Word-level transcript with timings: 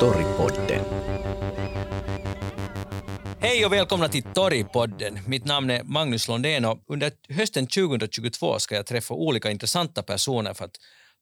Toripodden. 0.00 0.84
Hej 3.40 3.66
och 3.66 3.72
välkomna 3.72 4.08
till 4.08 4.22
Torgpodden. 4.22 5.18
Mitt 5.26 5.44
namn 5.44 5.70
är 5.70 5.82
Magnus 5.82 6.28
Londén 6.28 6.64
och 6.64 6.84
under 6.86 7.12
hösten 7.28 7.66
2022 7.66 8.58
ska 8.58 8.74
jag 8.74 8.86
träffa 8.86 9.14
olika 9.14 9.50
intressanta 9.50 10.02
personer 10.02 10.54
för 10.54 10.64
att 10.64 10.76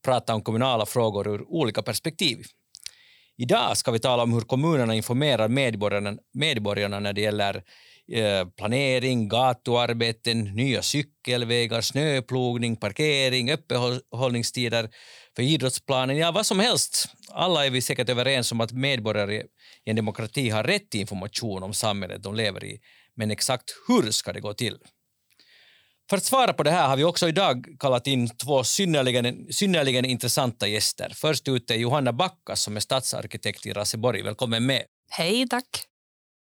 prata 0.05 0.35
om 0.35 0.43
kommunala 0.43 0.87
frågor 0.87 1.29
ur 1.29 1.45
olika 1.49 1.83
perspektiv. 1.83 2.47
Idag 3.37 3.77
ska 3.77 3.91
vi 3.91 3.99
tala 3.99 4.23
om 4.23 4.33
hur 4.33 4.41
kommunerna 4.41 4.95
informerar 4.95 5.49
medborgarna, 5.49 6.17
medborgarna 6.35 7.01
när 7.01 7.13
det 7.13 7.21
gäller 7.21 7.63
Eh, 8.13 8.49
planering, 8.57 9.29
gatuarbeten, 9.29 10.45
nya 10.45 10.83
cykelvägar, 10.83 11.81
snöplogning, 11.81 12.77
parkering, 12.77 13.51
öppethållningstider 13.51 14.91
för 15.37 15.43
idrottsplanen, 15.43 16.17
ja 16.17 16.31
vad 16.33 16.47
som 16.47 16.61
helst. 16.61 17.09
Alla 17.29 17.67
är 17.67 17.71
vi 17.71 17.83
säkert 17.83 18.09
överens 18.09 18.53
om 18.53 18.61
att 18.61 18.73
medborgare 18.73 19.43
i 19.85 19.91
en 19.91 19.97
demokrati 19.97 20.51
har 20.51 20.65
rätt 20.65 20.91
till 20.91 21.01
information 21.01 21.63
om 21.63 21.75
samhället 21.75 22.23
de 22.23 22.35
lever 22.35 22.65
i, 22.65 22.81
men 23.17 23.31
exakt 23.31 23.65
hur 23.89 24.11
ska 24.11 24.33
det 24.33 24.41
gå 24.41 24.55
till? 24.55 24.79
För 26.11 26.17
att 26.17 26.25
svara 26.25 26.53
på 26.53 26.63
det 26.63 26.71
här 26.71 26.89
har 26.89 26.97
vi 26.97 27.05
också 27.05 27.29
idag 27.29 27.67
kallat 27.79 28.07
in 28.07 28.29
två 28.37 28.65
synnerligen, 28.65 29.47
synnerligen 29.53 30.05
intressanta 30.05 30.69
gäster. 30.69 31.13
Först 31.15 31.49
ut 31.49 31.71
är 31.71 31.75
Johanna 31.75 32.13
Backas 32.13 32.63
som 32.63 32.77
är 32.77 32.81
stadsarkitekt 32.81 33.67
i 33.67 33.73
Raseborg. 33.73 34.23
Välkommen 34.23 34.67
med. 34.67 34.83
Hej, 35.11 35.47
tack. 35.49 35.65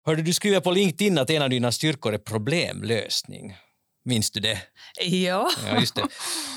Hörde, 0.08 0.22
du 0.22 0.34
skriver 0.34 0.60
på 0.60 0.72
LinkedIn 0.72 1.18
att 1.18 1.30
en 1.30 1.42
av 1.42 1.50
dina 1.50 1.72
styrkor 1.72 2.14
är 2.14 2.18
problemlösning. 2.18 3.56
Minns 4.04 4.32
du 4.32 4.40
det? 4.40 4.62
Ja. 5.02 5.50
ja 5.68 5.80
just 5.80 5.96
det. 5.96 6.02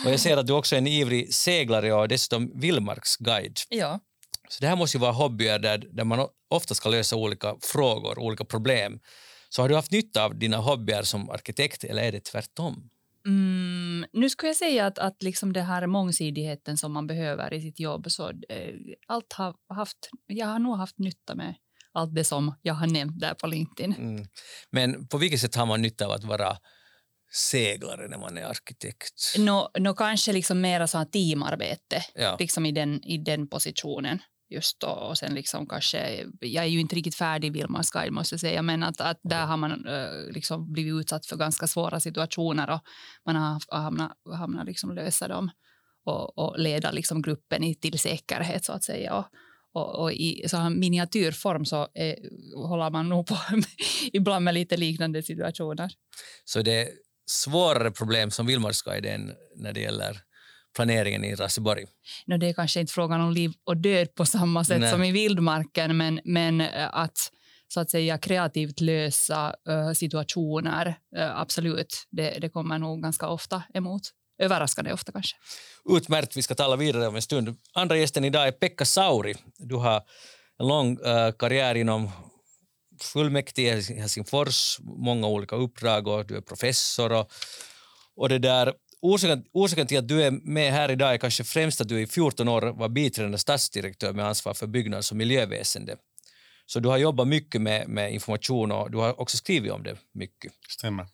Och 0.05 0.13
jag 0.13 0.21
ser 0.21 0.37
att 0.37 0.47
du 0.47 0.53
också 0.53 0.75
är 0.75 0.79
en 0.79 0.87
ivrig 0.87 1.35
seglare 1.35 1.93
och 1.93 2.09
dessutom 2.09 2.61
vildmarksguide. 2.61 3.59
Ja. 3.69 4.01
Så 4.49 4.61
det 4.61 4.67
här 4.67 4.77
måste 4.77 4.97
ju 4.97 5.01
vara 5.01 5.13
hobbyer 5.13 5.59
där, 5.59 5.79
där 5.79 6.05
man 6.05 6.29
ofta 6.51 6.75
ska 6.75 6.89
lösa 6.89 7.17
olika 7.17 7.57
frågor, 7.61 8.19
olika 8.19 8.45
problem. 8.45 9.01
Så 9.49 9.63
har 9.63 9.69
du 9.69 9.75
haft 9.75 9.93
nytta 9.93 10.25
av 10.25 10.39
dina 10.39 10.57
hobbyer 10.57 11.03
som 11.03 11.31
arkitekt 11.31 11.85
eller 11.85 12.03
är 12.03 12.13
det 12.13 12.25
tvärtom? 12.25 12.91
Mm, 13.27 14.07
nu 14.13 14.31
skulle 14.31 14.49
jag 14.49 14.57
säga 14.57 14.87
att, 14.87 14.99
att 14.99 15.23
liksom 15.23 15.53
det 15.53 15.63
här 15.63 15.87
mångsidigheten 15.87 16.77
som 16.77 16.93
man 16.93 17.07
behöver 17.07 17.55
i 17.55 17.61
sitt 17.61 17.81
jobb, 17.81 18.11
så 18.11 18.29
eh, 18.29 18.75
allt 19.07 19.33
har 19.33 19.55
haft, 19.75 20.11
jag 20.27 20.47
har 20.47 20.59
nog 20.59 20.77
haft 20.77 20.99
nytta 20.99 21.35
med 21.35 21.55
allt 21.99 22.15
det 22.15 22.25
som 22.25 22.55
jag 22.63 22.75
har 22.75 22.87
nämnt 22.87 23.21
där 23.21 23.35
på 23.35 23.47
LinkedIn. 23.47 23.95
Mm. 23.95 24.27
Men 24.71 25.09
på 25.09 25.19
vilket 25.19 25.41
sätt 25.41 25.55
har 25.55 25.67
man 25.67 25.83
nytta 25.83 26.07
av 26.07 26.13
att 26.13 26.25
vara 26.25 26.57
seglare 27.33 28.09
när 28.09 28.19
man 28.19 28.39
är 28.39 28.45
arkitekt? 28.45 29.35
Nå, 29.39 29.71
no, 29.79 29.95
kanske 29.95 30.33
liksom 30.33 30.61
mera 30.61 30.87
så 30.87 31.05
teamarbete 31.05 32.05
ja. 32.15 32.37
liksom 32.39 32.67
i, 32.67 32.73
den, 32.73 33.05
i 33.05 33.19
den 33.19 33.49
positionen 33.49 34.19
just 34.51 34.81
då. 34.81 34.89
Och 34.89 35.19
sen 35.19 35.35
liksom 35.35 35.67
kanske, 35.67 36.25
jag 36.41 36.65
är 36.65 36.69
ju 36.69 36.81
inte 36.81 36.97
riktigt 36.97 37.15
färdig 37.15 37.53
Vilmas 37.53 37.91
guide 37.91 38.13
måste 38.13 38.33
jag 38.33 38.41
säga, 38.41 38.63
men 38.63 38.83
att, 38.83 39.01
att 39.01 39.21
där 39.23 39.47
har 39.47 39.57
man 39.57 39.87
uh, 39.87 40.33
liksom 40.33 40.73
blivit 40.73 41.01
utsatt 41.01 41.27
för 41.27 41.37
ganska 41.37 41.67
svåra 41.67 42.01
situationer 42.01 42.71
och 42.71 42.81
man 43.27 43.37
har 43.37 43.81
hamnat, 43.83 44.13
hamnat 44.37 44.67
liksom 44.67 44.95
lösa 44.95 45.29
dem 45.29 45.51
och, 46.05 46.39
och 46.39 46.59
leda 46.59 46.91
liksom 46.91 47.23
gruppen 47.23 47.65
i, 47.65 47.75
till 47.75 47.99
säkerhet 47.99 48.65
så 48.65 48.73
att 48.73 48.85
säga. 48.85 49.15
Och, 49.15 49.27
och, 49.75 50.03
och 50.03 50.13
i 50.13 50.45
så 50.49 50.57
här 50.57 50.71
miniatyrform 50.71 51.65
så 51.65 51.89
är, 51.95 52.17
håller 52.69 52.91
man 52.91 53.09
nog 53.09 53.27
på 53.27 53.37
ibland 54.13 54.45
med 54.45 54.55
lite 54.55 54.77
liknande 54.77 55.23
situationer. 55.23 55.91
Så 56.45 56.63
det 56.63 56.83
är 56.83 56.89
svårare 57.27 57.91
problem 57.91 58.31
som 58.31 58.47
Vildmarksguiden 58.47 59.33
när 59.57 59.73
det 59.73 59.81
gäller 59.81 60.21
planeringen 60.77 61.25
i 61.25 61.35
Raseborg? 61.35 61.85
No, 62.27 62.37
det 62.37 62.49
är 62.49 62.53
kanske 62.53 62.81
inte 62.81 62.93
frågan 62.93 63.21
om 63.21 63.33
liv 63.33 63.53
och 63.65 63.77
död 63.77 64.15
på 64.15 64.25
samma 64.27 64.65
sätt 64.65 64.81
Nej. 64.81 64.91
som 64.91 65.05
i 65.05 65.13
vildmarken, 65.13 65.97
men, 65.97 66.21
men 66.25 66.61
eh, 66.61 66.89
att 66.93 67.31
så 67.69 67.81
att 67.81 67.91
säga 67.91 68.19
kreativt 68.19 68.81
lösa 68.81 69.55
uh, 69.69 69.93
situationer, 69.93 70.87
uh, 71.17 71.41
absolut, 71.41 72.07
det, 72.11 72.31
det 72.31 72.49
kommer 72.49 72.79
nog 72.79 73.03
ganska 73.03 73.29
ofta 73.29 73.63
emot. 73.75 74.03
Överraskande 74.39 74.93
ofta 74.93 75.13
kanske. 75.13 75.37
Utmärkt, 75.89 76.37
vi 76.37 76.43
ska 76.43 76.55
tala 76.55 76.77
vidare 76.77 77.09
om 77.09 77.17
en 77.17 77.23
stund. 77.23 77.57
Andra 77.73 77.97
gästen 77.97 78.25
idag 78.25 78.47
är 78.47 78.53
Pekka 78.53 78.85
Sauri. 78.85 79.35
Du 79.57 79.75
har 79.75 80.03
en 80.59 80.69
lång 80.69 80.99
uh, 80.99 81.33
karriär 81.39 81.75
inom 81.75 82.11
fullmäktige 83.01 83.93
i 83.93 84.01
Helsingfors, 84.01 84.79
många 84.81 85.27
olika 85.27 85.57
uppdrag 85.57 86.09
och 86.09 86.27
du 86.27 86.37
är 86.37 86.41
professor 86.41 87.13
och, 87.13 87.33
och 88.17 88.29
det 88.29 88.39
där 88.39 88.75
orsaken, 89.01 89.45
orsaken 89.53 89.87
till 89.87 89.99
att 89.99 90.09
du 90.09 90.23
är 90.23 90.31
med 90.31 90.73
här 90.73 90.91
idag 90.91 91.15
är 91.15 91.19
kanske 91.19 91.45
främst 91.45 91.81
att 91.81 91.89
du 91.89 92.01
i 92.01 92.07
14 92.07 92.49
år 92.49 92.63
var 92.63 92.89
biträdande 92.89 93.39
stadsdirektör 93.39 94.13
med 94.13 94.27
ansvar 94.27 94.55
för 94.55 94.67
byggnads 94.67 95.11
och 95.11 95.17
miljöväsende. 95.17 95.97
Så 96.67 96.81
du 96.81 96.89
har 96.89 96.99
jobbat 96.99 97.29
mycket 97.29 97.61
med, 97.61 97.89
med 97.89 98.13
information 98.13 98.73
och 98.73 98.91
du 98.91 98.99
har 98.99 99.21
också 99.21 99.37
skrivit 99.37 99.73
om 99.73 99.83
det 99.83 99.97
mycket. 100.15 100.53
Stämmer. 100.69 101.07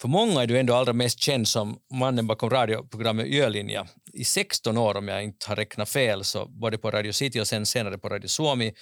För 0.00 0.08
många 0.08 0.42
är 0.42 0.46
du 0.46 0.58
ändå 0.58 0.74
allra 0.74 0.92
mest 0.92 1.20
känd 1.20 1.48
som 1.48 1.78
mannen 1.92 2.26
bakom 2.26 2.50
radioprogrammet 2.50 3.26
Ölinja. 3.26 3.86
I 4.12 4.24
16 4.24 4.78
år, 4.78 4.96
om 4.96 5.08
jag 5.08 5.24
inte 5.24 5.48
har 5.48 5.56
räknat 5.56 5.88
fel, 5.88 6.24
så 6.24 6.46
både 6.46 6.78
på 6.78 6.90
Radio 6.90 7.12
City 7.12 7.40
och 7.40 7.46
sen 7.46 7.66
senare 7.66 7.98
på 7.98 8.08
Radio 8.08 8.28
Suomi, 8.28 8.74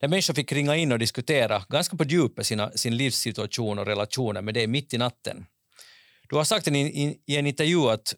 där 0.00 0.08
människor 0.08 0.34
fick 0.34 0.52
ringa 0.52 0.76
in 0.76 0.92
och 0.92 0.98
diskutera 0.98 1.62
ganska 1.68 1.96
på 1.96 2.04
djupet 2.04 2.46
sina, 2.46 2.70
sin 2.70 2.96
livssituation 2.96 3.78
och 3.78 3.86
relationer 3.86 4.42
med 4.42 4.54
dig 4.54 4.66
mitt 4.66 4.94
i 4.94 4.98
natten. 4.98 5.46
Du 6.28 6.36
har 6.36 6.44
sagt 6.44 6.68
i, 6.68 7.18
i 7.26 7.36
en 7.36 7.46
intervju 7.46 7.90
att 7.90 8.14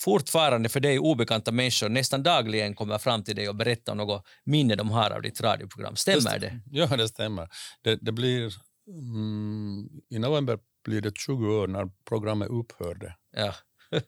fortfarande 0.00 0.68
för 0.68 0.80
dig 0.80 0.98
obekanta 0.98 1.52
människor 1.52 1.88
nästan 1.88 2.22
dagligen 2.22 2.74
kommer 2.74 2.98
fram 2.98 3.24
till 3.24 3.36
dig 3.36 3.48
och 3.48 3.56
berättar 3.56 3.92
om 3.92 3.98
något 3.98 4.24
minne 4.44 4.74
de 4.74 4.90
har 4.90 5.10
av 5.10 5.22
ditt 5.22 5.40
radioprogram. 5.40 5.96
Stämmer 5.96 6.38
det? 6.38 6.60
Ja, 6.70 6.86
det 6.86 7.08
stämmer. 7.08 7.48
Det, 7.82 7.96
det 7.96 8.12
blir, 8.12 8.52
mm, 8.88 9.88
I 10.10 10.18
november 10.18 10.58
blir 10.82 11.00
det 11.00 11.16
20 11.16 11.46
år 11.46 11.68
när 11.68 11.90
programmet 12.04 12.48
upphörde. 12.48 13.16
Ja. 13.30 13.54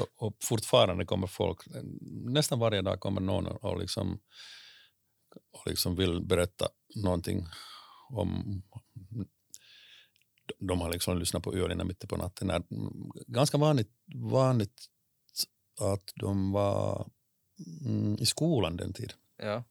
och, 0.00 0.26
och, 0.26 0.36
fortfarande 0.42 1.04
kommer 1.04 1.26
folk, 1.26 1.58
nästan 2.10 2.58
varje 2.58 2.82
dag 2.82 3.00
kommer 3.00 3.20
någon 3.20 3.46
och, 3.46 3.78
liksom, 3.78 4.20
och 5.52 5.66
liksom 5.66 5.96
vill 5.96 6.22
berätta 6.26 6.68
någonting 6.96 7.46
om 8.08 8.62
de 10.58 10.80
har 10.80 10.92
liksom 10.92 11.18
lyssnat 11.18 11.42
på 11.42 11.54
Öarna 11.54 11.84
mitt 11.84 12.08
på 12.08 12.16
natten. 12.16 12.50
Är 12.50 12.62
ganska 13.26 13.58
vanligt, 13.58 13.90
vanligt 14.14 14.86
att 15.80 16.12
de 16.14 16.52
var 16.52 17.10
mm, 17.86 18.16
i 18.18 18.26
skolan 18.26 18.76
den 18.76 18.92
tiden. 18.92 19.16
Ja. 19.36 19.64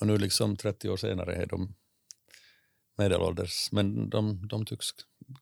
Och 0.00 0.06
nu 0.06 0.18
liksom 0.18 0.56
30 0.56 0.88
år 0.88 0.96
senare 0.96 1.34
är 1.34 1.46
de 1.46 1.74
medelålders, 2.98 3.72
men 3.72 4.10
de, 4.10 4.48
de 4.48 4.66
tycks 4.66 4.86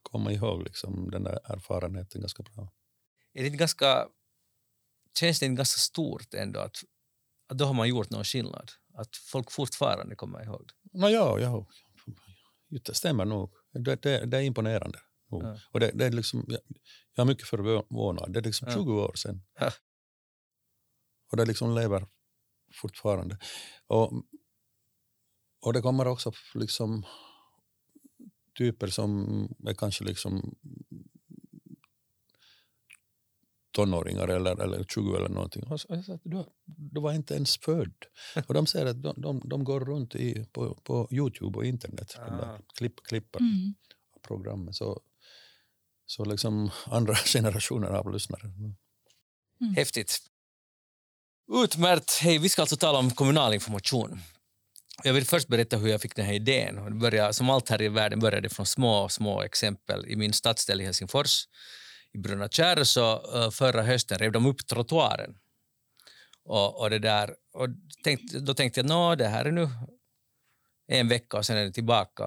komma 0.01 0.31
ihåg 0.31 0.63
liksom 0.63 1.11
den 1.11 1.23
där 1.23 1.39
erfarenheten 1.53 2.21
ganska 2.21 2.43
bra. 2.43 2.73
Är 3.33 3.43
det 3.43 3.49
ganska, 3.49 4.07
känns 5.19 5.39
det 5.39 5.45
inte 5.45 5.57
ganska 5.57 5.79
stort 5.79 6.33
ändå 6.33 6.59
att, 6.59 6.77
att 7.47 7.57
då 7.57 7.65
har 7.65 7.73
man 7.73 7.89
gjort 7.89 8.09
någon 8.09 8.23
skillnad? 8.23 8.71
Att 8.93 9.15
folk 9.15 9.51
fortfarande 9.51 10.15
kommer 10.15 10.43
ihåg 10.43 10.67
det? 10.67 10.99
No, 10.99 11.07
ja, 11.07 11.39
ja, 11.39 11.67
det 12.69 12.93
stämmer 12.93 13.25
nog. 13.25 13.53
Det, 13.71 14.01
det, 14.01 14.25
det 14.25 14.37
är 14.37 14.41
imponerande. 14.41 14.99
Ja. 15.29 15.57
Och 15.71 15.79
det, 15.79 15.91
det, 15.93 16.05
är 16.05 16.11
liksom, 16.11 16.45
jag, 16.47 16.59
jag 17.15 17.23
är 17.23 17.27
mycket 17.27 17.47
förvånad. 17.47 18.33
Det 18.33 18.39
är 18.39 18.43
liksom 18.43 18.71
20 18.71 18.99
ja. 18.99 19.05
år 19.05 19.15
sedan. 19.15 19.41
Ja. 19.59 19.71
Och 21.31 21.37
det 21.37 21.45
liksom 21.45 21.75
lever 21.75 22.07
fortfarande. 22.73 23.37
Och, 23.87 24.13
och 25.61 25.73
det 25.73 25.81
kommer 25.81 26.07
också 26.07 26.31
liksom 26.53 27.05
typer 28.57 28.87
som 28.87 29.47
är 29.67 29.73
kanske 29.73 30.03
liksom 30.03 30.55
tonåringar 33.75 34.27
eller, 34.27 34.61
eller 34.61 34.83
20 34.83 35.15
eller 35.15 35.29
någonting. 35.29 35.63
Och 35.63 35.81
så, 35.81 36.03
sa, 36.03 36.19
du, 36.23 36.45
du 36.65 37.01
var 37.01 37.13
inte 37.13 37.33
ens 37.33 37.57
född. 37.57 38.05
Och 38.47 38.53
de 38.53 38.67
säger 38.67 38.85
att 38.85 39.03
de, 39.03 39.13
de, 39.17 39.41
de 39.45 39.63
går 39.63 39.79
runt 39.79 40.15
i, 40.15 40.45
på, 40.51 40.75
på 40.83 41.07
Youtube 41.11 41.57
och 41.57 41.65
internet, 41.65 42.15
ah. 42.19 42.29
de 42.29 42.37
där 42.37 42.61
klipp, 42.77 43.03
klippen 43.03 43.41
mm. 43.41 43.75
av 44.15 44.19
programmet. 44.19 44.75
Så, 44.75 45.01
så 46.05 46.25
liksom 46.25 46.69
andra 46.85 47.15
generationer 47.25 47.87
av 47.87 48.13
lyssnare. 48.13 48.43
Mm. 48.45 49.75
Häftigt. 49.75 50.17
Utmärkt. 51.63 52.19
Hej, 52.21 52.37
vi 52.37 52.49
ska 52.49 52.61
alltså 52.61 52.77
tala 52.77 52.99
om 52.99 53.11
kommunal 53.11 53.53
information. 53.53 54.19
Jag 55.03 55.13
vill 55.13 55.25
först 55.25 55.47
berätta 55.47 55.77
hur 55.77 55.87
jag 55.87 56.01
fick 56.01 56.15
den 56.15 56.25
här 56.25 56.33
idén. 56.33 56.85
Det 56.85 56.91
började, 56.91 57.33
som 57.33 57.49
allt 57.49 57.69
här 57.69 57.81
i 57.81 57.87
världen 57.87 58.19
började 58.19 58.49
från 58.49 58.65
små, 58.65 59.09
små 59.09 59.41
exempel. 59.41 60.05
I 60.07 60.15
min 60.15 60.33
stadsdel 60.33 60.81
i 60.81 60.83
Helsingfors 60.83 61.47
i 62.13 62.17
Brunna 62.17 62.49
Kärr 62.49 62.83
så 62.83 63.35
eh, 63.35 63.51
förra 63.51 63.81
hösten 63.81 64.17
rev 64.19 64.31
de 64.31 64.45
upp 64.45 64.67
trottoaren. 64.67 65.35
Och, 66.45 66.81
och, 66.81 66.89
det 66.89 66.99
där, 66.99 67.35
och 67.53 67.67
tänkte, 68.03 68.39
då 68.39 68.53
tänkte 68.53 68.79
jag 68.81 69.11
att 69.11 69.17
det 69.17 69.27
här 69.27 69.45
är 69.45 69.51
nu 69.51 69.69
en 70.87 71.07
vecka 71.07 71.37
och 71.37 71.45
sen 71.45 71.57
är 71.57 71.65
det 71.65 71.71
tillbaka. 71.71 72.23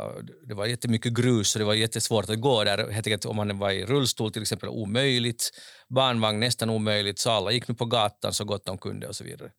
Det 0.48 0.54
var 0.54 0.66
jättemycket 0.66 1.12
grus 1.12 1.54
och 1.54 1.58
det 1.58 1.64
var 1.64 1.74
jättesvårt 1.74 2.30
att 2.30 2.40
gå 2.40 2.64
där. 2.64 2.90
Helt 2.90 3.06
enkelt, 3.06 3.24
om 3.24 3.36
man 3.36 3.58
var 3.58 3.70
i 3.70 3.86
rullstol 3.86 4.32
till 4.32 4.42
exempel, 4.42 4.68
omöjligt. 4.68 5.50
Barnvagn 5.88 6.40
nästan 6.40 6.70
omöjligt, 6.70 7.18
så 7.18 7.30
alla 7.30 7.52
gick 7.52 7.68
nu 7.68 7.74
på 7.74 7.84
gatan 7.84 8.32
så 8.32 8.44
gott 8.44 8.64
de 8.64 8.78
kunde 8.78 9.08
och 9.08 9.16
så 9.16 9.24
vidare. 9.24 9.50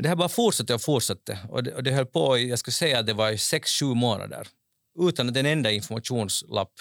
Men 0.00 0.02
det 0.02 0.08
här 0.08 0.16
bara 0.16 0.28
fortsatte 0.28 0.74
och 0.74 0.82
fortsatte 0.82 1.38
och 1.48 1.62
det, 1.62 1.74
och 1.74 1.82
det 1.82 1.90
höll 1.90 2.06
på 2.06 2.38
i, 2.38 2.48
jag 2.48 2.58
skulle 2.58 2.72
säga 2.72 2.98
att 2.98 3.06
det 3.06 3.12
var 3.12 3.30
i 3.30 3.38
sex, 3.38 3.70
sju 3.70 3.86
månader 3.86 4.48
utan 5.00 5.28
att 5.28 5.36
en 5.36 5.46
enda 5.46 5.70
informationslapp 5.70 6.72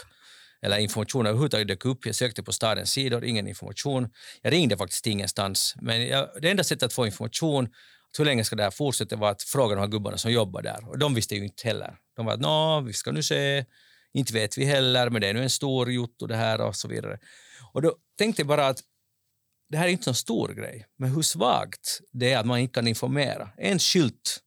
eller 0.62 0.78
information 0.78 1.26
överhuvudtaget 1.26 1.68
dök 1.68 1.86
upp. 1.86 2.06
Jag 2.06 2.16
sökte 2.16 2.44
på 2.44 2.52
stadens 2.52 2.92
sidor, 2.92 3.26
ingen 3.26 3.48
information. 3.48 4.10
Jag 4.42 4.54
ringde 4.54 4.78
faktiskt 4.78 5.08
ingenstans. 5.08 5.76
Men 5.82 6.08
jag, 6.08 6.30
det 6.42 6.50
enda 6.50 6.64
sättet 6.64 6.84
att 6.84 6.94
få 6.94 7.06
information, 7.06 7.70
hur 8.18 8.26
länge 8.26 8.44
ska 8.44 8.56
det 8.56 8.64
här 8.64 8.72
fortsätta, 8.72 9.16
var 9.16 9.32
att 9.32 9.44
fråga 9.44 9.76
de 9.76 9.82
här 9.82 9.88
gubbarna 9.88 10.18
som 10.18 10.32
jobbar 10.32 10.62
där. 10.62 10.90
Och 10.90 11.00
de 11.00 11.14
visste 11.14 11.36
ju 11.36 11.44
inte 11.44 11.68
heller. 11.68 11.96
De 12.16 12.26
var 12.26 12.34
att 12.34 12.40
nå, 12.40 12.82
vi 12.82 12.94
ska 12.94 13.12
nu 13.12 13.24
se, 13.24 13.66
inte 14.14 14.34
vet 14.34 14.58
vi 14.58 14.66
heller, 14.66 15.10
men 15.10 15.22
det 15.22 15.28
är 15.28 15.34
nu 15.34 15.44
en 15.44 15.50
stor 15.50 15.92
jotto 15.92 16.28
det 16.28 16.36
här 16.36 16.62
och 16.62 16.76
så 16.76 16.88
vidare. 16.88 17.20
Och 17.74 17.82
då 17.82 17.96
tänkte 18.18 18.42
jag 18.42 18.48
bara 18.48 18.68
att 18.68 18.80
det 19.70 19.78
här 19.78 19.88
är 19.88 19.92
inte 19.92 20.10
en 20.10 20.16
stor 20.16 20.50
grej, 20.54 20.88
men 20.98 21.12
hur 21.12 21.22
svagt 21.22 22.00
det 22.12 22.34
är 22.34 22.38
att 22.38 22.46
man 22.46 22.60
inte 22.60 22.74
kan 22.74 22.88
informera. 22.88 23.50
En 23.58 23.80
skylt 23.80 24.40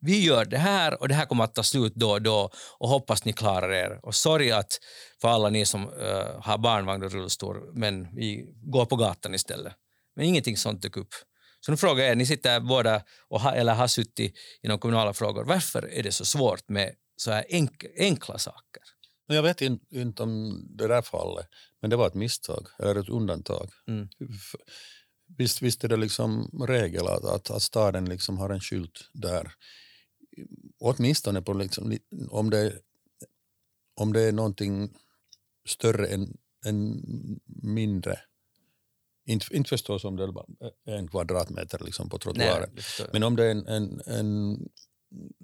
vi 0.00 0.24
gör 0.24 0.44
det 0.44 0.58
här 0.58 1.00
och 1.00 1.08
det 1.08 1.14
här 1.14 1.26
kommer 1.26 1.44
att 1.44 1.54
ta 1.54 1.62
slut 1.62 1.94
då 1.94 2.10
och 2.10 2.22
då 2.22 2.50
och 2.78 2.88
hoppas 2.88 3.24
ni 3.24 3.32
klarar 3.32 3.72
er. 3.72 4.00
Och 4.02 4.14
sorry 4.14 4.50
att 4.50 4.78
för 5.20 5.28
alla 5.28 5.48
ni 5.48 5.66
som 5.66 5.88
uh, 5.88 6.40
har 6.40 6.58
barnvagn 6.58 7.02
och 7.02 7.12
rullstol, 7.12 7.56
men 7.74 8.14
vi 8.14 8.54
går 8.62 8.86
på 8.86 8.96
gatan 8.96 9.34
istället. 9.34 9.72
Men 10.16 10.24
ingenting 10.24 10.56
sånt 10.56 10.82
dök 10.82 10.96
upp. 10.96 11.14
Så 11.60 11.70
nu 11.70 11.76
frågar 11.76 12.04
jag 12.04 12.12
er, 12.12 12.16
ni 12.16 12.26
sitter 12.26 12.60
båda 12.60 13.02
och 13.28 13.40
ha, 13.40 13.54
eller 13.54 13.74
har 13.74 13.86
suttit 13.86 14.34
inom 14.62 14.78
kommunala 14.78 15.14
frågor, 15.14 15.44
varför 15.44 15.92
är 15.92 16.02
det 16.02 16.12
så 16.12 16.24
svårt 16.24 16.68
med 16.68 16.94
så 17.16 17.30
här 17.30 17.44
enk, 17.48 17.84
enkla 17.98 18.38
saker? 18.38 18.82
Jag 19.30 19.42
vet 19.42 19.60
inte 19.60 20.22
om 20.22 20.64
det 20.70 20.88
där 20.88 21.02
fallet, 21.02 21.46
men 21.80 21.90
det 21.90 21.96
var 21.96 22.06
ett 22.06 22.14
misstag, 22.14 22.68
eller 22.78 23.00
ett 23.00 23.08
undantag. 23.08 23.70
Mm. 23.86 24.08
Visst, 25.36 25.62
visst 25.62 25.84
är 25.84 25.88
det 25.88 25.96
liksom 25.96 26.50
regel 26.68 27.06
att, 27.06 27.24
att, 27.24 27.50
att 27.50 27.62
staden 27.62 28.04
liksom 28.04 28.38
har 28.38 28.50
en 28.50 28.60
skylt 28.60 29.10
där 29.12 29.52
åtminstone 30.78 31.42
på 31.42 31.52
liksom, 31.52 31.98
om, 32.30 32.50
det, 32.50 32.78
om 33.94 34.12
det 34.12 34.20
är 34.20 34.32
någonting 34.32 34.94
större 35.68 36.06
än, 36.06 36.36
än 36.66 37.02
mindre. 37.46 38.20
Inte, 39.26 39.56
inte 39.56 39.68
förstås 39.68 40.04
om 40.04 40.16
det 40.16 40.24
är 40.84 40.96
en 40.96 41.08
kvadratmeter 41.08 41.78
liksom 41.84 42.08
på 42.08 42.18
trottoaren. 42.18 42.70
Men 43.12 43.22
om 43.22 43.36
det 43.36 43.44
är 43.44 43.50
en, 43.50 43.66
en, 43.66 44.00
en 44.06 44.58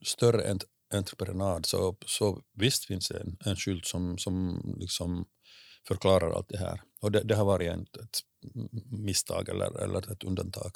större 0.05 0.43
entreprenad 0.94 1.67
så, 1.67 1.96
så 2.06 2.43
visst 2.55 2.85
finns 2.85 3.08
det 3.08 3.19
en, 3.19 3.37
en 3.44 3.56
skylt 3.56 3.87
som, 3.87 4.19
som 4.19 4.62
liksom 4.81 5.25
förklarar 5.88 6.31
allt 6.31 6.49
det 6.49 6.58
här. 6.58 6.81
Och 7.00 7.12
det, 7.12 7.23
det 7.23 7.35
har 7.35 7.44
varit 7.44 7.70
ett, 7.73 7.96
ett 7.96 8.19
misstag 8.91 9.49
eller, 9.49 9.82
eller 9.82 10.12
ett 10.12 10.25
undantag. 10.25 10.70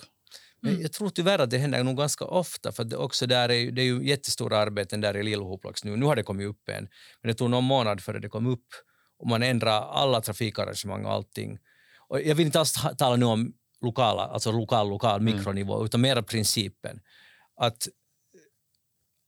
Mm. 0.67 0.83
Jag 0.83 0.93
tror 0.93 1.11
tyvärr 1.11 1.39
att 1.39 1.51
det 1.51 1.59
händer 1.59 1.85
nog 1.85 1.97
ganska 1.97 2.25
ofta, 2.25 2.73
för 2.73 2.85
det 2.85 2.97
också 2.97 3.27
där 3.27 3.49
är, 3.49 3.71
det 3.71 3.83
är 3.83 3.87
ju 3.87 4.09
jättestora 4.09 4.59
arbeten 4.59 5.01
där 5.01 5.17
i 5.17 5.23
Lillhoplax 5.23 5.85
nu. 5.85 5.97
Nu 5.97 6.07
har 6.07 6.17
det 6.17 6.23
kommit 6.23 6.47
upp 6.47 6.69
en, 6.69 6.89
men 7.23 7.29
det 7.29 7.35
tog 7.35 7.51
någon 7.51 7.65
månad 7.65 8.01
före 8.01 8.19
det 8.19 8.29
kom 8.29 8.47
upp 8.47 8.67
och 9.19 9.27
man 9.27 9.43
ändrar 9.43 9.83
alla 9.83 10.21
trafikarrangemang 10.21 11.05
och 11.05 11.13
allting. 11.13 11.59
Och 12.09 12.21
jag 12.21 12.35
vill 12.35 12.47
inte 12.47 12.61
alls 12.61 12.75
tala 12.99 13.17
nu 13.17 13.27
om 13.27 13.53
lokala, 13.81 14.23
alltså 14.23 14.53
lokal, 14.53 14.89
lokal, 14.89 15.21
mm. 15.21 15.37
mikronivå, 15.37 15.75
mm. 15.75 15.87
utan 15.87 16.01
mera 16.01 16.23
principen. 16.23 17.01
Att, 17.61 17.89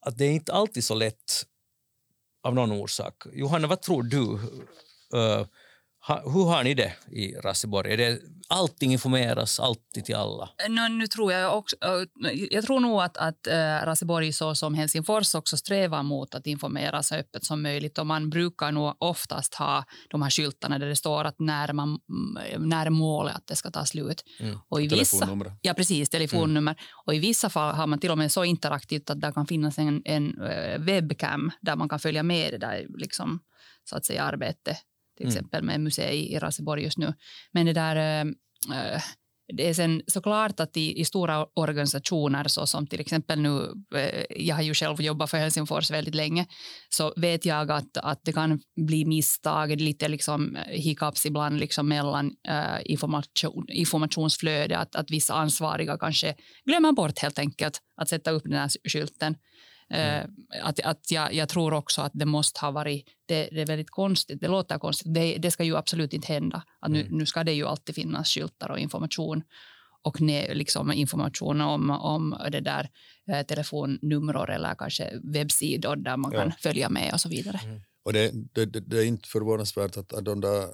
att 0.00 0.18
det 0.18 0.24
är 0.24 0.32
inte 0.32 0.52
alltid 0.52 0.84
så 0.84 0.94
lätt 0.94 1.46
av 2.42 2.54
någon 2.54 2.72
orsak. 2.72 3.22
Johanna, 3.32 3.66
vad 3.66 3.82
tror 3.82 4.02
du? 4.02 4.20
Uh, 5.18 5.46
ha, 6.08 6.22
hur 6.30 6.44
har 6.44 6.64
ni 6.64 6.74
det 6.74 6.92
i 7.12 7.34
Raseborg? 7.34 7.92
Är 7.92 7.96
det, 7.96 8.18
allting 8.48 8.92
informeras 8.92 9.60
alltid 9.60 10.04
till 10.04 10.16
alla? 10.16 10.48
No, 10.68 10.88
nu 10.88 11.06
tror 11.06 11.32
jag, 11.32 11.58
också, 11.58 11.76
jag 12.50 12.64
tror 12.64 12.80
nog 12.80 13.02
att, 13.02 13.16
att 13.16 13.46
äh, 13.46 13.54
Raseborg 13.84 14.32
så 14.32 14.54
som 14.54 14.74
Helsingfors 14.74 15.34
också 15.34 15.56
strävar 15.56 16.02
mot 16.02 16.34
att 16.34 16.46
informera 16.46 17.02
så 17.02 17.14
öppet 17.14 17.44
som 17.44 17.62
möjligt. 17.62 17.98
Och 17.98 18.06
man 18.06 18.30
brukar 18.30 18.72
nog 18.72 18.94
oftast 18.98 19.54
ha 19.54 19.84
de 20.10 20.22
här 20.22 20.30
skyltarna 20.30 20.78
där 20.78 20.86
det 20.86 20.96
står 20.96 21.24
att 21.24 21.38
när, 21.38 21.72
man, 21.72 21.98
när 22.58 22.86
är 22.86 22.90
målet 22.90 23.36
att 23.36 23.46
det 23.46 23.56
ska 23.56 23.70
ta 23.70 23.84
slut. 23.84 24.24
Mm. 24.40 24.58
Och 24.68 24.82
i 24.82 24.88
vissa, 24.88 25.38
ja, 25.62 25.74
precis, 25.74 26.10
telefonnummer. 26.10 26.72
Mm. 26.72 26.84
Och 27.06 27.14
i 27.14 27.18
vissa 27.18 27.50
fall 27.50 27.74
har 27.74 27.86
man 27.86 27.98
till 27.98 28.10
och 28.10 28.18
med 28.18 28.32
så 28.32 28.44
interaktivt 28.44 29.10
att 29.10 29.20
det 29.20 29.32
kan 29.32 29.46
finnas 29.46 29.78
en, 29.78 30.02
en 30.04 30.34
webcam 30.78 31.50
där 31.60 31.76
man 31.76 31.88
kan 31.88 31.98
följa 31.98 32.22
med 32.22 32.52
det 32.52 32.58
där 32.58 32.86
liksom, 32.98 33.40
så 33.84 33.96
att 33.96 34.04
säga, 34.04 34.24
arbetet 34.24 34.76
till 35.20 35.28
mm. 35.28 35.36
exempel 35.36 35.62
med 35.62 35.80
museet 35.80 36.14
i 36.14 36.38
Raseborg 36.38 36.82
just 36.82 36.98
nu. 36.98 37.14
Men 37.52 37.66
det 37.66 37.72
där... 37.72 38.24
Äh, 38.24 39.02
det 39.56 39.68
är 39.68 39.74
sen 39.74 40.02
såklart 40.06 40.60
att 40.60 40.76
i, 40.76 41.00
i, 41.00 41.04
stora 41.04 41.46
organisationer 41.54 42.44
så 42.48 42.66
som 42.66 42.86
till 42.86 43.00
exempel 43.00 43.40
nu, 43.40 43.72
äh, 43.94 44.24
jag 44.36 44.56
har 44.56 44.62
ju 44.62 44.74
själv 44.74 45.00
jobbat 45.00 45.30
för 45.30 45.38
Helsingfors 45.38 45.90
väldigt 45.90 46.14
länge, 46.14 46.46
så 46.88 47.12
vet 47.16 47.44
jag 47.44 47.70
att, 47.70 47.96
att 47.96 48.20
det 48.24 48.32
kan 48.32 48.60
bli 48.86 49.04
misstag, 49.04 49.80
lite 49.80 50.08
liksom 50.08 50.58
hiccups 50.68 51.26
ibland 51.26 51.60
liksom 51.60 51.88
mellan 51.88 52.32
äh, 52.48 52.80
information, 52.84 53.66
informationsflöde, 53.68 54.78
att, 54.78 54.96
att 54.96 55.10
vissa 55.10 55.34
ansvariga 55.34 55.98
kanske 55.98 56.34
glömmer 56.64 56.92
bort 56.92 57.18
helt 57.18 57.38
enkelt 57.38 57.80
att 57.96 58.08
sätta 58.08 58.30
upp 58.30 58.42
den 58.44 58.58
här 58.58 58.70
skylten. 58.92 59.36
Mm. 59.90 60.30
att, 60.62 60.80
att 60.80 61.10
jag, 61.10 61.34
jag, 61.34 61.48
tror 61.48 61.72
också 61.72 62.02
att 62.02 62.12
det 62.14 62.26
måste 62.26 62.60
ha 62.60 62.70
varit... 62.70 63.06
Det, 63.26 63.48
det 63.52 63.60
är 63.60 63.66
väldigt 63.66 63.90
konstigt, 63.90 64.40
det 64.40 64.48
låter 64.48 64.78
konstigt. 64.78 65.14
Det, 65.14 65.36
det, 65.38 65.50
ska 65.50 65.64
ju 65.64 65.76
absolut 65.76 66.12
inte 66.12 66.32
hända. 66.32 66.62
Att 66.80 66.90
nu, 66.90 67.00
mm. 67.00 67.18
nu 67.18 67.26
ska 67.26 67.44
det 67.44 67.52
ju 67.52 67.66
alltid 67.66 67.94
finnas 67.94 68.28
skyltar 68.28 68.70
och 68.70 68.78
information 68.78 69.42
och 70.02 70.20
ne, 70.20 70.54
liksom 70.54 70.92
information 70.92 71.60
om, 71.60 71.90
om 71.90 72.36
det 72.52 72.60
där 72.60 72.90
eh, 73.32 73.46
telefonnummer 73.46 74.50
eller 74.50 74.74
kanske 74.74 75.20
webbsidor 75.22 75.96
där 75.96 76.16
man 76.16 76.32
ja. 76.32 76.40
kan 76.40 76.52
följa 76.52 76.88
med 76.88 77.12
och 77.12 77.20
så 77.20 77.28
vidare. 77.28 77.60
Mm. 77.64 77.80
Och 78.02 78.12
det, 78.12 78.32
det, 78.52 78.66
det, 78.66 78.98
är 78.98 79.04
inte 79.04 79.28
förvånansvärt 79.28 79.96
att, 79.96 80.12
att 80.12 80.24
de 80.24 80.40
där 80.40 80.66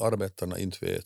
arbetarna 0.00 0.58
inte 0.58 0.78
vet. 0.80 1.04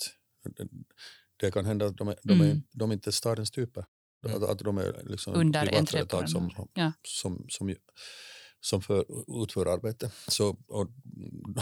Det 1.37 1.51
kan 1.51 1.65
hända 1.65 1.87
att 1.87 1.97
de, 1.97 2.15
de, 2.23 2.33
mm. 2.33 2.51
är, 2.51 2.63
de 2.73 2.93
inte 2.93 3.11
är 3.11 3.13
stadens 3.13 3.51
typer. 3.51 3.85
Mm. 4.27 4.37
Att, 4.37 4.51
att 4.51 4.59
de 4.59 4.79
är 4.79 5.03
liksom 5.05 5.35
Under 5.35 5.67
privatföretag 5.67 6.31
som, 6.31 6.51
ja. 6.75 6.93
som, 7.03 7.47
som, 7.49 7.75
som 8.61 8.83
för, 8.83 9.05
utför 9.43 9.67
arbete. 9.67 10.11
Så, 10.29 10.57
och 10.69 10.89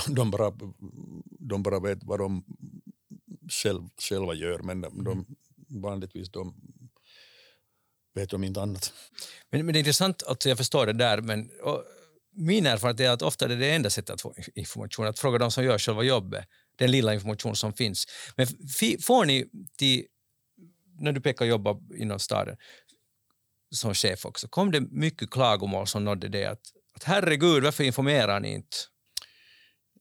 de, 0.08 0.30
bara, 0.30 0.52
de 1.38 1.62
bara 1.62 1.80
vet 1.80 1.98
vad 2.02 2.18
de 2.18 2.44
själv, 3.50 3.82
själva 4.08 4.34
gör 4.34 4.58
men 4.58 4.80
de, 4.80 5.04
de, 5.04 5.26
vanligtvis 5.68 6.30
de 6.30 6.54
vet 8.14 8.30
de 8.30 8.44
inte 8.44 8.62
annat. 8.62 8.92
Men, 9.50 9.66
men 9.66 9.72
det 9.72 9.76
är 9.76 9.80
intressant, 9.80 10.22
alltså 10.22 10.48
jag 10.48 10.58
förstår 10.58 10.86
det 10.86 10.92
där 10.92 11.20
men 11.20 11.50
och, 11.62 11.84
min 12.38 12.66
erfarenhet 12.66 13.00
är 13.00 13.10
att 13.10 13.22
ofta 13.22 13.44
är 13.44 13.48
det 13.48 13.56
det 13.56 13.70
enda 13.70 13.90
sättet 13.90 14.10
att 14.10 14.20
få 14.20 14.34
information, 14.54 15.06
att 15.06 15.18
fråga 15.18 15.38
de 15.38 15.50
som 15.50 15.64
gör 15.64 15.78
själva 15.78 16.02
jobbet, 16.02 16.44
den 16.76 16.90
lilla 16.90 17.14
information 17.14 17.56
som 17.56 17.72
finns. 17.72 18.06
Men 18.36 18.46
får 19.00 19.24
ni 19.24 19.46
till 19.78 20.06
när 20.98 21.12
du 21.12 21.20
pekar 21.20 21.46
jobba 21.46 21.80
inom 21.94 22.18
staden 22.18 22.56
som 23.70 23.94
chef 23.94 24.26
också, 24.26 24.48
kom 24.48 24.70
det 24.70 24.80
mycket 24.80 25.30
klagomål 25.30 25.86
som 25.86 26.04
nådde 26.04 26.28
dig 26.28 26.44
att, 26.44 26.72
att 26.94 27.04
herregud, 27.04 27.64
varför 27.64 27.84
informerar 27.84 28.40
ni 28.40 28.52
inte? 28.52 28.76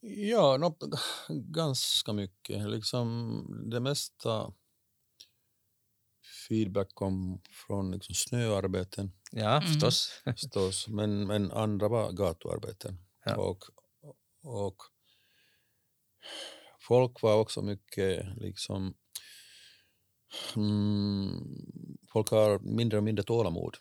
Ja, 0.01 0.57
no, 0.57 0.77
ganska 1.29 2.13
mycket. 2.13 2.69
Liksom 2.69 3.69
det 3.71 3.79
mesta 3.79 4.53
feedback 6.47 6.87
kom 6.93 7.41
från 7.49 7.91
liksom 7.91 8.15
snöarbeten. 8.15 9.11
Ja, 9.31 9.57
mm. 9.57 9.61
förstås. 9.61 10.21
förstås. 10.25 10.87
Men, 10.87 11.27
men 11.27 11.51
andra 11.51 11.87
var 11.87 12.11
gatuarbeten. 12.11 12.97
Ja. 13.25 13.35
Och, 13.35 13.63
och 14.43 14.77
folk 16.79 17.21
var 17.21 17.35
också 17.35 17.61
mycket 17.61 18.37
liksom 18.37 18.95
Mm, 20.55 21.57
folk 22.11 22.29
har 22.29 22.59
mindre 22.59 22.97
och 22.97 23.03
mindre 23.03 23.23
tålamod. 23.23 23.77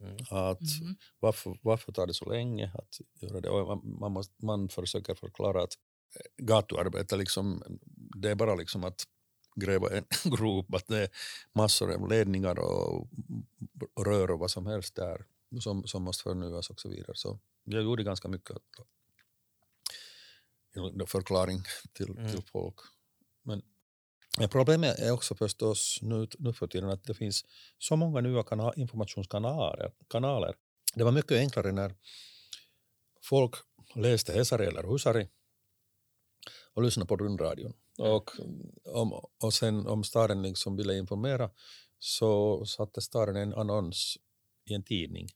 Mm. 0.00 0.16
Att 0.30 0.80
mm. 0.80 0.96
varför, 1.20 1.58
varför 1.62 1.92
tar 1.92 2.06
det 2.06 2.14
så 2.14 2.30
länge 2.30 2.72
att 2.74 3.00
göra 3.20 3.40
det? 3.40 3.48
Och 3.48 3.84
man, 3.84 4.12
måste, 4.12 4.34
man 4.44 4.68
försöker 4.68 5.14
förklara 5.14 5.62
att 5.62 5.72
eh, 6.14 6.44
gatuarbete 6.44 7.16
liksom, 7.16 7.62
det 7.94 8.30
är 8.30 8.34
bara 8.34 8.54
liksom 8.54 8.84
att 8.84 9.04
gräva 9.54 9.88
en 9.90 10.04
grop, 10.36 10.74
att 10.74 10.86
det 10.86 11.02
är 11.02 11.08
massor 11.52 11.94
av 11.94 12.08
ledningar 12.08 12.58
och, 12.58 13.08
och 13.94 14.06
rör 14.06 14.30
och 14.30 14.38
vad 14.38 14.50
som 14.50 14.66
helst 14.66 14.94
där 14.94 15.24
som, 15.60 15.86
som 15.86 16.02
måste 16.02 16.22
förnyas 16.22 16.70
och 16.70 16.80
så 16.80 16.88
vidare. 16.88 17.12
Så 17.14 17.38
jag 17.64 17.82
gjorde 17.82 18.02
ganska 18.02 18.28
mycket 18.28 18.56
förklaring 21.06 21.62
till, 21.92 22.10
mm. 22.10 22.32
till 22.32 22.42
folk. 22.42 22.76
Men 23.42 23.62
men 24.38 24.48
problemet 24.48 24.98
är 24.98 25.10
också 25.10 25.34
förstås 25.34 25.98
nu, 26.02 26.28
nu 26.38 26.52
för 26.52 26.66
tiden 26.66 26.90
att 26.90 27.04
det 27.04 27.14
finns 27.14 27.44
så 27.78 27.96
många 27.96 28.20
nya 28.20 28.72
informationskanaler. 28.76 29.92
Kanaler. 30.08 30.54
Det 30.94 31.04
var 31.04 31.12
mycket 31.12 31.38
enklare 31.38 31.72
när, 31.72 31.94
folk 33.28 33.54
läste 33.94 34.32
Hesari 34.32 34.66
eller 34.66 34.82
Husari 34.82 35.28
och 36.74 36.82
lyssnade 36.82 37.08
på 37.08 37.16
rundradion. 37.16 37.72
Och, 37.98 38.30
om, 38.84 39.12
och 39.42 39.54
sen 39.54 39.86
om 39.86 40.04
staden 40.04 40.42
liksom 40.42 40.76
ville 40.76 40.98
informera 40.98 41.50
så 41.98 42.64
satte 42.66 43.00
staden 43.00 43.36
en 43.36 43.54
annons 43.54 44.18
i 44.64 44.74
en 44.74 44.82
tidning 44.82 45.28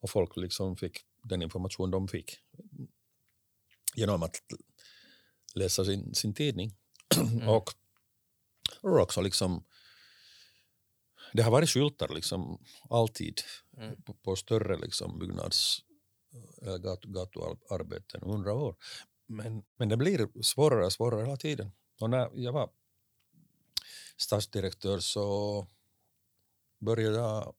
och 0.00 0.10
folk 0.10 0.36
liksom 0.36 0.76
fick 0.76 0.98
den 1.22 1.42
information 1.42 1.90
de 1.90 2.08
fick 2.08 2.38
genom 3.94 4.22
att 4.22 4.36
läsa 5.54 5.84
sin, 5.84 6.14
sin 6.14 6.34
tidning. 6.34 6.72
Mm. 7.16 7.48
och, 7.48 7.70
och 8.80 9.00
också 9.00 9.20
liksom 9.20 9.64
det 11.32 11.42
har 11.42 11.50
varit 11.50 11.70
skyltar 11.70 12.08
liksom 12.08 12.64
alltid 12.90 13.40
mm. 13.76 14.02
på, 14.02 14.14
på, 14.14 14.36
större 14.36 14.78
liksom 14.78 15.18
byggnads 15.18 15.84
eller 16.62 16.78
gatu, 16.78 17.08
gatuarbeten 17.08 18.20
hundra 18.22 18.54
år. 18.54 18.76
Men, 19.26 19.62
men 19.76 19.88
det 19.88 19.96
blir 19.96 20.42
svårare 20.42 20.86
och 20.86 20.92
svårare 20.92 21.24
hela 21.24 21.36
tiden. 21.36 21.72
Och 22.00 22.10
när 22.10 22.30
jag 22.34 22.52
var 22.52 22.70
stadsdirektör 24.16 24.98
så 24.98 25.66
började 26.80 27.16
jag 27.16 27.54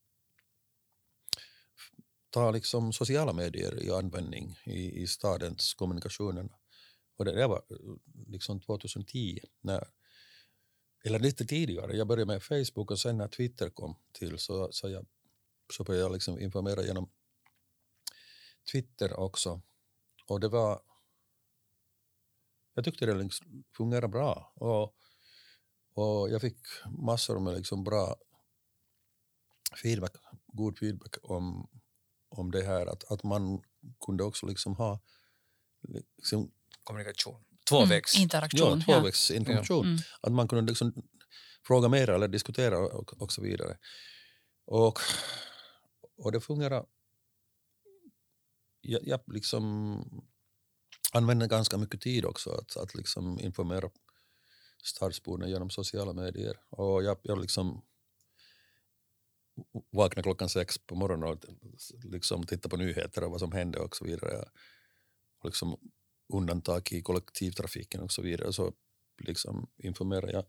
ta 2.30 2.52
liksom 2.52 2.94
sociala 2.94 3.34
medier 3.34 3.84
i 3.84 3.92
användning 3.92 4.60
i, 4.66 5.02
i 5.02 5.08
stadens 5.08 5.74
kommunikationer. 5.74 6.50
Och 7.18 7.26
det, 7.26 7.36
det 7.36 7.48
var 7.48 7.64
liksom 8.28 8.60
2010, 8.60 9.40
när, 9.62 9.88
eller 11.04 11.20
lite 11.20 11.46
tidigare. 11.46 11.98
Jag 11.98 12.08
började 12.08 12.34
med 12.34 12.44
Facebook 12.44 12.92
och 12.92 13.00
sen 13.00 13.18
när 13.18 13.28
Twitter 13.28 13.70
kom 13.70 13.96
till 14.12 14.40
så, 14.40 14.72
så, 14.72 14.90
jag, 14.90 15.06
så 15.74 15.84
började 15.84 16.06
jag 16.06 16.12
liksom 16.12 16.40
informera 16.40 16.84
genom 16.84 17.10
Twitter 18.72 19.20
också. 19.20 19.62
Och 20.28 20.40
det 20.40 20.48
var... 20.48 20.82
Jag 22.74 22.86
tyckte 22.86 23.06
det 23.06 23.14
liksom 23.14 23.64
fungerade 23.78 24.08
bra. 24.08 24.54
Och, 24.56 24.96
och 25.94 26.30
jag 26.30 26.42
fick 26.42 26.58
massor 26.86 27.40
med 27.40 27.54
liksom 27.54 27.84
bra 27.84 28.16
feedback, 29.84 30.16
god 30.48 30.78
feedback 30.80 31.18
om, 31.24 31.70
om 32.30 32.52
det 32.52 32.64
här 32.64 32.86
att, 32.86 33.12
att 33.12 33.24
man 33.24 33.64
kunde 34.06 34.24
också 34.24 34.46
liksom 34.46 34.76
ha 34.76 35.00
liksom, 36.18 36.52
kommunikation. 36.84 37.44
Tvåvägs. 37.70 38.16
Mm, 38.16 38.24
interaktion. 38.24 38.84
Ja, 38.88 38.94
tvåvägsinformation. 38.94 39.86
Ja. 39.86 39.92
Mm. 39.92 40.02
Att 40.22 40.32
man 40.32 40.48
kunde 40.48 40.72
liksom 40.72 40.94
fråga 41.68 41.88
mer 41.88 42.10
eller 42.10 42.28
diskutera 42.28 42.78
och, 42.78 43.22
och 43.22 43.32
så 43.32 43.42
vidare. 43.42 43.78
Och, 44.66 45.00
och 46.18 46.32
det 46.32 46.42
fungerar 46.42 46.86
jag, 48.82 49.08
jag 49.08 49.22
liksom 49.28 50.24
använder 51.14 51.48
ganska 51.48 51.78
mycket 51.78 52.02
tid 52.02 52.26
också 52.26 52.52
att, 52.52 52.78
att 52.78 52.96
liksom 52.96 53.40
informera 53.40 53.90
stadsborna 54.84 55.48
genom 55.48 55.70
sociala 55.70 56.14
medier. 56.14 56.58
Och 56.70 57.04
jag, 57.04 57.18
jag 57.24 57.42
liksom 57.42 57.82
vaknar 59.92 60.24
klockan 60.24 60.50
sex 60.50 60.78
på 60.78 60.96
morgonen 60.96 61.30
och 61.30 61.46
liksom 62.04 62.46
tittar 62.46 62.70
på 62.70 62.78
nyheter 62.78 63.24
och 63.24 63.32
vad 63.32 63.40
som 63.40 63.52
händer 63.52 63.80
och 63.80 63.96
så 63.96 64.06
vidare. 64.06 64.50
Och 65.40 65.46
liksom 65.46 65.80
undantag 66.32 66.92
i 66.92 67.02
kollektivtrafiken 67.02 68.02
och 68.02 68.12
så 68.12 68.22
vidare. 68.22 68.54
Så 68.54 68.74
liksom 69.18 69.70
informerar 69.78 70.32
jag 70.32 70.46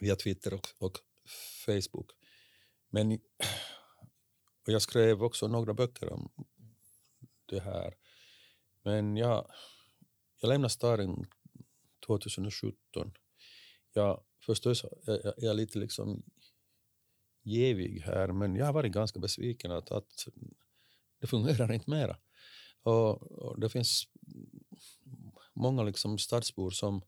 via 0.00 0.16
Twitter 0.16 0.54
och, 0.54 0.66
och 0.78 0.98
Facebook. 1.66 2.10
Men 2.88 3.18
och 4.66 4.72
jag 4.72 4.82
skrev 4.82 5.22
också 5.22 5.48
några 5.48 5.74
böcker 5.74 6.12
om 6.12 6.30
det 7.46 7.60
här. 7.60 7.94
Men 8.82 9.16
jag, 9.16 9.50
jag 10.40 10.48
lämnade 10.48 10.70
staden 10.70 11.26
2017. 12.06 13.12
Jag, 13.92 14.24
förstås 14.46 14.84
jag, 15.06 15.20
jag 15.36 15.50
är 15.50 15.54
lite 15.54 15.78
liksom 15.78 16.22
jävig 17.42 18.00
här, 18.00 18.32
men 18.32 18.56
jag 18.56 18.66
har 18.66 18.72
varit 18.72 18.92
ganska 18.92 19.20
besviken 19.20 19.72
att, 19.72 19.90
att 19.90 20.26
det 21.20 21.26
fungerar 21.26 21.72
inte 21.72 21.90
mera. 21.90 22.16
Och, 22.82 23.22
och 23.22 23.60
det 23.60 23.68
finns 23.68 24.08
många 25.52 25.82
liksom 25.82 26.18
stadsbor 26.18 26.70
som 26.70 27.02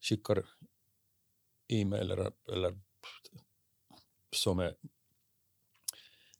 skickar 0.00 0.46
e-mail 1.68 2.10
eller, 2.10 2.32
eller 2.52 2.80
som 4.36 4.58
är 4.58 4.76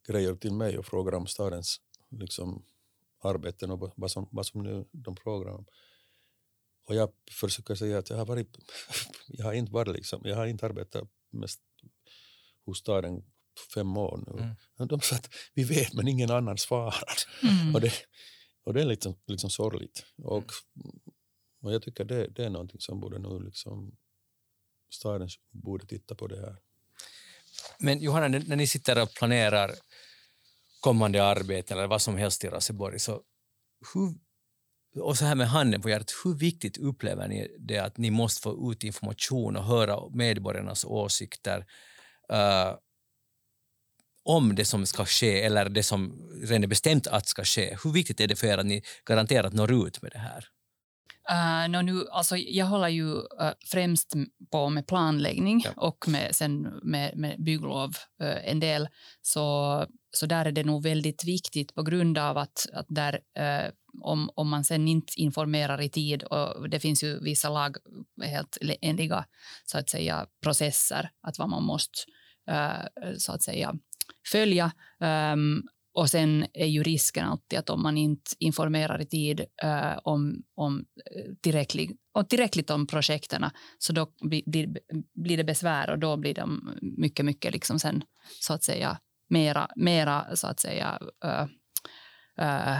grejer 0.07 0.35
till 0.35 0.53
mig 0.53 0.77
och 0.77 0.85
frågar 0.85 1.13
om 1.13 1.27
stadens 1.27 1.81
liksom, 2.09 2.65
arbeten 3.19 3.71
och 3.71 3.93
vad 3.95 4.11
som, 4.11 4.29
vad 4.31 4.45
som 4.45 4.63
nu 4.63 4.85
de 4.91 5.15
frågar 5.15 5.51
om. 5.51 5.65
Och 6.83 6.95
jag 6.95 7.11
försöker 7.31 7.75
säga 7.75 7.97
att 7.97 8.09
jag 8.09 8.17
har, 8.17 8.25
varit, 8.25 8.57
jag 9.27 9.45
har 9.45 9.53
inte 9.53 9.71
varit 9.71 9.95
liksom, 9.95 10.21
jag 10.23 10.35
har 10.35 10.45
inte 10.45 10.65
arbetat 10.65 11.09
mest 11.29 11.61
hos 12.65 12.79
staden 12.79 13.23
fem 13.73 13.97
år 13.97 14.23
nu. 14.27 14.43
Mm. 14.43 14.87
De 14.87 15.01
sa 15.01 15.15
att 15.15 15.29
vi 15.53 15.63
vet 15.63 15.93
men 15.93 16.07
ingen 16.07 16.31
annan 16.31 16.57
svarar. 16.57 17.15
Mm. 17.43 17.75
Och, 17.75 17.81
det, 17.81 17.93
och 18.63 18.73
det 18.73 18.81
är 18.81 18.85
liksom, 18.85 19.15
liksom 19.27 19.49
sorgligt. 19.49 20.05
Och, 20.17 20.51
och 21.61 21.73
jag 21.73 21.81
tycker 21.81 22.05
det, 22.05 22.27
det 22.27 22.45
är 22.45 22.49
någonting 22.49 22.79
som 22.79 22.99
borde 22.99 23.19
nu 23.19 23.39
liksom, 23.39 23.95
staden 24.93 25.29
borde 25.51 25.85
titta 25.85 26.15
på 26.15 26.27
det 26.27 26.41
här. 26.41 26.57
Men 27.79 27.99
Johanna, 27.99 28.27
när 28.27 28.55
ni 28.55 28.67
sitter 28.67 29.01
och 29.01 29.13
planerar 29.13 29.71
kommande 30.79 31.23
arbeten 31.23 31.77
eller 31.77 31.87
vad 31.87 32.01
som 32.01 32.17
helst 32.17 32.43
i 32.43 32.47
Raseborg, 32.47 32.99
så 32.99 33.21
hur, 33.93 34.13
och 35.03 35.17
så 35.17 35.25
här 35.25 35.35
med 35.35 35.47
handen 35.47 35.81
på 35.81 35.89
hjärtat, 35.89 36.11
hur 36.23 36.33
viktigt 36.33 36.77
upplever 36.77 37.27
ni 37.27 37.55
det 37.59 37.77
att 37.77 37.97
ni 37.97 38.11
måste 38.11 38.41
få 38.41 38.71
ut 38.71 38.83
information 38.83 39.55
och 39.55 39.63
höra 39.63 40.09
medborgarnas 40.09 40.85
åsikter 40.85 41.59
uh, 42.31 42.77
om 44.25 44.55
det 44.55 44.65
som 44.65 44.85
ska 44.85 45.05
ske 45.05 45.41
eller 45.41 45.69
det 45.69 45.83
som 45.83 46.29
redan 46.43 46.63
är 46.63 46.67
bestämt 46.67 47.07
att 47.07 47.27
ska 47.27 47.43
ske? 47.43 47.77
Hur 47.83 47.91
viktigt 47.91 48.19
är 48.19 48.27
det 48.27 48.35
för 48.35 48.47
er 48.47 48.57
att 48.57 48.65
ni 48.65 48.81
garanterat 49.05 49.53
når 49.53 49.87
ut 49.87 50.01
med 50.01 50.11
det 50.11 50.19
här? 50.19 50.45
Uh, 51.31 51.69
no, 51.69 51.81
nu, 51.81 52.07
alltså, 52.11 52.37
jag 52.37 52.65
håller 52.65 52.87
ju 52.87 53.13
uh, 53.13 53.51
främst 53.65 54.13
på 54.51 54.69
med 54.69 54.87
planläggning 54.87 55.61
ja. 55.65 55.71
och 55.75 56.07
med, 56.07 56.35
sen 56.35 56.61
med, 56.83 57.17
med 57.17 57.43
bygglov 57.43 57.89
uh, 58.21 58.49
en 58.49 58.59
del. 58.59 58.87
Så, 59.21 59.85
så 60.11 60.25
där 60.25 60.45
är 60.45 60.51
det 60.51 60.63
nog 60.63 60.83
väldigt 60.83 61.23
viktigt 61.23 61.75
på 61.75 61.83
grund 61.83 62.17
av 62.17 62.37
att, 62.37 62.67
att 62.73 62.85
där, 62.89 63.13
uh, 63.13 63.71
om, 64.01 64.29
om 64.35 64.49
man 64.49 64.63
sen 64.63 64.87
inte 64.87 65.13
informerar 65.15 65.81
i 65.81 65.89
tid 65.89 66.23
och 66.23 66.69
det 66.69 66.79
finns 66.79 67.03
ju 67.03 67.19
vissa 67.19 67.49
lag 67.49 67.77
helt 68.23 68.57
enliga 68.81 69.25
så 69.65 69.77
att 69.77 69.89
säga 69.89 70.25
processer 70.43 71.09
att 71.27 71.39
vad 71.39 71.49
man 71.49 71.63
måste 71.63 71.99
så 73.17 73.31
att 73.31 73.43
säga 73.43 73.75
följa 74.31 74.71
um, 75.33 75.63
och 75.95 76.09
sen 76.09 76.45
är 76.53 76.65
ju 76.65 76.83
risken 76.83 77.25
alltid 77.25 77.59
att 77.59 77.69
om 77.69 77.83
man 77.83 77.97
inte 77.97 78.31
informerar 78.39 79.01
i 79.01 79.05
tid 79.05 79.39
uh, 79.63 79.99
om, 80.03 80.43
om 80.55 80.85
tillräckligt, 81.41 81.91
och 82.13 82.29
tillräckligt 82.29 82.69
om 82.69 82.87
projekten 82.87 83.45
så 83.77 83.93
då 83.93 84.07
blir, 84.21 84.77
blir 85.23 85.37
det 85.37 85.43
besvär 85.43 85.89
och 85.89 85.99
då 85.99 86.17
blir 86.17 86.33
de 86.33 86.77
mycket, 86.81 87.25
mycket 87.25 87.53
liksom 87.53 87.79
sen 87.79 88.03
så 88.39 88.53
att 88.53 88.63
säga 88.63 88.97
mera, 89.29 89.69
mera 89.75 90.35
så 90.35 90.47
att 90.47 90.59
säga 90.59 90.99
uh, 91.25 91.45
uh, 92.41 92.79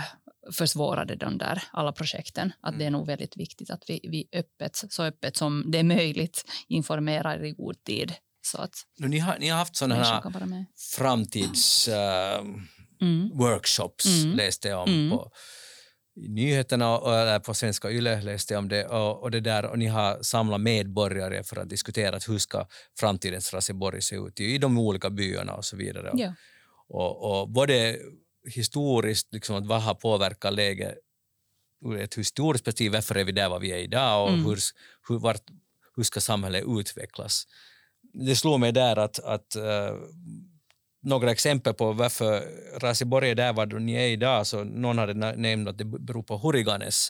försvårade 0.53 1.15
de 1.15 1.37
där 1.37 1.63
alla 1.71 1.91
projekten. 1.91 2.53
Att 2.61 2.69
mm. 2.69 2.79
det 2.79 2.85
är 2.85 2.91
nog 2.91 3.07
väldigt 3.07 3.37
viktigt 3.37 3.69
att 3.69 3.83
vi, 3.87 3.99
vi 4.03 4.39
öppet, 4.39 4.75
så 4.75 5.03
öppet 5.03 5.37
som 5.37 5.63
det 5.71 5.79
är 5.79 5.83
möjligt 5.83 6.43
informerar 6.67 7.43
i 7.43 7.51
god 7.51 7.83
tid. 7.83 8.13
Så 8.45 8.57
att 8.57 8.75
ni, 8.97 9.19
har, 9.19 9.39
ni 9.39 9.49
har 9.49 9.57
haft 9.57 9.75
sådana 9.75 9.95
här 9.95 10.65
framtids... 10.95 11.87
Uh, 11.87 11.95
mm. 13.01 13.29
workshops 13.33 14.05
mm. 14.05 14.35
läste 14.35 14.67
jag 14.67 14.83
om 14.83 14.89
mm. 14.89 15.09
på 15.09 15.31
nyheterna 16.15 16.97
och 16.97 17.43
på 17.43 17.53
Svenska 17.53 17.91
Yle 17.91 18.21
läste 18.21 18.53
jag 18.53 18.59
om 18.59 18.69
det 18.69 18.85
och, 18.85 19.21
och, 19.23 19.31
det 19.31 19.39
där 19.39 19.65
och 19.65 19.79
ni 19.79 19.87
har 19.87 20.23
samlat 20.23 20.61
medborgare 20.61 21.43
för 21.43 21.59
att 21.59 21.69
diskutera 21.69 22.19
hur 22.27 22.37
ska 22.37 22.67
framtidens 22.99 23.53
Raseborg 23.53 24.01
se 24.01 24.15
ut 24.15 24.39
i 24.39 24.57
de 24.57 24.77
olika 24.77 25.09
byarna 25.09 25.53
och 25.53 25.65
så 25.65 25.77
vidare. 25.77 26.11
Ja. 26.13 26.33
Och, 26.87 27.41
och 27.41 27.49
både 27.49 27.97
historiskt, 28.47 29.33
liksom, 29.33 29.55
att 29.55 29.65
vad 29.65 29.81
har 29.81 29.93
påverkat 29.93 30.53
läget 30.53 30.95
ur 31.85 31.97
ett 31.97 32.15
historiskt 32.15 32.65
perspektiv, 32.65 32.91
varför 32.91 33.15
är 33.15 33.23
vi 33.23 33.31
där 33.31 33.49
var 33.49 33.59
vi 33.59 33.71
är 33.71 33.77
idag 33.77 34.23
och 34.23 34.33
mm. 34.33 34.45
hur, 34.45 34.59
hur, 35.09 35.19
vart, 35.19 35.43
hur 35.95 36.03
ska 36.03 36.21
samhället 36.21 36.63
utvecklas? 36.67 37.47
Det 38.15 38.35
slår 38.35 38.57
mig 38.57 38.71
där 38.71 38.99
att, 38.99 39.19
att 39.19 39.55
uh, 39.57 39.97
några 41.03 41.31
exempel 41.31 41.73
på 41.73 41.91
varför 41.91 42.43
Raseborg 42.79 43.29
är 43.29 43.35
där 43.35 43.53
var 43.53 43.65
ni 43.65 43.93
är 43.93 44.07
idag, 44.07 44.47
så 44.47 44.63
någon 44.63 44.97
hade 44.97 45.13
nämnt 45.13 45.69
att 45.69 45.77
det 45.77 45.85
beror 45.85 46.23
på 46.23 46.37
Huriganes 46.37 47.09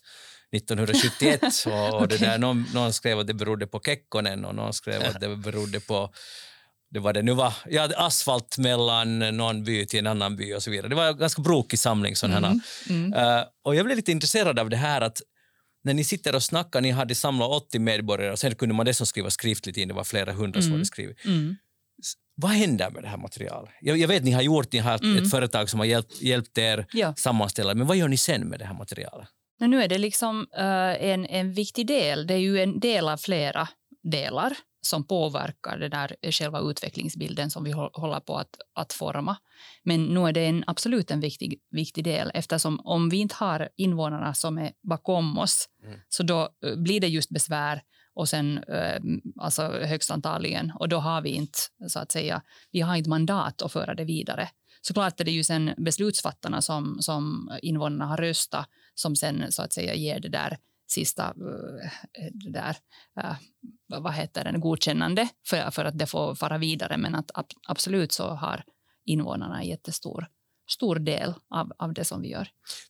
1971 0.55 1.41
och, 1.65 2.01
och 2.01 2.07
det 2.07 2.17
där, 2.17 2.37
någon, 2.37 2.65
någon 2.73 2.93
skrev 2.93 3.19
att 3.19 3.27
det 3.27 3.33
berodde 3.33 3.67
på 3.67 3.79
Kekkonen 3.79 4.45
och 4.45 4.55
någon 4.55 4.73
skrev 4.73 5.01
att 5.01 5.19
det 5.19 5.35
berodde 5.35 5.79
på 5.79 6.09
det 6.91 6.99
var 6.99 7.13
det 7.13 7.21
nu 7.21 7.33
var 7.33 7.53
ja, 7.69 7.89
asfalt 7.97 8.57
mellan 8.57 9.19
någon 9.19 9.63
by 9.63 9.85
till 9.85 9.99
en 9.99 10.07
annan 10.07 10.35
by 10.35 10.53
och 10.53 10.63
så 10.63 10.71
vidare. 10.71 10.87
Det 10.87 10.95
var 10.95 11.07
en 11.07 11.17
ganska 11.17 11.41
brokig 11.41 11.79
samling 11.79 12.15
sådana 12.15 12.47
mm. 12.47 12.61
mm. 12.89 13.13
Uh, 13.13 13.43
och 13.63 13.75
jag 13.75 13.85
blev 13.85 13.97
lite 13.97 14.11
intresserad 14.11 14.59
av 14.59 14.69
det 14.69 14.77
här 14.77 15.01
att 15.01 15.21
när 15.85 15.93
ni 15.93 16.03
sitter 16.03 16.35
och 16.35 16.43
snackar, 16.43 16.81
ni 16.81 16.91
hade 16.91 17.15
samlat 17.15 17.49
80 17.49 17.79
medborgare 17.79 18.31
och 18.31 18.39
sen 18.39 18.55
kunde 18.55 18.75
man 18.75 18.85
dessutom 18.85 19.05
skriva 19.05 19.29
skriftligt 19.29 19.77
in, 19.77 19.87
det 19.87 19.93
var 19.93 20.03
flera 20.03 20.33
hundra 20.33 20.61
som 20.61 20.67
mm. 20.67 20.73
hade 20.73 20.85
skrivit. 20.85 21.25
Mm. 21.25 21.55
Vad 22.35 22.51
händer 22.51 22.89
med 22.89 23.03
det 23.03 23.07
här 23.07 23.17
materialet? 23.17 23.71
Jag, 23.81 23.97
jag 23.97 24.07
vet 24.07 24.23
ni 24.23 24.31
har 24.31 24.41
gjort, 24.41 24.71
ni 24.71 24.79
har 24.79 25.03
mm. 25.03 25.23
ett 25.23 25.31
företag 25.31 25.69
som 25.69 25.79
har 25.79 25.87
hjälpt, 25.87 26.21
hjälpt 26.21 26.57
er 26.57 26.85
ja. 26.91 27.13
sammanställa, 27.17 27.75
men 27.75 27.87
vad 27.87 27.97
gör 27.97 28.07
ni 28.07 28.17
sen 28.17 28.47
med 28.47 28.59
det 28.59 28.65
här 28.65 28.73
materialet? 28.73 29.27
Men 29.59 29.69
nu 29.69 29.83
är 29.83 29.87
det 29.87 29.97
liksom 29.97 30.39
uh, 30.39 31.05
en, 31.05 31.25
en 31.25 31.53
viktig 31.53 31.87
del, 31.87 32.27
det 32.27 32.33
är 32.33 32.37
ju 32.37 32.59
en 32.59 32.79
del 32.79 33.09
av 33.09 33.17
flera 33.17 33.67
delar 34.03 34.57
som 34.85 35.03
påverkar 35.03 35.77
den 35.77 35.91
där 35.91 36.31
själva 36.31 36.59
utvecklingsbilden 36.59 37.51
som 37.51 37.63
vi 37.63 37.71
håller 37.71 38.19
på 38.19 38.37
att, 38.37 38.57
att 38.73 38.93
forma. 38.93 39.37
Men 39.83 40.05
nu 40.05 40.27
är 40.27 40.33
det 40.33 40.45
en, 40.45 40.63
absolut 40.67 41.11
en 41.11 41.19
viktig, 41.19 41.59
viktig 41.71 42.03
del 42.03 42.31
eftersom 42.33 42.79
om 42.83 43.09
vi 43.09 43.17
inte 43.17 43.35
har 43.35 43.69
invånarna 43.75 44.33
som 44.33 44.57
är 44.57 44.71
bakom 44.89 45.37
oss 45.37 45.69
mm. 45.83 45.99
så 46.09 46.23
då 46.23 46.49
eh, 46.65 46.75
blir 46.75 46.99
det 46.99 47.07
just 47.07 47.29
besvär 47.29 47.81
och 48.13 48.29
sen 48.29 48.57
eh, 48.57 49.01
alltså 49.39 49.61
högst 49.61 50.11
antagligen 50.11 50.71
och 50.79 50.89
då 50.89 50.97
har 50.97 51.21
vi 51.21 51.29
inte 51.29 51.59
så 51.87 51.99
att 51.99 52.11
säga, 52.11 52.41
vi 52.71 52.81
har 52.81 52.95
inte 52.95 53.09
mandat 53.09 53.61
att 53.61 53.71
föra 53.71 53.95
det 53.95 54.05
vidare. 54.05 54.49
Såklart 54.81 55.19
är 55.19 55.25
det 55.25 55.31
ju 55.31 55.43
sen 55.43 55.73
beslutsfattarna 55.77 56.61
som, 56.61 56.97
som 56.99 57.51
invånarna 57.61 58.05
har 58.05 58.17
röstat 58.17 58.69
som 58.95 59.15
sen 59.15 59.51
så 59.51 59.61
att 59.61 59.73
säga 59.73 59.95
ger 59.95 60.19
det 60.19 60.29
där 60.29 60.57
sista 60.87 61.25
eh, 61.25 62.31
det 62.33 62.51
där, 62.51 62.77
eh, 63.19 63.35
vad 63.87 64.13
heter 64.13 64.51
det, 64.51 64.59
godkännande 64.59 65.29
för, 65.47 65.71
för 65.71 65.85
att 65.85 65.97
det 65.97 66.05
får 66.05 66.35
fara 66.35 66.57
vidare. 66.57 66.97
Men 66.97 67.15
att 67.15 67.31
absolut 67.67 68.11
så 68.11 68.27
har 68.27 68.63
invånarna 69.05 69.61
en 69.61 69.67
jättestor 69.67 70.27
stor 70.67 70.95
del 70.95 71.33
av, 71.49 71.71
av 71.77 71.93
det 71.93 72.05
som 72.05 72.21
vi 72.21 72.29
gör. 72.29 72.47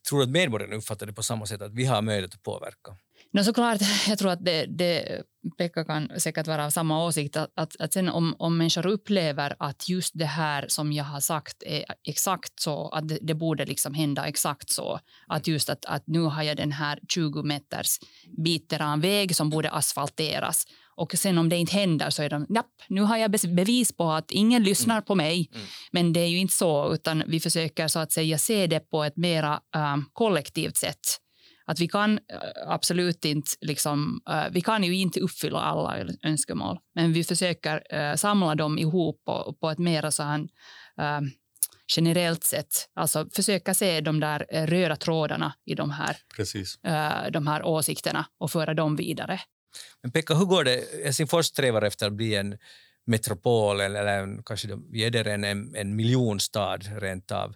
Tror 0.08 0.18
du 0.18 0.24
att 0.24 0.30
medborgarna 0.30 0.76
uppfattar 0.76 1.06
det 1.06 1.12
på 1.12 1.22
samma 1.22 1.46
sätt, 1.46 1.62
att 1.62 1.74
vi 1.74 1.84
har 1.84 2.02
möjlighet 2.02 2.34
att 2.34 2.42
påverka? 2.42 2.96
No, 3.36 3.44
såklart, 3.44 3.80
jag 4.08 4.18
tror 4.18 4.30
att 4.30 4.44
det, 4.44 4.66
det, 4.66 5.22
Pekka 5.58 5.84
kan 5.84 6.10
säkert 6.18 6.46
vara 6.46 6.64
av 6.66 6.70
samma 6.70 7.04
åsikt. 7.04 7.36
Att, 7.36 7.50
att, 7.56 7.76
att 7.80 7.92
sen 7.92 8.08
om, 8.08 8.36
om 8.38 8.58
människor 8.58 8.86
upplever 8.86 9.56
att 9.58 9.88
just 9.88 10.18
det 10.18 10.26
här 10.26 10.64
som 10.68 10.92
jag 10.92 11.04
har 11.04 11.20
sagt 11.20 11.62
är 11.62 11.84
exakt 12.08 12.60
så, 12.60 12.88
att 12.88 13.08
det, 13.08 13.18
det 13.22 13.34
borde 13.34 13.64
liksom 13.64 13.94
hända 13.94 14.26
exakt 14.26 14.70
så. 14.70 15.00
Att 15.26 15.46
just 15.46 15.70
att, 15.70 15.84
att 15.84 16.06
nu 16.06 16.20
har 16.20 16.42
jag 16.42 16.56
den 16.56 16.72
här 16.72 16.98
20 17.08 17.42
meters 17.42 17.98
biten 18.38 19.00
väg 19.00 19.36
som 19.36 19.50
borde 19.50 19.70
asfalteras. 19.70 20.64
Och 20.94 21.12
sen 21.12 21.38
om 21.38 21.48
det 21.48 21.56
inte 21.56 21.72
händer 21.72 22.10
så 22.10 22.22
är 22.22 22.30
de, 22.30 22.46
napp, 22.48 22.72
nu 22.88 23.00
har 23.00 23.16
jag 23.16 23.30
bevis 23.30 23.96
på 23.96 24.10
att 24.10 24.30
ingen 24.30 24.62
lyssnar 24.62 24.94
mm. 24.94 25.04
på 25.04 25.14
mig. 25.14 25.50
Mm. 25.54 25.66
Men 25.92 26.12
det 26.12 26.20
är 26.20 26.28
ju 26.28 26.38
inte 26.38 26.54
så, 26.54 26.94
utan 26.94 27.22
vi 27.26 27.40
försöker 27.40 27.88
så 27.88 27.98
att 27.98 28.12
säga 28.12 28.38
se 28.38 28.66
det 28.66 28.80
på 28.80 29.04
ett 29.04 29.16
mera 29.16 29.60
um, 29.76 30.04
kollektivt 30.12 30.76
sätt 30.76 31.25
att 31.66 31.80
vi 31.80 31.88
kan 31.88 32.12
eh, 32.12 32.18
absolut 32.66 33.24
inte, 33.24 33.50
liksom, 33.60 34.20
uh, 34.30 34.46
vi 34.50 34.60
kan 34.60 34.84
ju 34.84 34.94
inte 34.96 35.20
uppfylla 35.20 35.60
alla 35.60 36.06
önskemål, 36.22 36.78
men 36.94 37.12
vi 37.12 37.24
försöker 37.24 37.82
uh, 37.94 38.16
samla 38.16 38.54
dem 38.54 38.78
ihop 38.78 39.24
på, 39.24 39.56
på 39.60 39.70
ett 39.70 39.78
mer 39.78 40.10
så 40.10 40.22
här, 40.22 40.40
uh, 40.40 41.28
generellt 41.96 42.44
sätt. 42.44 42.88
Alltså 42.94 43.28
försöka 43.34 43.74
se 43.74 44.00
de 44.00 44.20
där 44.20 44.66
röda 44.66 44.96
trådarna 44.96 45.54
i 45.66 45.74
de 45.74 45.90
här, 45.90 46.16
Precis. 46.36 46.78
de 47.30 47.46
här 47.46 47.62
åsikterna 47.64 48.26
och 48.38 48.50
föra 48.50 48.74
dem 48.74 48.96
vidare. 48.96 49.40
Men 50.02 50.12
Pekka, 50.12 50.34
hur 50.34 50.44
går 50.44 50.64
det? 50.64 50.84
Helsingfors 51.04 51.46
strävar 51.46 51.82
efter 51.82 52.06
att 52.06 52.12
bli 52.12 52.34
en 52.34 52.58
metropol 53.06 53.80
eller 53.80 54.06
en, 54.06 54.42
kanske 54.42 54.68
vi 54.90 55.04
är 55.04 55.10
där 55.10 55.24
en, 55.24 55.74
en 55.74 55.96
miljonstad 55.96 56.78
rent 57.00 57.32
av. 57.32 57.54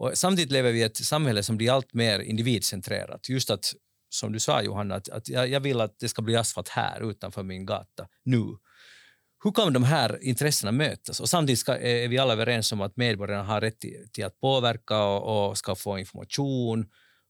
Och 0.00 0.18
samtidigt 0.18 0.52
lever 0.52 0.72
vi 0.72 0.78
i 0.78 0.82
ett 0.82 0.96
samhälle 0.96 1.42
som 1.42 1.56
blir 1.56 1.72
allt 1.72 1.94
mer 1.94 2.18
individcentrerat. 2.18 3.28
Just 3.28 3.50
att, 3.50 3.74
som 4.08 4.32
du 4.32 4.40
sa 4.40 4.62
Johanna, 4.62 4.94
att, 4.94 5.08
att 5.08 5.28
jag, 5.28 5.48
jag 5.48 5.60
vill 5.60 5.80
att 5.80 5.98
det 5.98 6.08
ska 6.08 6.22
bli 6.22 6.36
asfalt 6.36 6.68
här 6.68 7.10
utanför 7.10 7.42
min 7.42 7.66
gata 7.66 8.08
nu. 8.24 8.44
Hur 9.44 9.52
kan 9.52 9.72
de 9.72 9.84
här 9.84 10.22
intressena 10.22 10.72
mötas? 10.72 11.20
Och 11.20 11.28
samtidigt 11.28 11.58
ska, 11.58 11.78
är 11.78 12.08
vi 12.08 12.18
alla 12.18 12.32
överens 12.32 12.72
om 12.72 12.80
att 12.80 12.96
medborgarna 12.96 13.42
har 13.42 13.60
rätt 13.60 13.80
till, 13.80 14.08
till 14.12 14.24
att 14.24 14.40
påverka 14.40 15.04
och, 15.04 15.48
och, 15.48 15.58
ska 15.58 15.74
få 15.74 15.98
information. 15.98 16.86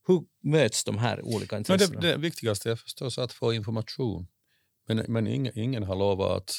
Hur 0.07 0.23
möts 0.43 0.85
de 0.85 0.99
här 0.99 1.23
olika 1.23 1.59
intressena? 1.59 2.01
Det, 2.01 2.09
det 2.09 2.17
viktigaste 2.17 2.71
är 2.71 2.77
förstås 2.77 3.19
att 3.19 3.33
få 3.33 3.53
information. 3.53 4.27
Men, 4.89 5.05
men 5.09 5.27
ingen, 5.27 5.59
ingen 5.59 5.83
har 5.83 5.97
lovat 5.97 6.37
att 6.37 6.55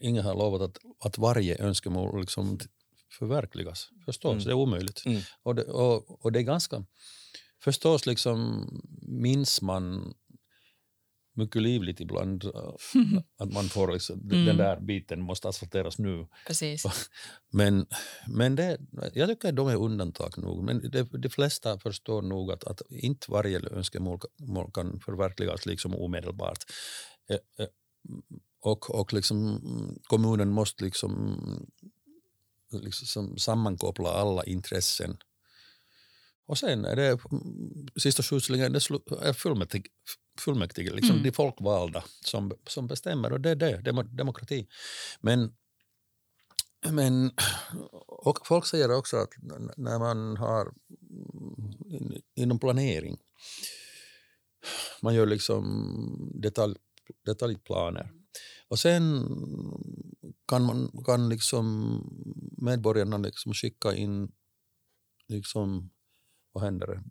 ingen 0.00 0.24
har 0.24 0.34
lovat 0.34 0.60
att, 0.60 0.78
att 1.04 1.18
varje 1.18 1.64
önskemål 1.64 2.20
liksom 2.20 2.58
förverkligas. 3.20 3.88
Förstås, 4.04 4.32
mm. 4.32 4.44
det 4.44 4.50
är 4.50 4.54
omöjligt. 4.54 5.02
Mm. 5.06 5.20
Och, 5.42 5.54
det, 5.54 5.62
och, 5.62 6.24
och 6.24 6.32
det 6.32 6.38
är 6.38 6.42
ganska... 6.42 6.84
Förstås 7.62 8.06
liksom 8.06 8.66
minns 9.02 9.62
man 9.62 10.14
mycket 11.32 11.62
livligt 11.62 12.00
ibland 12.00 12.44
att 13.38 13.52
man 13.52 13.64
får 13.64 13.92
liksom, 13.92 14.20
mm. 14.20 14.44
den 14.44 14.56
där 14.56 14.80
biten 14.80 15.20
måste 15.20 15.48
asfalteras 15.48 15.98
nu. 15.98 16.26
Precis. 16.46 16.84
Men, 17.52 17.86
men 18.28 18.56
det, 18.56 18.78
jag 19.14 19.28
tycker 19.28 19.48
att 19.48 19.56
de 19.56 19.68
är 19.68 19.76
undantag 19.76 20.38
nog. 20.38 20.64
Men 20.64 20.90
de, 20.90 21.02
de 21.02 21.28
flesta 21.28 21.78
förstår 21.78 22.22
nog 22.22 22.52
att, 22.52 22.64
att 22.64 22.82
inte 22.90 23.30
varje 23.30 23.60
önskemål 23.70 24.20
kan 24.74 25.00
förverkligas 25.00 25.66
liksom 25.66 25.94
omedelbart. 25.94 26.58
Och, 28.60 29.00
och 29.00 29.12
liksom, 29.12 29.60
kommunen 30.02 30.48
måste 30.48 30.84
liksom 30.84 31.36
liksom 32.72 33.38
sammankoppla 33.38 34.08
alla 34.08 34.44
intressen. 34.44 35.16
Och 36.46 36.58
sen 36.58 36.84
är 36.84 36.96
det 36.96 37.18
sista 37.96 38.22
skjutsningen 38.22 38.74
är 38.74 39.32
fullmäktige, 39.32 39.84
fullmäktige 40.38 40.90
liksom 40.90 41.10
mm. 41.10 41.22
de 41.22 41.32
folkvalda 41.32 42.04
som, 42.24 42.52
som 42.66 42.86
bestämmer 42.86 43.32
och 43.32 43.40
det 43.40 43.50
är 43.50 43.56
det, 43.56 43.92
demokrati. 44.16 44.68
Men, 45.20 45.52
men 46.90 47.30
och 48.06 48.46
folk 48.46 48.66
säger 48.66 48.96
också 48.96 49.16
att 49.16 49.30
när 49.76 49.98
man 49.98 50.36
har 50.36 50.72
inom 52.34 52.58
planering, 52.58 53.18
man 55.02 55.14
gör 55.14 55.26
liksom 55.26 56.32
detalj, 56.34 56.76
detaljplaner 57.24 58.19
och 58.70 58.78
sen 58.78 59.28
kan, 60.46 60.62
man, 60.62 61.02
kan 61.06 61.28
liksom 61.28 61.64
medborgarna 62.56 63.18
liksom 63.18 63.54
skicka 63.54 63.94
in 63.94 64.32
liksom, 65.28 65.90
vad 66.52 66.64
händer 66.64 66.86
det? 66.86 67.02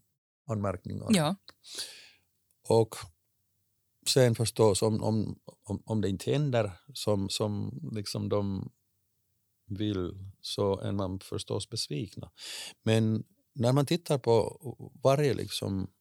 anmärkningar. 0.49 1.07
Ja. 1.09 1.35
Och 2.67 2.95
sen 4.07 4.35
förstås 4.35 4.81
om, 4.81 5.03
om, 5.03 5.39
om, 5.63 5.83
om 5.85 6.01
det 6.01 6.09
inte 6.09 6.31
händer 6.31 6.71
som, 6.93 7.29
som 7.29 7.79
liksom 7.91 8.29
de 8.29 8.71
vill 9.65 10.31
så 10.41 10.79
är 10.79 10.91
man 10.91 11.19
förstås 11.19 11.69
besvikna. 11.69 12.31
Men 12.83 13.23
när 13.53 13.73
man 13.73 13.85
tittar 13.85 14.17
på 14.17 14.59
varje 15.03 15.33
liksom 15.33 15.91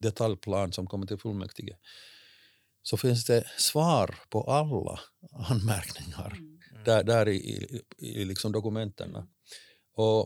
detaljplan 0.00 0.72
som 0.72 0.86
kommer 0.86 1.06
till 1.06 1.18
fullmäktige 1.18 1.76
så 2.82 2.96
finns 2.96 3.24
det 3.24 3.44
svar 3.56 4.18
på 4.30 4.42
alla 4.42 5.00
anmärkningar 5.32 6.32
mm. 6.32 6.84
där, 6.84 7.04
där 7.04 7.28
i, 7.28 7.36
i, 7.36 7.82
i 7.98 8.24
liksom 8.24 8.52
dokumenten. 8.52 9.16
Och, 9.94 10.20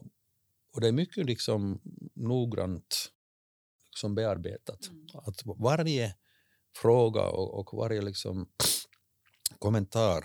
och 0.73 0.81
det 0.81 0.89
är 0.89 0.93
mycket 0.93 1.27
liksom 1.27 1.81
noggrant 2.15 3.13
liksom 3.91 4.15
bearbetat. 4.15 4.89
Mm. 4.89 5.07
Att 5.15 5.43
varje 5.45 6.15
fråga 6.77 7.23
och, 7.23 7.59
och 7.59 7.79
varje 7.79 8.03
liksom 8.03 8.49
kommentar 9.59 10.25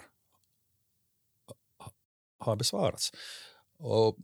har 2.39 2.55
besvarats. 2.55 3.11
Och, 3.77 4.17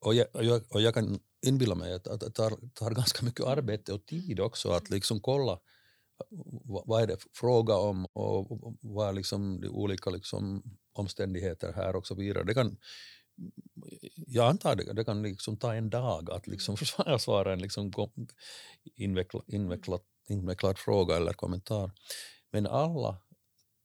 och, 0.00 0.14
jag, 0.14 0.26
och, 0.32 0.44
jag, 0.44 0.62
och 0.70 0.80
jag 0.80 0.94
kan 0.94 1.20
inbilla 1.46 1.74
mig 1.74 1.94
att, 1.94 2.06
att 2.06 2.20
det 2.20 2.30
tar, 2.30 2.70
tar 2.74 2.90
ganska 2.90 3.24
mycket 3.24 3.46
arbete 3.46 3.92
och 3.92 4.06
tid 4.06 4.40
också 4.40 4.70
att 4.70 4.90
liksom 4.90 5.20
kolla 5.20 5.60
vad 6.84 7.02
är 7.02 7.06
det 7.06 7.16
fråga 7.32 7.76
om 7.76 8.06
och 8.06 8.74
vad 8.80 9.08
är 9.08 9.12
liksom 9.12 9.60
de 9.60 9.68
olika 9.68 10.10
liksom 10.10 10.62
omständigheter 10.92 11.72
här 11.72 11.96
och 11.96 12.06
så 12.06 12.14
vidare. 12.14 12.44
Det 12.44 12.54
kan, 12.54 12.76
jag 14.26 14.48
antar 14.48 14.76
det, 14.76 14.92
det 14.92 15.04
kan 15.04 15.22
liksom 15.22 15.56
ta 15.56 15.74
en 15.74 15.90
dag 15.90 16.30
att 16.30 16.46
liksom 16.46 16.76
svara 17.18 17.52
en 17.52 17.58
liksom 17.58 17.92
invecklad, 18.96 19.44
invecklad, 19.46 20.00
invecklad 20.28 20.78
fråga 20.78 21.16
eller 21.16 21.32
kommentar. 21.32 21.92
Men 22.50 22.66
alla, 22.66 23.18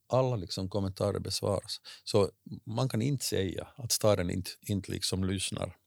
alla 0.07 0.35
liksom 0.35 0.69
kommentarer 0.69 1.19
besvaras. 1.19 1.81
Så 2.03 2.31
man 2.65 2.89
kan 2.89 3.01
inte 3.01 3.25
säga 3.25 3.67
att 3.75 3.91
staden 3.91 4.29
inte, 4.29 4.51
inte 4.61 4.91
liksom 4.91 5.23
lyssnar. 5.23 5.77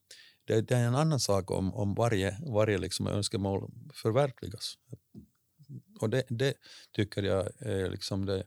Det, 0.44 0.60
det 0.60 0.76
är 0.76 0.86
en 0.86 0.94
annan 0.94 1.20
sak 1.20 1.50
om, 1.50 1.74
om 1.74 1.94
varje, 1.94 2.38
varje 2.46 2.78
liksom 2.78 3.06
önskemål 3.06 3.70
förverkligas. 3.94 4.74
Och 6.00 6.10
det, 6.10 6.24
det 6.28 6.54
tycker 6.92 7.22
jag 7.22 7.62
är 7.62 7.90
liksom 7.90 8.26
det, 8.26 8.46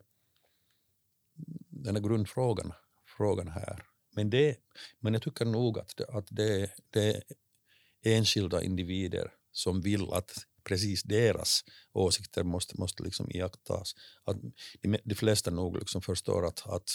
den 1.69 1.95
här 1.95 2.03
grundfrågan 2.03 2.73
frågan 3.19 3.47
här. 3.47 3.85
Men, 4.15 4.29
det, 4.29 4.57
men 4.99 5.13
jag 5.13 5.23
tycker 5.23 5.45
nog 5.45 5.79
att 5.79 5.97
det, 5.97 6.05
att 6.05 6.27
det, 6.29 6.71
det 6.89 7.15
är 7.15 7.23
enskilda 8.01 8.63
individer 8.63 9.31
som 9.51 9.81
vill 9.81 10.13
att 10.13 10.31
precis 10.63 11.03
deras 11.03 11.63
åsikter 11.93 12.43
måste, 12.43 12.77
måste 12.77 13.03
liksom 13.03 13.31
iakttas. 13.31 13.95
Att 14.23 14.37
de, 14.81 14.97
de 15.03 15.15
flesta 15.15 15.51
nog 15.51 15.77
liksom 15.77 16.01
förstår 16.01 16.45
att, 16.47 16.67
att, 16.67 16.89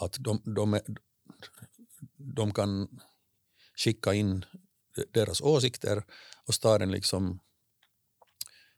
att 0.00 0.16
de, 0.20 0.42
de, 0.44 0.74
är, 0.74 0.82
de 2.16 2.52
kan 2.52 3.00
skicka 3.76 4.14
in 4.14 4.44
deras 5.12 5.40
åsikter 5.40 6.04
och 6.46 6.54
staden 6.54 6.90
liksom 6.90 7.40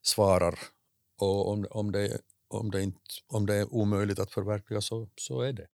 svarar. 0.07 0.59
Och 1.21 1.51
om, 1.51 1.67
om, 1.71 1.93
det, 1.93 2.21
om, 2.49 2.71
det 2.71 2.83
inte, 2.83 3.01
om 3.27 3.47
det 3.47 3.55
är 3.55 3.75
omöjligt 3.75 4.19
att 4.19 4.33
förverkliga 4.33 4.81
så, 4.81 5.09
så 5.17 5.41
är 5.41 5.53
det. 5.53 5.67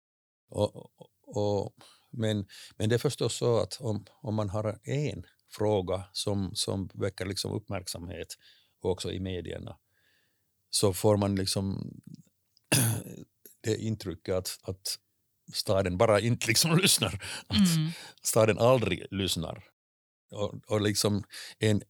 Och, 0.49 0.91
och, 1.27 1.73
men, 2.11 2.47
men 2.77 2.89
det 2.89 2.95
är 2.95 2.99
förstås 2.99 3.37
så 3.37 3.59
att 3.59 3.81
om, 3.81 4.05
om 4.21 4.35
man 4.35 4.49
har 4.49 4.79
en 4.83 5.23
fråga 5.51 6.03
som, 6.11 6.55
som 6.55 6.89
väcker 6.93 7.25
liksom 7.25 7.51
uppmärksamhet 7.51 8.35
också 8.81 9.11
i 9.11 9.19
medierna 9.19 9.77
så 10.69 10.93
får 10.93 11.17
man 11.17 11.35
liksom 11.35 11.93
det 13.61 13.75
intrycket 13.75 14.35
att, 14.35 14.59
att 14.61 14.99
staden 15.53 15.97
bara 15.97 16.19
inte 16.19 16.47
liksom 16.47 16.77
lyssnar. 16.81 17.23
Att 17.47 17.75
mm. 17.75 17.91
staden 18.23 18.57
aldrig 18.59 19.05
lyssnar. 19.11 19.63
Och, 20.31 20.55
och 20.67 20.81
liksom 20.81 21.23
en, 21.59 21.81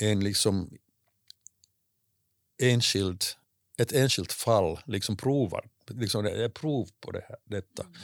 en 0.00 0.20
liksom 0.20 0.70
enskild, 2.62 3.24
ett 3.78 3.92
enskilt 3.92 4.32
fall 4.32 4.78
liksom 4.86 5.16
provar, 5.16 5.70
liksom 5.88 6.24
det 6.24 6.44
är 6.44 6.48
prov 6.48 6.88
på 7.00 7.10
det 7.10 7.24
här, 7.28 7.36
detta. 7.44 7.82
Mm. 7.82 7.96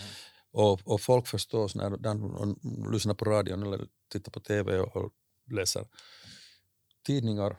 Och, 0.53 0.81
och 0.85 1.01
folk 1.01 1.27
förstås 1.27 1.75
när 1.75 1.90
de 1.90 2.59
lyssnar 2.92 3.14
på 3.14 3.25
radion 3.25 3.62
eller 3.62 3.87
tittar 4.12 4.33
på 4.33 4.40
tv 4.40 4.79
och, 4.79 4.97
och 4.97 5.12
läser 5.51 5.87
tidningar 7.07 7.57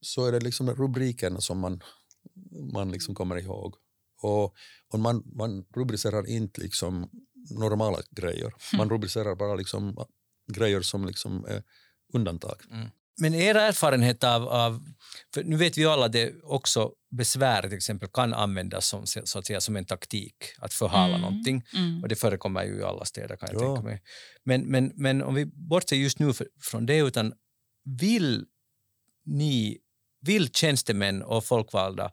så 0.00 0.26
är 0.26 0.32
det 0.32 0.40
liksom 0.40 0.70
rubrikerna 0.70 1.40
som 1.40 1.58
man, 1.58 1.82
man 2.72 2.92
liksom 2.92 3.14
kommer 3.14 3.36
ihåg. 3.36 3.74
Och, 4.22 4.54
och 4.88 4.98
man, 4.98 5.22
man 5.34 5.66
rubricerar 5.74 6.26
inte 6.26 6.60
liksom 6.60 7.10
normala 7.50 7.98
grejer. 8.10 8.54
Man 8.76 8.90
rubricerar 8.94 9.34
bara 9.34 9.54
liksom 9.54 10.06
grejer 10.52 10.80
som 10.80 11.06
liksom 11.06 11.44
är 11.44 11.62
undantag. 12.12 12.62
Mm. 12.70 12.88
Men 13.20 13.34
era 13.34 13.62
erfarenhet 13.62 14.24
av, 14.24 14.48
av 14.48 14.84
för 15.34 15.44
nu 15.44 15.56
vet 15.56 15.78
vi 15.78 15.82
ju 15.82 15.88
alla 15.88 16.06
att 16.06 16.12
det 16.12 16.34
också 16.42 16.92
besvär 17.10 17.62
till 17.62 17.76
exempel 17.76 18.08
kan 18.08 18.34
användas 18.34 18.88
som, 18.88 19.06
så 19.06 19.38
att 19.38 19.46
säga, 19.46 19.60
som 19.60 19.76
en 19.76 19.84
taktik 19.84 20.34
att 20.58 20.74
förhala 20.74 21.14
mm. 21.14 21.20
någonting. 21.20 21.64
Mm. 21.74 22.02
Och 22.02 22.08
det 22.08 22.16
förekommer 22.16 22.64
ju 22.64 22.78
i 22.78 22.82
alla 22.82 23.04
städer 23.04 23.36
kan 23.36 23.48
jag 23.52 23.62
ja. 23.62 23.66
tänka 23.66 23.88
mig. 23.88 24.02
Men, 24.44 24.62
men, 24.66 24.92
men 24.94 25.22
om 25.22 25.34
vi 25.34 25.46
bortser 25.46 25.96
just 25.96 26.18
nu 26.18 26.32
för, 26.32 26.46
från 26.60 26.86
det, 26.86 26.98
utan 26.98 27.32
vill 28.00 28.44
ni, 29.24 29.78
vill 30.20 30.52
tjänstemän 30.52 31.22
och 31.22 31.44
folkvalda 31.44 32.12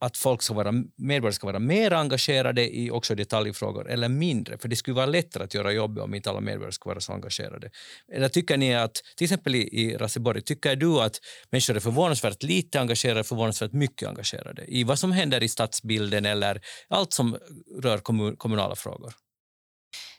att 0.00 0.16
folk 0.16 0.42
ska 0.42 0.54
vara, 0.54 0.72
medborgare 0.96 1.32
ska 1.32 1.46
vara 1.46 1.58
mer 1.58 1.92
engagerade 1.92 2.76
i 2.76 2.90
också 2.90 3.14
detaljfrågor 3.14 3.90
eller 3.90 4.08
mindre? 4.08 4.58
För 4.58 4.68
det 4.68 4.76
skulle 4.76 4.94
vara 4.94 5.06
lättare 5.06 5.44
att 5.44 5.54
göra 5.54 5.72
jobbet 5.72 6.04
om 6.04 6.14
inte 6.14 6.30
alla 6.30 6.40
medborgare 6.40 6.72
skulle 6.72 6.90
vara 6.90 7.00
så 7.00 7.12
engagerade. 7.12 7.70
Eller 8.12 8.28
tycker 8.28 8.56
ni 8.56 8.74
att, 8.74 9.02
till 9.16 9.24
exempel 9.24 9.54
i, 9.54 9.58
i 9.58 9.96
Raseborg, 9.96 10.42
tycker 10.42 10.76
du 10.76 11.00
att 11.00 11.20
människor 11.50 11.76
är 11.76 11.80
förvånansvärt 11.80 12.42
lite 12.42 12.80
engagerade, 12.80 13.24
förvånansvärt 13.24 13.72
mycket 13.72 14.08
engagerade 14.08 14.64
i 14.68 14.84
vad 14.84 14.98
som 14.98 15.12
händer 15.12 15.42
i 15.42 15.48
stadsbilden 15.48 16.26
eller 16.26 16.60
allt 16.88 17.12
som 17.12 17.36
rör 17.82 17.98
kommun, 17.98 18.36
kommunala 18.36 18.76
frågor? 18.76 19.12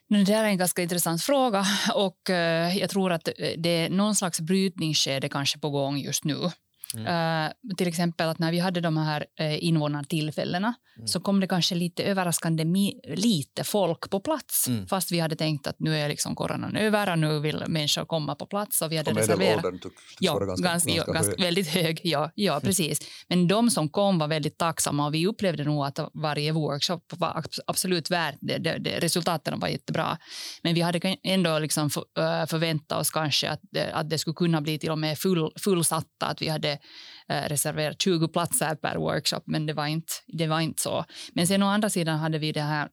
Det 0.10 0.24
där 0.24 0.44
är 0.44 0.48
en 0.48 0.58
ganska 0.58 0.82
intressant 0.82 1.24
fråga 1.24 1.66
och 1.94 2.30
eh, 2.30 2.78
jag 2.78 2.90
tror 2.90 3.12
att 3.12 3.28
eh, 3.28 3.34
det 3.58 3.70
är 3.70 3.90
någon 3.90 4.16
slags 4.16 4.40
brytningsskede 4.40 5.30
kanske 5.30 5.60
på 5.60 5.70
gång 5.70 5.98
just 5.98 6.24
nu 6.24 6.52
Mm. 6.96 7.06
Uh, 7.46 7.76
till 7.78 7.88
exempel 7.88 8.30
att 8.30 8.40
när 8.40 8.52
vi 8.52 8.60
hade 8.60 8.82
de 8.82 8.98
här 8.98 9.26
uh, 9.42 9.64
invånartillfällena 9.64 10.74
mm. 10.98 11.08
så 11.08 11.20
kom 11.20 11.40
det 11.40 11.48
kanske 11.48 11.76
lite 11.76 12.04
överraskande 12.04 12.64
lite 13.16 13.64
folk 13.64 14.10
på 14.10 14.20
plats 14.20 14.68
mm. 14.68 14.88
fast 14.88 15.12
vi 15.12 15.20
hade 15.20 15.36
tänkt 15.36 15.68
att 15.68 15.80
nu 15.80 15.98
är 15.98 16.10
liksom 16.10 16.36
coronan 16.36 16.76
över 16.76 17.12
och 17.12 17.20
nu 17.20 17.40
vill 17.40 17.64
människor 17.68 18.06
komma 18.06 18.36
på 18.36 18.46
plats. 18.46 18.82
Och 18.82 18.92
vi 18.92 18.98
hade 18.98 19.12
och 19.12 19.18
reserverat. 19.18 19.82
tycks 19.82 19.96
ja, 20.20 20.40
ganska, 20.40 20.64
ganska, 20.64 20.92
ganska, 20.92 21.14
ganska 21.14 21.32
hög. 21.32 21.42
väldigt 21.42 21.68
hög. 21.68 22.02
Ja, 22.04 22.32
ja, 22.36 22.60
precis. 22.60 23.00
Men 23.28 23.48
de 23.48 23.70
som 23.70 23.90
kom 23.90 24.20
var 24.20 24.28
väldigt 24.28 24.58
tacksamma 24.58 25.06
och 25.06 25.14
vi 25.14 25.28
upplevde 25.28 25.64
nog 25.64 25.86
att 25.86 26.00
varje 26.14 26.52
workshop 26.52 27.02
var 27.18 27.44
absolut 27.68 28.12
värt 28.12 28.38
det. 28.42 28.58
det, 28.58 28.78
det 28.78 29.00
resultaten 29.00 29.60
var 29.60 29.68
jättebra. 29.68 30.18
Men 30.64 30.74
vi 30.74 30.82
hade 30.82 31.18
ändå 31.24 31.60
liksom 31.60 31.90
för, 31.90 32.02
uh, 32.02 32.46
förväntat 32.46 33.02
oss 33.02 33.12
kanske 33.12 33.50
att, 33.50 33.62
att 33.92 34.10
det 34.10 34.18
skulle 34.18 34.34
kunna 34.34 34.62
bli 34.62 34.80
till 34.80 34.92
och 34.92 35.00
med 35.00 35.18
full, 35.18 35.52
fullsatta, 35.60 36.26
att 36.26 36.42
vi 36.42 36.48
hade 36.48 36.77
eh, 37.30 37.50
reserverat 37.50 38.02
20 38.02 38.28
platser 38.28 38.76
per 38.76 38.96
workshop, 38.96 39.42
men 39.46 39.66
det 39.66 39.74
var 39.74 39.88
inte, 39.88 40.14
det 40.28 40.48
var 40.48 40.60
inte 40.60 40.82
så. 40.82 41.06
Men 41.34 41.48
sen 41.48 41.64
å 41.64 41.68
andra 41.68 41.90
sidan 41.90 42.20
hade 42.20 42.40
vi 42.40 42.52
det 42.52 42.62
här 42.62 42.90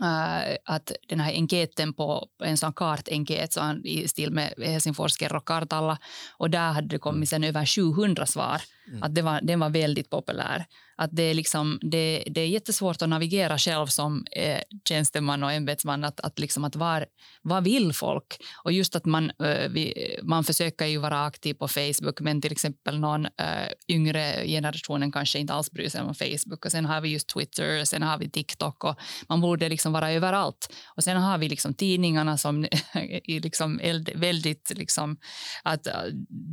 Uh, 0.00 0.56
att 0.64 0.92
den 1.08 1.20
här 1.20 1.32
enkäten 1.32 1.94
på 1.94 2.26
en 2.44 2.56
sån 2.56 2.72
kartenkät 2.72 3.52
så 3.52 3.74
i 3.84 4.08
stil 4.08 4.32
med 4.32 4.54
Helsingfors 4.58 5.18
Kerro-kartalla 5.18 5.98
och 6.38 6.50
där 6.50 6.72
hade 6.72 6.88
det 6.88 6.98
kommit 6.98 7.28
sen 7.28 7.44
över 7.44 7.66
700 7.66 8.26
svar. 8.26 8.62
Mm. 8.88 9.02
Att 9.02 9.14
det 9.14 9.22
var, 9.22 9.40
den 9.42 9.60
var 9.60 9.70
väldigt 9.70 10.10
populär. 10.10 10.66
Att 10.96 11.10
det, 11.12 11.22
är 11.22 11.34
liksom, 11.34 11.78
det, 11.82 12.24
det 12.26 12.40
är 12.40 12.46
jättesvårt 12.46 13.02
att 13.02 13.08
navigera 13.08 13.58
själv 13.58 13.86
som 13.86 14.24
eh, 14.36 14.60
tjänsteman 14.88 15.42
och 15.42 15.52
ämbetsman. 15.52 16.04
Att, 16.04 16.20
att, 16.20 16.38
liksom, 16.38 16.64
att 16.64 16.76
var, 16.76 17.06
vad 17.42 17.64
vill 17.64 17.92
folk? 17.92 18.36
Och 18.64 18.72
just 18.72 18.96
att 18.96 19.04
man, 19.04 19.30
eh, 19.30 19.68
vi, 19.70 20.16
man 20.22 20.44
försöker 20.44 20.86
ju 20.86 20.98
vara 20.98 21.24
aktiv 21.24 21.54
på 21.54 21.68
Facebook 21.68 22.20
men 22.20 22.40
till 22.40 22.52
exempel 22.52 22.98
någon 22.98 23.24
eh, 23.26 23.68
yngre 23.88 24.46
generationen 24.46 25.12
kanske 25.12 25.38
inte 25.38 25.52
alls 25.52 25.70
bryr 25.70 25.88
sig 25.88 26.02
om 26.02 26.14
Facebook. 26.14 26.64
Och 26.64 26.72
sen 26.72 26.84
har 26.84 27.00
vi 27.00 27.08
just 27.08 27.28
Twitter, 27.28 27.84
sen 27.84 28.02
har 28.02 28.18
vi 28.18 28.30
TikTok 28.30 28.84
och 28.84 28.96
man 29.28 29.40
borde 29.40 29.68
liksom 29.68 29.92
vara 29.92 30.12
överallt. 30.12 30.74
Och 30.96 31.04
sen 31.04 31.16
har 31.16 31.38
vi 31.38 31.48
liksom 31.48 31.74
tidningarna 31.74 32.38
som 32.38 32.64
är 32.94 33.40
liksom 33.40 33.80
väldigt... 34.14 34.72
Liksom, 34.76 35.16
att 35.62 35.86
eh, 35.86 35.94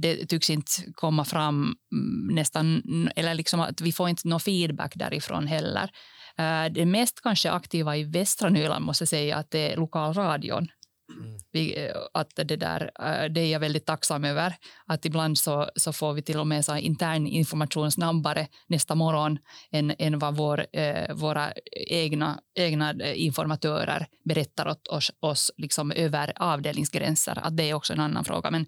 det 0.02 0.26
tycks 0.26 0.50
inte 0.50 0.72
komma 0.94 1.26
fram 1.26 1.76
mm, 1.92 2.19
nästan... 2.28 2.82
Eller 3.16 3.34
liksom 3.34 3.60
att 3.60 3.82
vi 3.82 3.92
får 3.92 4.10
inte 4.10 4.28
någon 4.28 4.40
feedback 4.40 4.94
därifrån 4.96 5.48
heller. 5.48 5.90
Eh, 6.38 6.66
det 6.72 6.86
mest 6.86 7.22
kanske 7.22 7.52
aktiva 7.52 7.98
i 7.98 8.04
västra 8.04 8.50
Nyland 8.50 8.86
måste 8.86 9.02
jag 9.02 9.10
säga 9.10 9.38
att 9.38 9.52
det 9.52 9.74
är 9.74 9.78
lokalradion. 9.78 10.68
Mm. 11.10 11.40
Vi, 11.52 11.86
eh, 11.86 11.96
att 12.14 12.36
det, 12.36 12.56
där, 12.56 12.92
eh, 13.00 13.32
det 13.32 13.42
är 13.42 13.52
jag 13.52 13.60
väldigt 13.60 13.86
tacksam 13.86 14.24
över. 14.24 14.56
Att 14.86 15.06
ibland 15.06 15.38
så, 15.38 15.70
så 15.76 15.94
får 15.94 16.14
vi 16.14 16.22
till 16.22 16.40
och 16.40 16.48
med 16.48 16.66
så 16.66 16.78
intern 16.78 17.28
information 17.28 17.92
snabbare 17.92 18.48
nästa 18.68 18.96
morgon 18.96 19.38
än, 19.72 19.94
än 20.00 20.20
vad 20.20 20.38
vår, 20.38 20.66
eh, 20.74 21.16
våra 21.16 21.54
egna, 21.90 22.40
egna 22.56 23.14
informatörer 23.14 24.08
berättar 24.26 24.68
åt 24.68 24.88
oss, 24.88 25.12
oss 25.20 25.52
liksom 25.58 25.92
över 25.92 26.34
avdelningsgränser. 26.36 27.40
Att 27.44 27.58
det 27.58 27.70
är 27.70 27.74
också 27.74 27.94
en 27.94 28.00
annan 28.00 28.26
fråga. 28.26 28.52
Men, 28.52 28.66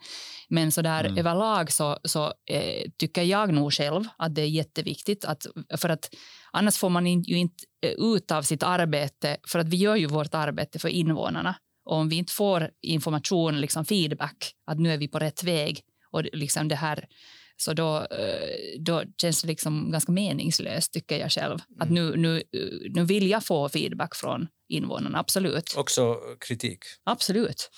men 0.49 0.71
så 0.71 0.81
där 0.81 1.03
mm. 1.03 1.17
överlag 1.17 1.71
så, 1.71 1.97
så 2.03 2.33
eh, 2.51 2.89
tycker 2.97 3.23
jag 3.23 3.53
nog 3.53 3.73
själv 3.73 4.03
att 4.17 4.35
det 4.35 4.41
är 4.41 4.49
jätteviktigt. 4.49 5.25
Att, 5.25 5.45
för 5.77 5.89
att 5.89 6.09
annars 6.51 6.77
får 6.77 6.89
man 6.89 7.07
ju 7.07 7.37
inte 7.37 7.63
ut 7.81 8.31
av 8.31 8.41
sitt 8.41 8.63
arbete, 8.63 9.37
för 9.47 9.59
att 9.59 9.67
vi 9.67 9.77
gör 9.77 9.95
ju 9.95 10.05
vårt 10.05 10.33
arbete 10.33 10.79
för 10.79 10.89
invånarna. 10.89 11.55
Och 11.91 11.97
om 11.97 12.09
vi 12.09 12.15
inte 12.15 12.33
får 12.33 12.69
information, 12.81 13.61
liksom 13.61 13.85
feedback, 13.85 14.55
att 14.65 14.79
nu 14.79 14.93
är 14.93 14.97
vi 14.97 15.07
på 15.07 15.19
rätt 15.19 15.43
väg 15.43 15.81
och 16.11 16.23
liksom 16.33 16.67
det 16.67 16.75
här, 16.75 17.07
så 17.57 17.73
då, 17.73 17.97
eh, 17.97 18.79
då 18.79 19.03
känns 19.21 19.41
det 19.41 19.47
liksom 19.47 19.91
ganska 19.91 20.11
meningslöst, 20.11 20.93
tycker 20.93 21.19
jag 21.19 21.31
själv. 21.31 21.59
Att 21.79 21.89
mm. 21.89 21.93
nu, 21.93 22.17
nu, 22.17 22.43
nu 22.89 23.03
vill 23.03 23.29
jag 23.29 23.45
få 23.45 23.69
feedback 23.69 24.15
från 24.15 24.47
invånarna, 24.67 25.19
absolut. 25.19 25.73
Också 25.77 26.19
kritik? 26.39 26.79
Absolut. 27.03 27.69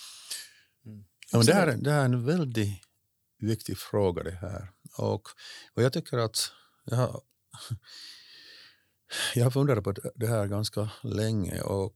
Mm. 0.86 1.06
Ja, 1.32 1.38
men 1.38 1.46
det, 1.46 1.54
här, 1.54 1.78
det 1.78 1.92
här 1.92 2.00
är 2.00 2.06
en 2.06 2.26
väldigt 2.26 2.82
viktig 3.40 3.78
fråga. 3.78 4.24
det 4.24 4.38
här. 4.42 4.70
Och, 4.98 5.24
och 5.74 5.84
jag 5.84 5.94
tycker 5.94 6.18
att 6.18 6.52
jag 6.86 6.98
har, 6.98 7.22
jag 9.36 9.44
har 9.44 9.52
funderat 9.52 9.84
på 9.84 9.94
det 10.16 10.28
här 10.28 10.48
ganska 10.48 10.90
länge 11.04 11.62
och 11.62 11.96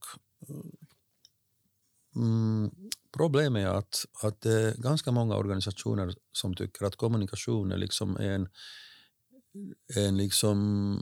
Mm, 2.18 2.72
problemet 3.18 3.66
är 3.66 3.68
att, 3.68 4.06
att 4.24 4.42
det 4.42 4.62
är 4.62 4.76
ganska 4.76 5.12
många 5.12 5.36
organisationer 5.36 6.14
som 6.32 6.56
tycker 6.56 6.86
att 6.86 6.96
kommunikation 6.96 7.72
är 7.72 7.78
liksom 7.78 8.18
en, 8.18 8.50
en 9.96 10.18
liksom 10.18 11.00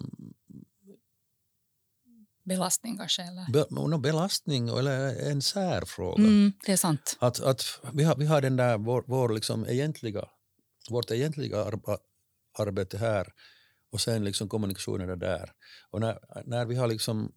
belastning 2.43 2.97
kanske? 2.97 3.21
Eller? 3.21 3.51
Be, 3.51 3.97
belastning 3.97 4.69
eller 4.69 5.29
en 5.31 5.41
särfråga. 5.41 6.23
Mm, 6.23 6.53
det 6.65 6.71
är 6.71 6.77
sant. 6.77 7.17
Att, 7.19 7.39
att 7.39 7.63
vi, 7.93 8.03
har, 8.03 8.15
vi 8.15 8.25
har 8.25 8.41
den 8.41 8.55
där, 8.55 8.77
vår, 8.77 9.03
vår 9.07 9.29
liksom 9.29 9.65
egentliga, 9.65 10.25
vårt 10.89 11.11
egentliga 11.11 11.63
ar, 11.63 11.79
arbete 12.59 12.97
här 12.97 13.27
och 13.91 14.01
sen 14.01 14.23
liksom 14.23 14.49
kommunikationen 14.49 15.09
är 15.09 15.15
där. 15.15 15.51
Och 15.91 16.01
när, 16.01 16.19
när 16.45 16.65
vi 16.65 16.75
har 16.75 16.87
liksom 16.87 17.31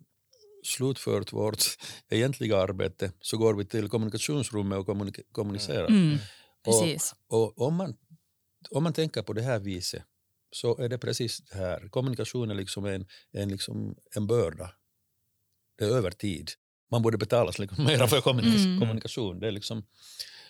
slutfört 0.65 1.33
vårt 1.33 1.65
egentliga 2.11 2.57
arbete 2.59 3.13
så 3.21 3.37
går 3.37 3.55
vi 3.55 3.65
till 3.65 3.89
kommunikationsrummet 3.89 4.79
och 4.79 4.87
kommunik 4.87 5.21
kommunicerar. 5.33 5.87
Mm. 5.89 6.19
Precis. 6.65 7.15
Och, 7.29 7.59
och 7.59 7.67
om, 7.67 7.75
man, 7.75 7.97
om 8.71 8.83
man 8.83 8.93
tänker 8.93 9.23
på 9.23 9.33
det 9.33 9.43
här 9.43 9.59
viset 9.59 10.03
så 10.51 10.79
är 10.79 10.89
det 10.89 10.99
precis 10.99 11.39
det 11.39 11.59
här. 11.59 11.89
Kommunikation 11.89 12.51
är 12.51 12.55
liksom 12.55 12.85
en, 12.85 13.07
en, 13.33 13.49
liksom 13.49 13.97
en 14.17 14.27
börda. 14.27 14.71
Det 15.79 15.85
är 15.85 15.89
över 15.89 16.11
tid. 16.11 16.51
Man 16.91 17.03
borde 17.03 17.19
betala 17.19 17.53
liksom 17.59 17.85
mer 17.85 18.07
för 18.07 18.31
Mm. 18.31 18.81
kommunikation. 18.81 19.41
Det 19.41 19.47
är 19.47 19.53
liksom 19.53 19.87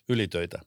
ylitöitä. 0.08 0.62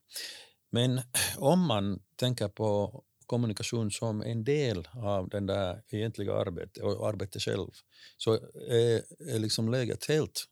Men 0.72 1.02
om 1.38 1.60
man 1.60 2.00
tänker 2.16 2.48
på 2.48 3.04
kommunikation 3.32 3.92
som 3.92 4.22
en 4.22 4.44
del 4.44 4.88
av 4.94 5.30
den 5.30 5.46
där 5.46 5.84
egentliga 5.90 6.34
arbetet 6.34 6.84
och 6.84 7.08
arbetet 7.08 7.42
själv 7.42 7.72
så 8.18 8.34
är, 8.70 9.04
är 9.20 9.40
liksom 9.40 9.70
läget 9.70 10.06
helt 10.06 10.48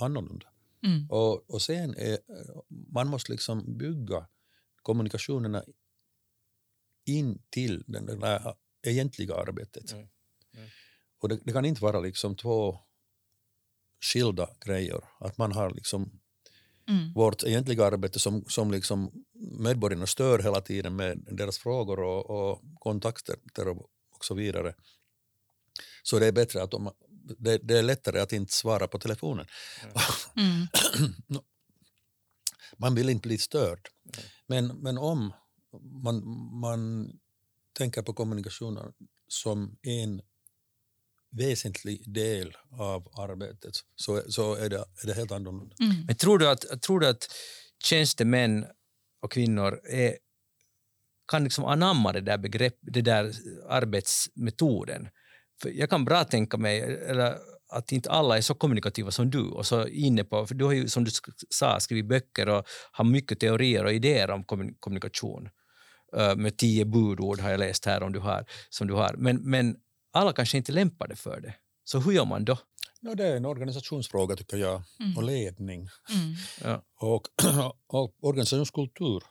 annorlunda. 0.00 0.46
Mm. 0.86 1.10
Och, 1.10 1.50
och 1.50 1.62
sen 1.62 1.94
är, 1.96 2.18
man 2.68 3.08
måste 3.08 3.32
liksom 3.32 3.78
bygga 3.78 4.26
kommunikationerna 4.82 5.64
in 7.06 7.42
till 7.50 7.84
den 7.86 8.06
där 8.06 8.54
egentliga 8.86 9.34
arbetet. 9.34 9.92
Mm. 9.92 10.08
Mm. 10.54 10.68
Och 11.18 11.28
det, 11.28 11.40
det 11.44 11.52
kan 11.52 11.64
inte 11.64 11.82
vara 11.82 12.00
liksom 12.00 12.36
två 12.36 12.78
skilda 14.00 14.48
grejer. 14.66 15.00
Att 15.20 15.38
man 15.38 15.52
har 15.52 15.70
liksom 15.70 16.20
Mm. 16.88 17.12
vårt 17.12 17.44
egentliga 17.44 17.84
arbete 17.86 18.18
som, 18.18 18.44
som 18.48 18.70
liksom 18.70 19.24
medborgarna 19.58 20.06
stör 20.06 20.38
hela 20.38 20.60
tiden 20.60 20.96
med 20.96 21.26
deras 21.30 21.58
frågor 21.58 22.00
och, 22.00 22.30
och 22.30 22.62
kontakter 22.78 23.68
och, 23.68 23.76
och 24.10 24.24
så 24.24 24.34
vidare. 24.34 24.74
Så 26.02 26.18
det 26.18 26.26
är 26.26 26.32
bättre 26.32 26.62
att 26.62 26.70
de, 26.70 26.90
det, 27.38 27.58
det 27.58 27.78
är 27.78 27.82
lättare 27.82 28.20
att 28.20 28.32
inte 28.32 28.52
svara 28.52 28.88
på 28.88 28.98
telefonen. 28.98 29.46
Mm. 30.36 30.66
man 32.78 32.94
vill 32.94 33.08
inte 33.08 33.28
bli 33.28 33.38
störd. 33.38 33.88
Men, 34.46 34.66
men 34.66 34.98
om 34.98 35.32
man, 35.80 36.24
man 36.60 37.12
tänker 37.72 38.02
på 38.02 38.12
kommunikationen 38.12 38.92
som 39.28 39.76
en 39.82 40.22
väsentlig 41.32 42.14
del 42.14 42.56
av 42.78 43.08
arbetet 43.18 43.74
så, 43.96 44.22
så 44.28 44.54
är, 44.54 44.68
det, 44.68 44.76
är 44.76 45.06
det 45.06 45.14
helt 45.14 45.32
annorlunda. 45.32 45.76
Mm. 45.80 46.06
Men 46.06 46.16
tror 46.16 46.38
du 46.38 46.48
att, 46.48 46.82
tror 46.82 47.00
du 47.00 47.08
att 47.08 47.28
tjänstemän 47.84 48.66
och 49.22 49.32
kvinnor 49.32 49.80
är, 49.84 50.16
kan 51.30 51.44
liksom 51.44 51.64
anamma 51.64 52.12
det 52.12 52.20
där, 52.20 52.38
begrepp, 52.38 52.78
det 52.80 53.02
där 53.02 53.32
arbetsmetoden? 53.68 55.08
För 55.62 55.70
jag 55.70 55.90
kan 55.90 56.04
bra 56.04 56.24
tänka 56.24 56.56
mig 56.56 56.80
eller, 56.80 57.38
att 57.72 57.92
inte 57.92 58.10
alla 58.10 58.36
är 58.36 58.40
så 58.40 58.54
kommunikativa 58.54 59.10
som 59.10 59.30
du 59.30 59.42
och 59.42 59.66
så 59.66 59.86
inne 59.86 60.24
på, 60.24 60.46
för 60.46 60.54
du 60.54 60.64
har 60.64 60.72
ju 60.72 60.88
som 60.88 61.04
du 61.04 61.10
sa 61.50 61.80
skrivit 61.80 62.08
böcker 62.08 62.48
och 62.48 62.66
har 62.92 63.04
mycket 63.04 63.40
teorier 63.40 63.84
och 63.84 63.92
idéer 63.92 64.30
om 64.30 64.44
kommun- 64.44 64.76
kommunikation. 64.80 65.48
Med 66.36 66.56
tio 66.56 66.84
budord 66.84 67.40
har 67.40 67.50
jag 67.50 67.60
läst 67.60 67.86
här 67.86 68.02
om 68.02 68.12
du 68.12 68.18
har, 68.18 68.44
som 68.70 68.86
du 68.86 68.94
har. 68.94 69.14
Men, 69.18 69.50
men 69.50 69.76
alla 70.12 70.32
kanske 70.32 70.56
inte 70.58 70.72
är 70.72 70.74
lämpade 70.74 71.16
för 71.16 71.40
det. 71.40 71.54
Så 71.84 71.98
hur 72.00 72.12
gör 72.12 72.24
man 72.24 72.44
då? 72.44 72.58
No, 73.00 73.14
det 73.14 73.26
är 73.26 73.36
en 73.36 73.44
organisationsfråga 73.46 74.36
tycker 74.36 74.56
jag, 74.56 74.82
Mm. 75.00 75.16
och 75.16 75.22
ledning. 75.22 75.88
Mm. 76.10 76.34
Ja. 76.62 76.82
Och, 76.96 77.28
och 77.86 78.14
organisationskultur 78.20 79.22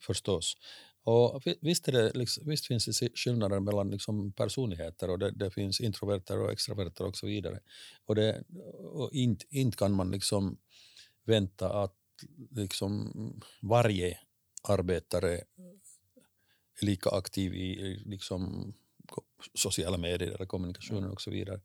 förstås. 0.00 0.56
Och 1.06 1.42
vi- 1.44 1.58
visst, 1.60 1.88
är 1.88 1.92
det, 1.92 2.12
liksom, 2.14 2.48
visst 2.48 2.66
finns 2.66 2.84
det 3.00 3.08
skillnader 3.18 3.60
mellan 3.60 3.90
liksom 3.90 4.32
personligheter 4.32 5.10
och 5.10 5.18
det, 5.18 5.30
det 5.30 5.50
finns 5.50 5.80
introverter 5.80 6.38
och 6.38 6.52
extroverter 6.52 7.04
och 7.06 7.16
så 7.16 7.26
vidare. 7.26 7.60
Och, 8.06 8.14
det, 8.14 8.44
och 8.92 9.12
inte, 9.12 9.44
inte 9.50 9.76
kan 9.76 9.92
man 9.92 10.10
liksom 10.10 10.56
vänta 11.24 11.82
att 11.82 11.96
liksom 12.50 13.12
varje 13.62 14.18
arbetare 14.68 15.32
är 16.80 16.86
lika 16.86 17.10
aktiv 17.10 17.54
i 17.54 18.02
liksom 18.06 18.74
sociala 19.54 19.96
medier 19.96 20.30
eller 20.30 20.46
kommunikationen 20.46 21.10
och 21.10 21.20
så 21.20 21.30
vidare. 21.30 21.60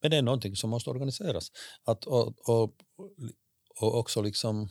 Men 0.00 0.10
det 0.10 0.16
är 0.16 0.22
någonting 0.22 0.56
som 0.56 0.70
måste 0.70 0.90
organiseras. 0.90 1.52
Att, 1.84 2.04
och, 2.04 2.48
och, 2.48 2.76
och 3.80 3.98
också 3.98 4.22
liksom 4.22 4.68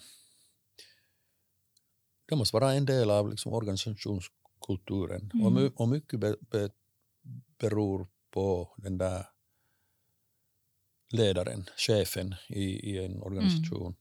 det 2.25 2.35
måste 2.35 2.55
vara 2.55 2.73
en 2.73 2.85
del 2.85 3.09
av 3.11 3.29
liksom 3.29 3.53
organisationskulturen. 3.53 5.31
Och, 5.33 5.51
Mm. 5.51 5.63
my, 5.63 5.69
och 5.75 5.89
mycket 5.89 6.19
be, 6.19 6.35
be, 6.51 6.69
beror 7.59 8.07
på 8.31 8.73
den 8.77 8.97
där 8.97 9.25
ledaren, 11.09 11.69
chefen 11.77 12.35
i, 12.49 12.63
i 12.63 13.05
en 13.05 13.21
organisation. 13.21 13.95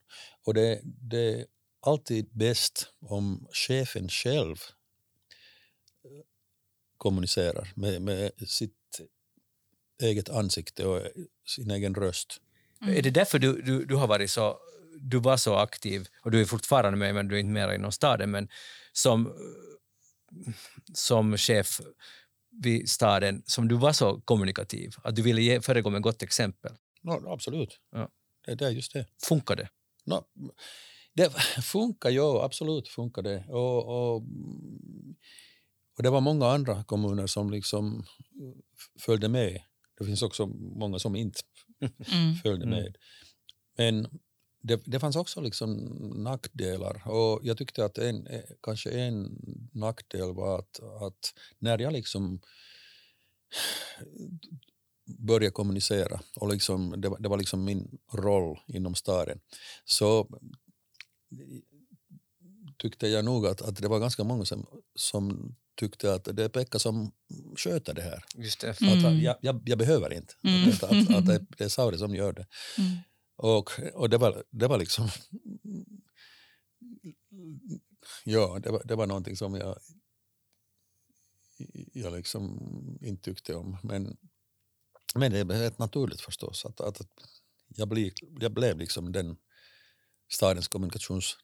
Och 0.45 0.55
det, 0.55 0.81
det 0.85 1.41
är 1.41 1.47
alltid 1.81 2.29
bäst 2.33 2.89
om 3.01 3.47
chefen 3.53 4.09
själv 4.09 4.57
kommunicerar 7.03 7.73
med, 7.75 8.03
med 8.03 8.33
sitt 8.47 9.01
eget 10.03 10.29
ansikte 10.29 10.87
och 10.87 11.03
sin 11.47 11.71
egen 11.71 11.95
röst. 11.95 12.41
Mm. 12.83 12.97
Är 12.97 13.03
det 13.03 13.11
därför 13.11 13.39
du, 13.39 13.63
du, 13.63 13.85
du 13.85 13.95
har 13.95 14.07
varit 14.07 14.31
så 14.31 14.59
du 15.01 15.19
var 15.19 15.37
så 15.37 15.55
aktiv, 15.55 16.09
och 16.23 16.31
du 16.31 16.41
är 16.41 16.45
fortfarande 16.45 16.99
med, 16.99 17.15
men 17.15 17.29
du 17.29 17.35
är 17.35 17.41
inte 17.41 17.53
mer 17.53 17.73
inom 17.73 17.93
staden, 17.93 18.31
men 18.31 18.49
som, 18.93 19.33
som 20.95 21.37
chef 21.37 21.81
vid 22.63 22.91
staden, 22.91 23.43
som 23.47 23.69
du 23.69 23.75
var 23.75 23.93
så 23.93 24.21
kommunikativ, 24.21 24.95
att 25.05 25.17
du 25.17 25.23
ville 25.23 25.43
ge, 25.43 25.61
föregå 25.61 25.91
med 25.91 26.03
gott 26.03 26.23
exempel. 26.23 26.73
No, 27.03 27.29
absolut. 27.29 27.79
Ja. 27.93 28.09
Det, 28.47 28.55
det 28.55 28.67
är 28.67 28.71
just 28.71 28.93
det. 28.93 29.07
Funkar 29.29 29.57
det? 29.57 29.69
No, 30.05 30.25
det 31.15 31.31
funkar 31.63 32.11
ju, 32.11 32.39
absolut 32.41 32.89
funkar 32.89 33.23
det. 33.23 33.45
Och, 33.49 34.15
och, 34.15 34.23
och 35.97 36.03
det 36.03 36.11
var 36.11 36.21
många 36.21 36.47
andra 36.47 36.85
kommuner 36.85 37.27
som 37.27 37.51
liksom 37.51 38.05
följde 39.01 39.29
med. 39.29 39.63
Det 39.99 40.05
finns 40.05 40.23
också 40.23 40.47
många 40.47 40.99
som 40.99 41.17
inte 41.17 41.41
Mm. 42.13 42.35
följde 42.43 42.67
Mm. 42.67 42.79
med. 42.79 42.97
Men 43.77 44.21
det, 44.63 44.83
det 44.85 45.01
fanns 45.01 45.17
också 45.17 45.41
liksom 45.41 45.75
nackdelar 46.17 47.03
och 47.09 47.41
jag 47.43 47.59
tyckte 47.59 47.85
att 47.85 47.99
en, 47.99 48.27
eh, 48.27 48.41
kanske 48.63 48.91
en 48.91 49.39
nackdel 49.73 50.35
var 50.35 50.59
att, 50.59 50.81
att 51.03 51.35
när 51.59 51.79
jag 51.79 51.93
liksom 51.93 52.41
började 55.19 55.51
kommunicera 55.51 56.21
och 56.37 56.49
liksom, 56.53 57.01
det, 57.01 57.09
var, 57.09 57.19
det 57.19 57.29
var 57.29 57.39
liksom 57.39 57.65
min 57.65 57.99
roll 58.13 58.59
inom 58.67 58.95
staden 58.95 59.41
så 59.85 60.29
tyckte 62.79 63.09
jag 63.09 63.25
nog 63.25 63.47
att, 63.47 63.63
att 63.63 63.77
det 63.77 63.89
var 63.89 63.99
ganska 63.99 64.25
många 64.25 64.45
som, 64.45 64.67
som 64.95 65.55
tyckte 65.83 66.15
att 66.15 66.25
det 66.25 66.45
är 66.45 66.49
Pekka 66.49 66.79
som 66.79 67.13
sköter 67.57 67.95
det 67.95 68.03
här. 68.03 68.25
Just 68.35 68.61
det. 68.61 68.81
Mm. 68.81 68.99
Att 68.99 69.23
jag, 69.23 69.39
jag, 69.43 69.63
jag 69.65 69.79
behöver 69.79 70.13
inte. 70.13 70.35
Mm. 70.45 70.69
Att, 70.69 70.83
att, 70.83 71.15
att 71.15 71.27
det, 71.59 71.65
är 71.65 71.69
Sauri 71.69 71.99
som 71.99 72.15
gör 72.15 72.33
det. 72.33 72.47
Mm. 72.79 72.97
Och, 73.37 73.71
och 73.95 74.11
det, 74.11 74.19
var, 74.19 74.45
det 74.51 74.67
var 74.67 74.79
liksom... 74.79 75.09
Ja, 78.25 78.59
det 78.63 78.71
var, 78.71 78.83
det 78.85 78.95
var 78.95 79.07
någonting 79.07 79.37
som 79.37 79.55
jag, 79.55 79.79
jag 81.93 82.13
liksom 82.13 82.43
inte 83.01 83.23
tyckte 83.23 83.55
om. 83.55 83.79
Men, 83.83 84.17
men 85.15 85.33
det 85.33 85.39
är 85.39 85.53
helt 85.53 85.79
naturligt 85.79 86.21
förstås. 86.21 86.65
Att, 86.65 86.81
att, 86.81 87.01
att 87.01 87.09
jag, 87.69 87.89
blir, 87.89 88.13
jag 88.41 88.53
blev 88.53 88.79
liksom 88.79 89.13
den 89.13 89.37
stadens 90.33 90.69
kommunikations... 90.69 91.37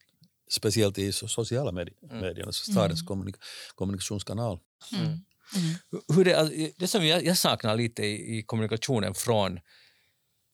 Speciellt 0.50 0.98
i 0.98 1.10
so- 1.10 1.26
sociala 1.28 1.72
medier, 1.72 1.94
Mm. 2.10 2.20
medierna, 2.20 2.52
så 2.52 2.72
stadens 2.72 3.00
Mm. 3.00 3.06
kommunik, 3.06 3.36
kommunikationskanal. 3.74 4.58
Mm. 4.92 5.04
Mm. 5.06 5.74
Hur 6.16 6.24
det, 6.24 6.72
det 6.78 6.86
som 6.88 7.06
jag, 7.06 7.24
jag 7.24 7.36
saknar 7.38 7.76
lite 7.76 8.02
i, 8.02 8.38
i 8.38 8.42
kommunikationen 8.42 9.14
från 9.14 9.60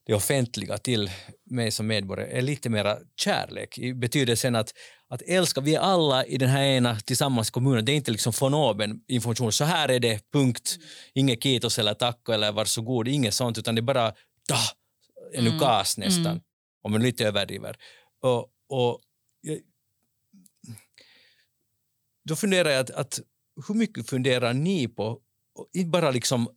det 0.06 0.14
offentliga 0.14 0.78
till 0.78 1.10
mig 1.50 1.70
som 1.70 1.86
medborgare 1.86 2.30
är 2.38 2.42
lite 2.42 2.68
mera 2.70 2.98
kärlek 3.16 3.78
i 3.78 3.94
betydelsen 3.94 4.54
att, 4.54 4.74
att 5.08 5.22
älska, 5.22 5.60
vi 5.60 5.74
är 5.74 5.80
alla 5.80 6.24
i 6.24 6.38
den 6.38 6.48
här 6.48 6.62
ena 6.64 7.00
tillsammans 7.00 7.50
kommunen, 7.50 7.84
det 7.84 7.92
är 7.92 7.96
inte 7.96 8.10
liksom 8.10 8.32
von 8.40 8.54
oben 8.54 9.00
information, 9.08 9.52
så 9.52 9.64
här 9.64 9.88
är 9.88 10.00
det, 10.00 10.30
punkt, 10.32 10.78
inget 11.14 11.42
kitos 11.42 11.78
eller 11.78 11.94
tack 11.94 12.28
eller 12.28 12.52
varsågod, 12.52 13.08
inget 13.08 13.34
sånt, 13.34 13.58
utan 13.58 13.74
det 13.74 13.80
är 13.80 13.82
bara 13.82 14.12
da, 14.48 14.58
en 15.34 15.46
Mm. 15.46 15.56
ukas 15.56 15.98
nästan, 15.98 16.26
Mm. 16.26 16.40
om 16.82 16.92
man 16.92 17.02
lite 17.02 17.26
överdriver. 17.26 17.76
Och, 18.22 18.40
och, 18.68 19.00
då 22.28 22.36
funderar 22.36 22.70
jag 22.70 22.80
att, 22.80 22.90
att 22.90 23.20
hur 23.68 23.74
mycket 23.74 24.10
funderar 24.10 24.54
ni 24.54 24.88
på, 24.88 25.18
inte 25.72 25.90
bara 25.90 26.10
liksom 26.10 26.48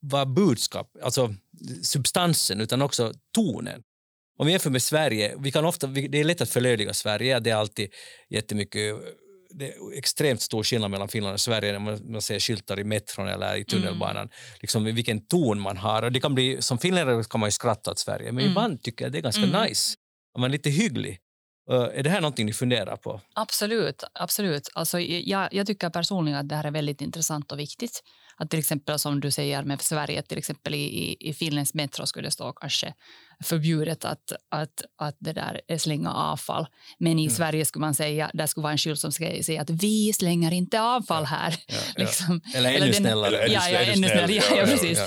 vad 0.00 0.34
budskap, 0.34 0.96
alltså 1.02 1.34
substansen, 1.82 2.60
utan 2.60 2.82
också 2.82 3.12
tonen. 3.34 3.82
Om 4.38 4.46
vi 4.46 4.52
jämför 4.52 4.70
med 4.70 4.82
Sverige, 4.82 5.34
vi 5.38 5.52
kan 5.52 5.64
ofta, 5.64 5.86
det 5.86 6.20
är 6.20 6.24
lätt 6.24 6.40
att 6.40 6.48
förlöjliga 6.48 6.94
Sverige, 6.94 7.40
det 7.40 7.50
är 7.50 7.56
alltid 7.56 7.94
jättemycket 8.28 8.94
det 9.58 9.68
är 9.68 9.98
extremt 9.98 10.42
stor 10.42 10.62
skillnad 10.62 10.90
mellan 10.90 11.08
Finland 11.08 11.34
och 11.34 11.40
Sverige 11.40 11.72
när 11.72 11.78
man, 11.78 12.12
man 12.12 12.22
ser 12.22 12.40
skyltar 12.40 12.80
i 12.80 12.84
metron 12.84 13.28
eller 13.28 13.56
i 13.56 13.64
tunnelbanan, 13.64 14.16
mm. 14.16 14.30
liksom 14.60 14.84
vilken 14.84 15.26
ton 15.26 15.60
man 15.60 15.76
har. 15.76 16.02
Och 16.02 16.12
det 16.12 16.20
kan 16.20 16.34
bli, 16.34 16.62
som 16.62 16.78
finländare 16.78 17.24
kan 17.24 17.40
man 17.40 17.46
ju 17.46 17.50
skratta 17.50 17.90
åt 17.90 17.98
Sverige, 17.98 18.32
men 18.32 18.38
mm. 18.38 18.50
ibland 18.50 18.82
tycker 18.82 19.04
jag 19.04 19.12
det 19.12 19.18
är 19.18 19.22
ganska 19.22 19.42
mm. 19.42 19.62
nice. 19.62 19.96
Man 20.38 20.44
är 20.44 20.48
lite 20.48 20.70
hygglig. 20.70 21.18
Eh, 21.70 21.98
är 21.98 22.02
det 22.02 22.10
här 22.10 22.20
någonting 22.20 22.46
ni 22.46 22.52
funderar 22.52 22.96
på? 22.96 23.20
Absolut. 23.34 24.04
absolut. 24.14 24.68
Alltså, 24.74 25.00
jag, 25.00 25.54
jag 25.54 25.66
tycker 25.66 25.90
personligen 25.90 26.38
att 26.38 26.48
det 26.48 26.56
här 26.56 26.64
är 26.64 26.70
väldigt 26.70 27.00
intressant 27.00 27.52
och 27.52 27.58
viktigt. 27.58 28.02
Att 28.36 28.50
till 28.50 28.58
exempel 28.58 28.98
som 28.98 29.20
du 29.20 29.30
säger 29.30 29.62
med 29.62 29.82
Sverige, 29.82 30.22
till 30.22 30.38
exempel 30.38 30.74
i, 30.74 31.16
i 31.20 31.34
Finlands 31.34 31.74
metro 31.74 32.06
skulle 32.06 32.26
det 32.26 32.30
stå 32.30 32.52
kanske 32.52 32.94
förbjudet 33.44 34.04
att, 34.04 34.32
att, 34.50 34.82
att 34.98 35.16
det 35.18 35.32
där 35.32 35.78
slänga 35.78 36.12
avfall. 36.12 36.66
Men 36.98 37.18
i 37.18 37.22
mm. 37.22 37.34
Sverige 37.34 37.64
skulle 37.64 37.80
man 37.80 37.94
säga, 37.94 38.30
där 38.34 38.46
skulle 38.46 38.62
vara 38.62 38.72
en 38.72 38.78
skylt 38.78 39.00
som 39.00 39.12
ska 39.12 39.42
säga 39.42 39.60
att 39.60 39.70
vi 39.70 40.12
slänger 40.12 40.52
inte 40.52 40.80
avfall 40.80 41.24
här. 41.24 41.54
Ja, 41.66 41.74
ja, 41.74 41.80
liksom. 42.04 42.40
Eller 42.54 42.72
ännu 42.72 42.92
snällare. 42.92 43.46
Ja, 43.48 43.68
ja, 43.68 43.78
ännu 43.78 44.08
snällare. 44.08 44.32
Ja, 44.32 44.42
ja, 44.56 44.64
precis. 44.64 44.98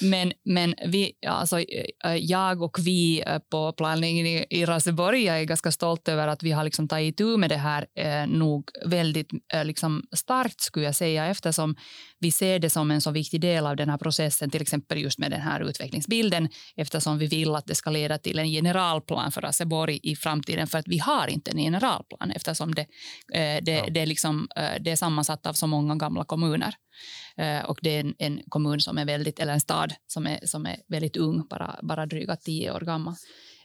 Men, 0.00 0.32
men 0.44 0.74
vi, 0.86 1.12
alltså, 1.26 1.58
eh, 1.58 2.16
jag 2.16 2.62
och 2.62 2.78
vi 2.80 3.22
eh, 3.26 3.38
på 3.50 3.72
planeringen 3.72 4.26
i, 4.50 4.64
Raseborg, 4.64 5.24
jag 5.24 5.40
är 5.40 5.44
ganska 5.44 5.72
stolt 5.72 6.08
över 6.08 6.28
att 6.28 6.42
vi 6.42 6.52
har 6.52 6.64
liksom 6.64 6.88
tagit 6.88 7.16
tur 7.16 7.36
med 7.36 7.50
det 7.50 7.56
här 7.56 7.86
eh, 7.98 8.26
nog 8.26 8.70
väldigt 8.84 9.28
eh, 9.54 9.64
liksom 9.64 10.02
starkt 10.16 10.60
skulle 10.60 10.84
jag 10.84 10.94
säga 10.94 11.26
eftersom 11.26 11.76
vi 12.18 12.30
ser 12.30 12.58
det 12.58 12.70
som 12.70 12.90
en 12.90 13.00
så 13.00 13.10
viktig 13.10 13.40
del 13.40 13.66
av 13.66 13.76
den 13.76 13.88
här 13.88 13.98
processen, 13.98 14.50
till 14.50 14.62
exempel 14.62 14.98
just 14.98 15.18
med 15.18 15.30
den 15.30 15.40
här 15.40 15.60
utvecklingsbilden 15.60 16.48
eftersom 16.76 17.18
vi 17.18 17.26
vill 17.26 17.54
att 17.54 17.66
det 17.70 17.74
ska 17.74 17.90
leda 17.90 18.18
till 18.18 18.38
en 18.38 18.48
generalplan 18.48 19.32
för 19.32 19.40
Raseborg 19.40 20.00
i 20.02 20.16
framtiden 20.16 20.66
för 20.66 20.78
att 20.78 20.88
vi 20.88 20.98
har 20.98 21.26
inte 21.28 21.50
en 21.50 21.58
generalplan 21.58 22.30
eftersom 22.30 22.74
det, 22.74 22.86
eh, 23.34 23.64
det, 23.64 23.72
ja. 23.72 23.86
det, 23.90 24.00
är, 24.00 24.06
liksom, 24.06 24.48
eh, 24.56 24.76
det 24.80 24.90
är 24.90 24.96
sammansatt 24.96 25.46
av 25.46 25.52
så 25.52 25.66
många 25.66 25.96
gamla 25.96 26.24
kommuner. 26.24 26.74
Eh, 27.36 27.64
och 27.64 27.78
det 27.82 27.90
är 27.90 28.00
en, 28.00 28.14
en, 28.18 28.40
kommun 28.48 28.80
som 28.80 28.98
är 28.98 29.04
väldigt, 29.04 29.38
eller 29.38 29.52
en 29.52 29.60
stad 29.60 29.94
som 30.06 30.26
är, 30.26 30.40
som 30.46 30.66
är 30.66 30.76
väldigt 30.88 31.16
ung, 31.16 31.46
bara, 31.50 31.78
bara 31.82 32.06
dryga 32.06 32.36
tio 32.36 32.72
år 32.72 32.80
gammal. 32.80 33.14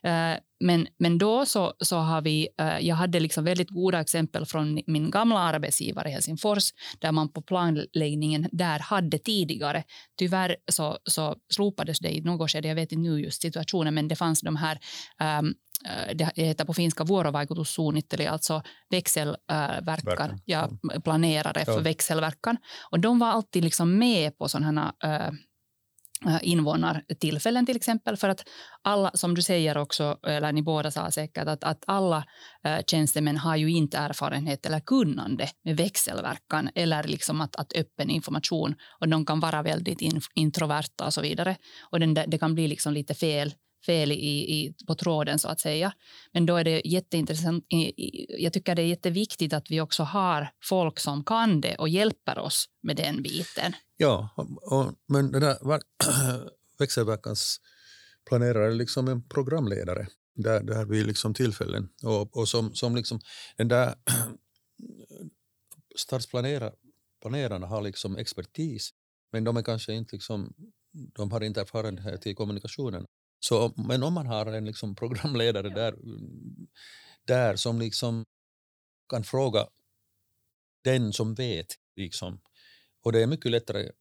Eh, 0.05 0.37
men, 0.59 0.87
men 0.99 1.17
då 1.17 1.45
så, 1.45 1.73
så 1.79 1.97
har 1.97 2.21
vi, 2.21 2.47
eh, 2.59 2.79
jag 2.79 2.95
hade 2.95 3.19
liksom 3.19 3.43
väldigt 3.43 3.69
goda 3.69 4.01
exempel 4.01 4.45
från 4.45 4.81
min 4.87 5.11
gamla 5.11 5.39
arbetsgivare 5.39 6.09
i 6.09 6.11
Helsingfors, 6.11 6.69
där 6.99 7.11
man 7.11 7.29
på 7.29 7.41
planläggningen 7.41 8.49
där 8.51 8.79
hade 8.79 9.17
tidigare, 9.17 9.83
tyvärr 10.19 10.55
så, 10.71 10.97
så 11.03 11.35
slopades 11.53 11.99
det 11.99 12.15
i 12.15 12.21
något 12.21 12.51
skede, 12.51 12.67
jag 12.67 12.75
vet 12.75 12.91
inte 12.91 13.09
nu 13.09 13.19
just 13.19 13.41
situationen, 13.41 13.93
men 13.93 14.07
det 14.07 14.15
fanns 14.15 14.41
de 14.41 14.55
här 14.55 14.79
um, 15.41 15.53
det 16.13 16.31
heter 16.35 16.65
på 16.65 16.73
finska 16.73 17.03
vuorovaikutussuunnittelu, 17.03 18.25
alltså 18.25 18.61
växelverkan, 18.89 20.41
ja, 20.45 20.69
planerare 21.03 21.65
för 21.65 21.81
växelverkan. 21.81 22.57
Och 22.91 22.99
de 22.99 23.19
var 23.19 23.27
alltid 23.27 23.63
liksom 23.63 23.97
med 23.97 24.37
på 24.37 24.47
sådana 24.47 24.93
här 25.01 25.25
Eh, 25.25 25.31
Eh, 26.27 26.39
invånartillfällen 26.41 27.65
till 27.65 27.75
exempel. 27.75 28.17
För 28.17 28.29
att 28.29 28.43
alla, 28.81 29.11
som 29.13 29.35
du 29.35 29.41
säger 29.41 29.77
också, 29.77 30.17
eller 30.27 30.51
ni 30.51 30.61
båda 30.61 30.91
sa 30.91 31.11
säkert, 31.11 31.47
att, 31.47 31.63
att 31.63 31.83
alla 31.87 32.25
äh, 32.63 32.79
tjänstemän 32.87 33.37
har 33.37 33.55
ju 33.55 33.71
inte 33.71 33.97
erfarenhet 33.97 34.65
eller 34.65 34.79
kunnande 34.79 35.49
med 35.63 35.77
växelverkan 35.77 36.69
eller 36.75 37.03
liksom 37.03 37.41
att, 37.41 37.55
att 37.55 37.73
öppen 37.73 38.09
information 38.09 38.75
och 38.99 39.09
de 39.09 39.25
kan 39.25 39.39
vara 39.39 39.61
väldigt 39.61 40.01
in, 40.01 40.21
introverta 40.35 41.05
och 41.05 41.13
så 41.13 41.21
vidare. 41.21 41.55
Och 41.91 41.99
den, 41.99 42.13
det 42.13 42.37
kan 42.37 42.55
bli 42.55 42.67
liksom 42.67 42.93
lite 42.93 43.13
fel 43.13 43.53
fel 43.85 44.11
i, 44.11 44.15
i, 44.15 44.73
på 44.87 44.95
tråden 44.95 45.39
så 45.39 45.47
att 45.47 45.59
säga. 45.59 45.91
Men 46.33 46.45
då 46.45 46.55
är 46.55 46.63
det 46.63 46.81
jätteintressant. 46.85 47.65
Jag 48.39 48.53
tycker 48.53 48.75
det 48.75 48.81
är 48.81 48.87
jätteviktigt 48.87 49.53
att 49.53 49.71
vi 49.71 49.81
också 49.81 50.03
har 50.03 50.49
folk 50.63 50.99
som 50.99 51.23
kan 51.23 51.61
det 51.61 51.75
och 51.75 51.89
hjälper 51.89 52.39
oss 52.39 52.65
med 52.83 52.95
den 52.95 53.21
biten. 53.23 53.73
Ja, 53.97 54.29
och, 54.61 54.93
men 55.07 55.31
det 55.31 55.39
där 55.39 55.81
växelverkans 56.79 57.61
planerare 58.25 58.65
är 58.65 58.75
liksom 58.75 59.07
en 59.07 59.27
programledare 59.27 60.07
där, 60.35 60.63
där 60.63 60.85
vid 60.85 61.05
liksom 61.05 61.33
tillfällen. 61.33 61.89
Och, 62.03 62.37
och 62.37 62.47
som, 62.47 62.75
som 62.75 62.95
liksom 62.95 63.19
den 63.57 63.67
där 63.67 63.95
stadsplanerarna 65.95 67.67
har 67.67 67.81
liksom 67.81 68.17
expertis 68.17 68.93
men 69.35 69.43
de 69.43 69.57
är 69.57 69.63
kanske 69.63 69.93
inte 69.93 70.15
liksom, 70.15 70.53
de 70.91 71.31
har 71.31 71.43
inte 71.43 71.61
erfarenhet 71.61 72.27
i 72.27 72.35
kommunikationen. 72.35 73.05
Så, 73.39 73.73
men 73.75 74.03
om 74.03 74.13
man 74.13 74.27
har 74.27 74.45
en 74.45 74.65
liksom 74.65 74.95
programledare 74.95 75.67
ja. 75.67 75.75
där, 75.75 75.95
där 77.25 77.55
som 77.55 77.79
liksom 77.79 78.25
kan 79.09 79.23
fråga 79.23 79.67
den 80.83 81.13
som 81.13 81.35
vet, 81.35 81.75
liksom, 81.95 82.39
och 83.05 83.11
det 83.11 83.23
är 83.23 83.27
mycket 83.27 83.51
lättare, 83.51 83.91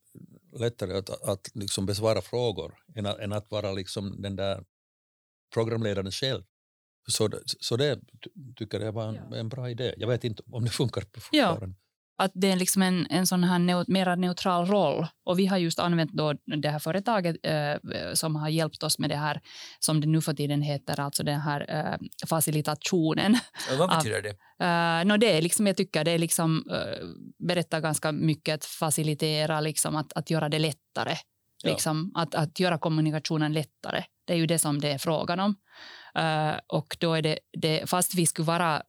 lättare 0.52 0.98
att, 0.98 1.10
att 1.10 1.50
liksom 1.54 1.86
besvara 1.86 2.22
frågor 2.22 2.74
än 2.94 3.06
att, 3.06 3.18
än 3.18 3.32
att 3.32 3.50
vara 3.50 3.72
liksom 3.72 4.22
den 4.22 4.36
där 4.36 4.64
programledaren 5.54 6.10
själv. 6.10 6.42
Så, 7.06 7.30
så 7.44 7.76
det 7.76 8.00
tycker 8.56 8.80
jag 8.80 8.92
var 8.92 9.08
en, 9.08 9.14
ja. 9.14 9.36
en 9.36 9.48
bra 9.48 9.70
idé. 9.70 9.94
Jag 9.96 10.08
vet 10.08 10.24
inte 10.24 10.42
om 10.46 10.64
det 10.64 10.70
funkar 10.70 11.00
fortfarande. 11.00 11.66
Ja 11.66 11.83
att 12.16 12.32
det 12.34 12.50
är 12.50 12.56
liksom 12.56 12.82
en, 12.82 13.06
en 13.10 13.26
sån 13.26 13.44
här 13.44 13.58
neut, 13.58 13.88
mera 13.88 14.16
neutral 14.16 14.66
roll. 14.66 15.06
Och 15.24 15.38
vi 15.38 15.46
har 15.46 15.58
just 15.58 15.78
använt 15.78 16.12
då 16.12 16.34
det 16.62 16.68
här 16.68 16.78
företaget 16.78 17.36
eh, 17.42 18.12
som 18.14 18.36
har 18.36 18.48
hjälpt 18.48 18.82
oss 18.82 18.98
med 18.98 19.10
det 19.10 19.16
här 19.16 19.40
som 19.78 20.00
det 20.00 20.06
nu 20.06 20.20
för 20.20 20.34
tiden 20.34 20.62
heter, 20.62 21.00
alltså 21.00 21.22
den 21.22 21.40
här 21.40 21.66
eh, 21.68 22.26
facilitationen. 22.26 23.36
Och 23.72 23.78
vad 23.78 23.88
betyder 23.96 24.22
det? 24.22 24.36
Uh, 24.64 25.06
no, 25.06 25.16
det 25.16 25.38
är 25.38 25.42
liksom, 25.42 25.66
jag 25.66 25.76
tycker 25.76 26.04
det 26.04 26.10
är 26.10 26.18
liksom, 26.18 26.64
uh, 26.70 27.08
berättar 27.48 27.80
ganska 27.80 28.12
mycket 28.12 28.54
att 28.54 28.64
facilitera, 28.64 29.60
liksom, 29.60 29.96
att, 29.96 30.12
att 30.12 30.30
göra 30.30 30.48
det 30.48 30.58
lättare. 30.58 31.16
Ja. 31.62 31.70
Liksom, 31.70 32.12
att, 32.14 32.34
att 32.34 32.60
göra 32.60 32.78
kommunikationen 32.78 33.52
lättare. 33.52 34.04
Det 34.26 34.32
är 34.32 34.36
ju 34.36 34.46
det 34.46 34.58
som 34.58 34.80
det 34.80 34.92
är 34.92 34.98
frågan 34.98 35.40
om. 35.40 35.56
Uh, 36.18 36.58
och 36.66 36.96
då 37.00 37.14
är 37.14 37.22
det, 37.22 37.38
det, 37.52 37.90
fast 37.90 38.14
vi 38.14 38.26
skulle 38.26 38.46
vara 38.46 38.82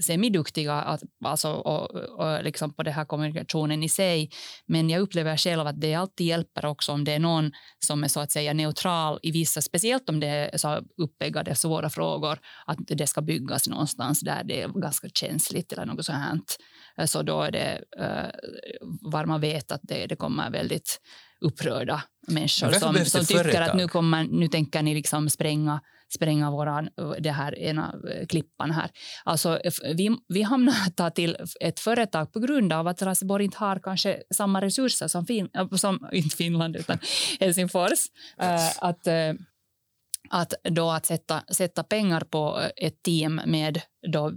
semiduktiga 0.00 0.74
att, 0.74 1.02
alltså, 1.24 1.52
och, 1.52 1.90
och 1.94 2.44
liksom 2.44 2.74
på 2.74 2.82
den 2.82 2.92
här 2.94 3.04
kommunikationen 3.04 3.82
i 3.82 3.88
sig, 3.88 4.30
men 4.66 4.90
jag 4.90 5.00
upplever 5.00 5.36
själv 5.36 5.66
att 5.66 5.80
det 5.80 5.94
alltid 5.94 6.26
hjälper 6.26 6.64
också 6.64 6.92
om 6.92 7.04
det 7.04 7.12
är 7.12 7.18
någon 7.18 7.52
som 7.86 8.04
är 8.04 8.08
så 8.08 8.20
att 8.20 8.32
säga 8.32 8.52
neutral 8.52 9.18
i 9.22 9.30
vissa, 9.30 9.60
speciellt 9.60 10.08
om 10.08 10.20
det 10.20 10.26
är 10.26 10.58
så 10.58 10.82
uppeggade 11.02 11.54
svåra 11.54 11.90
frågor, 11.90 12.38
att 12.66 12.78
det 12.86 13.06
ska 13.06 13.20
byggas 13.20 13.68
någonstans 13.68 14.20
där 14.20 14.44
det 14.44 14.62
är 14.62 14.68
ganska 14.68 15.08
känsligt 15.08 15.72
eller 15.72 15.86
något 15.86 16.04
sånt. 16.04 16.56
Så 17.04 17.22
då 17.22 17.42
är 17.42 17.50
det 17.50 17.80
var 19.00 19.26
man 19.26 19.40
vet 19.40 19.72
att 19.72 19.80
det, 19.82 20.06
det 20.06 20.16
kommer 20.16 20.50
väldigt 20.50 21.00
upprörda 21.40 22.02
människor 22.28 22.72
som, 22.72 23.04
som 23.04 23.24
tycker 23.24 23.60
att 23.60 23.76
nu, 23.76 23.88
kommer, 23.88 24.24
nu 24.24 24.48
tänker 24.48 24.82
ni 24.82 24.94
liksom 24.94 25.30
spränga 25.30 25.80
spränga 26.14 26.50
våran, 26.50 26.88
det 27.18 27.30
här 27.30 27.58
ena 27.58 27.94
eh, 28.10 28.26
klippan 28.26 28.70
här. 28.70 28.90
Alltså, 29.24 29.60
vi, 29.94 30.16
vi 30.28 30.42
hamnar 30.42 30.90
ta 30.90 31.10
till 31.10 31.36
ett 31.60 31.80
företag 31.80 32.32
på 32.32 32.40
grund 32.40 32.72
av 32.72 32.88
att 32.88 33.02
Raseborg 33.02 33.44
inte 33.44 33.58
har 33.58 33.78
kanske 33.78 34.22
samma 34.34 34.60
resurser 34.60 35.08
som, 35.08 35.26
fin, 35.26 35.48
äh, 35.54 35.68
som 35.70 36.08
inte 36.12 36.36
Finland 36.36 36.76
utan 36.76 36.98
Helsingfors. 37.40 38.06
Att, 38.80 39.08
att, 40.30 40.54
då 40.62 40.90
att 40.90 41.06
sätta, 41.06 41.42
sätta 41.48 41.82
pengar 41.82 42.20
på 42.20 42.60
ett 42.76 43.02
team 43.02 43.40
med 43.46 43.80
då, 44.12 44.32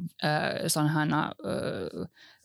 sådana 0.68 0.90
här 0.90 1.34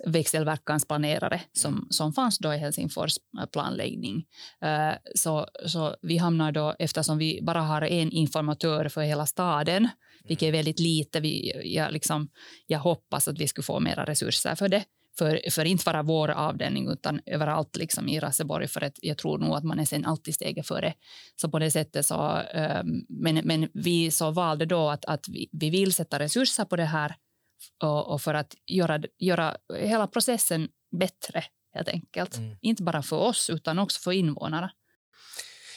växelverkansplanerare 0.06 1.40
som, 1.52 1.86
som 1.90 2.12
fanns 2.12 2.38
då 2.38 2.54
i 2.54 2.56
Helsingfors 2.56 3.14
planläggning. 3.52 4.16
Uh, 4.64 4.94
så, 5.14 5.46
så 5.66 5.96
vi 6.02 6.16
hamnar 6.16 6.52
då, 6.52 6.74
eftersom 6.78 7.18
vi 7.18 7.40
bara 7.42 7.60
har 7.60 7.82
en 7.82 8.12
informatör 8.12 8.88
för 8.88 9.02
hela 9.02 9.26
staden, 9.26 9.88
vilket 10.24 10.46
är 10.46 10.52
väldigt 10.52 10.80
lite, 10.80 11.20
vi, 11.20 11.52
jag, 11.74 11.92
liksom, 11.92 12.28
jag 12.66 12.78
hoppas 12.78 13.28
att 13.28 13.38
vi 13.38 13.48
skulle 13.48 13.64
få 13.64 13.80
mera 13.80 14.04
resurser 14.04 14.54
för 14.54 14.68
det. 14.68 14.84
För, 15.18 15.50
för 15.50 15.64
inte 15.64 15.84
bara 15.84 16.02
vår 16.02 16.30
avdelning 16.30 16.88
utan 16.88 17.20
överallt 17.26 17.76
liksom 17.76 18.08
i 18.08 18.20
Raseborg 18.20 18.68
för 18.68 18.84
att 18.84 18.98
jag 19.02 19.18
tror 19.18 19.38
nog 19.38 19.54
att 19.54 19.64
man 19.64 19.80
är 19.80 19.84
sen 19.84 20.04
alltid 20.04 20.34
steget 20.34 20.66
före. 20.66 20.94
Så 21.36 21.50
på 21.50 21.58
det 21.58 21.70
sättet 21.70 22.06
så, 22.06 22.42
um, 22.54 23.04
men, 23.08 23.40
men 23.44 23.68
vi 23.74 24.10
så 24.10 24.30
valde 24.30 24.66
då 24.66 24.88
att, 24.88 25.04
att 25.04 25.28
vi, 25.28 25.48
vi 25.52 25.70
vill 25.70 25.92
sätta 25.92 26.18
resurser 26.18 26.64
på 26.64 26.76
det 26.76 26.84
här 26.84 27.16
och, 27.82 28.12
och 28.12 28.22
för 28.22 28.34
att 28.34 28.54
göra, 28.66 29.02
göra 29.18 29.56
hela 29.78 30.06
processen 30.06 30.68
bättre, 31.00 31.44
helt 31.74 31.88
enkelt. 31.88 32.36
Mm. 32.36 32.56
Inte 32.60 32.82
bara 32.82 33.02
för 33.02 33.16
oss, 33.16 33.50
utan 33.50 33.78
också 33.78 34.00
för 34.00 34.12
invånarna. 34.12 34.70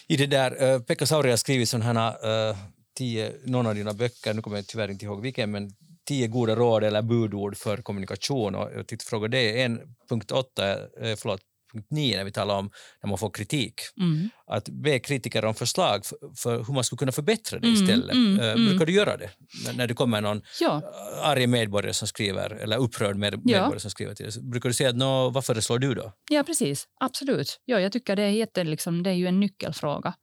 I 0.07 0.17
det 0.17 0.27
där, 0.27 0.63
uh, 0.63 0.81
Pekka 0.81 1.05
Sauri 1.05 1.29
har 1.29 1.38
skrivit 1.38 1.69
sådana 1.69 1.93
här 1.93 2.49
uh, 2.49 2.57
tio, 2.97 3.34
någon 3.45 3.67
av 3.67 3.75
dina 3.75 3.93
böcker, 3.93 4.34
nu 4.34 4.41
kommer 4.41 4.57
jag 4.57 4.67
tyvärr 4.67 4.91
inte 4.91 5.05
ihåg 5.05 5.21
vilken, 5.21 5.51
men 5.51 5.71
tio 6.07 6.27
goda 6.27 6.55
råd 6.55 6.84
eller 6.84 7.01
budord 7.01 7.57
för 7.57 7.77
kommunikation 7.77 8.55
och 8.55 8.69
jag 8.75 8.88
tänkte 8.88 9.05
fråga 9.05 9.27
dig, 9.27 9.61
en 9.61 9.95
punkt 10.09 10.31
åtta, 10.31 10.77
förlåt, 11.17 11.41
punkt 11.74 11.88
9 11.91 12.17
när 12.17 12.24
vi 12.24 12.32
talar 12.32 12.55
om 12.55 12.69
när 13.03 13.09
man 13.09 13.17
får 13.17 13.30
kritik. 13.30 13.74
Mm. 13.99 14.30
Att 14.47 14.69
be 14.69 14.99
kritiker 14.99 15.45
om 15.45 15.55
förslag 15.55 16.05
för, 16.05 16.17
för 16.38 16.63
hur 16.67 16.74
man 16.74 16.84
skulle 16.84 16.97
kunna 16.97 17.11
förbättra 17.11 17.59
det 17.59 17.67
Mm, 17.67 17.84
istället. 17.84 18.15
mm, 18.15 18.39
Eh, 18.39 18.51
mm. 18.51 18.65
Brukar 18.65 18.86
du 18.86 18.93
göra 18.93 19.17
det? 19.17 19.30
När- 19.65 19.74
När 19.74 19.88
det 19.88 19.93
kommer 19.93 20.21
någon 20.21 20.41
Ja, 20.61 20.82
arg 21.24 21.47
medborgare 21.47 21.93
som 21.93 22.07
skriver, 22.07 22.49
eller 22.49 22.78
upprörd 22.78 23.15
med, 23.15 23.34
medborgare 23.45 23.80
som 23.80 23.91
skriver 23.91 24.15
till 24.15 24.26
dig, 24.26 24.43
brukar 24.43 24.69
du 24.69 24.74
säga 24.74 24.89
att 24.89 24.95
Nå, 24.95 25.30
vad 25.30 25.45
föreslår 25.45 25.80
du 25.80 25.93
då? 25.93 26.13
ja, 26.30 26.43
precis. 26.43 26.88
Absolut. 26.99 27.59
Ja, 27.65 27.80
jag 27.80 27.91
tycker 27.91 28.15
det 28.15 28.24
är, 28.24 28.30
jätte, 28.30 28.63
liksom, 28.63 29.03
det 29.03 29.09
är 29.09 29.13
ju 29.13 29.28
en 29.28 29.39
nyckelfråga. 29.39 30.13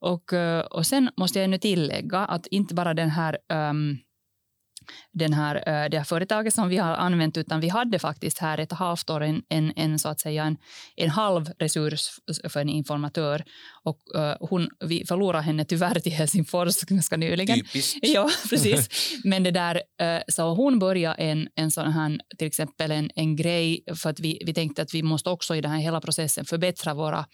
Och, 0.00 0.32
eh, 0.32 0.60
och 0.60 0.86
sen 0.86 1.10
måste 1.16 1.38
jag 1.38 1.44
ännu 1.44 1.58
tillägga 1.58 2.18
att 2.18 2.46
inte 2.46 2.74
bara 2.74 2.94
den 2.94 3.10
här 3.10 3.38
ehm, 3.52 3.96
den 5.12 5.32
här, 5.32 5.56
eh, 5.56 5.90
det 5.90 5.98
här 5.98 6.04
företaget 6.04 6.54
som 6.54 6.68
vi 6.68 6.76
har 6.76 6.94
använt, 6.94 7.36
utan 7.36 7.60
vi 7.60 7.68
hade 7.68 7.98
faktiskt 7.98 8.38
här 8.38 8.58
ett 8.58 8.72
halvt 8.72 9.10
år 9.10 9.20
en, 9.20 9.42
en, 9.48 9.72
en, 9.76 9.98
så 9.98 10.08
att 10.08 10.20
säga, 10.20 10.44
en, 10.44 10.56
en 10.96 11.10
halv 11.10 11.50
resurs 11.58 12.10
för 12.48 12.60
en 12.60 12.68
informatör. 12.68 13.44
Och, 13.84 13.98
eh, 14.14 14.36
hon, 14.40 14.68
vi 14.84 15.04
förlorade 15.08 15.44
henne 15.44 15.64
tyvärr 15.64 16.00
till 16.00 16.12
Helsingfors 16.12 16.80
ganska 16.82 17.16
nyligen. 17.16 17.56
Typiskt. 17.56 17.98
Ja, 18.02 18.30
precis. 18.50 18.88
Men 19.24 19.42
det 19.42 19.50
där, 19.50 19.82
eh, 20.00 20.22
så 20.28 20.54
hon 20.54 20.78
började 20.78 21.14
en, 21.14 21.48
en 21.54 21.70
sån 21.70 21.92
här, 21.92 22.18
till 22.38 22.46
exempel 22.46 22.90
en, 22.90 23.10
en 23.14 23.36
grej 23.36 23.84
för 23.96 24.10
att 24.10 24.20
vi, 24.20 24.42
vi 24.46 24.54
tänkte 24.54 24.82
att 24.82 24.94
vi 24.94 25.02
måste 25.02 25.30
också 25.30 25.56
i 25.56 25.60
den 25.60 25.70
här 25.70 25.80
hela 25.80 26.00
processen 26.00 26.44
förbättra 26.44 26.94
våra 26.94 27.26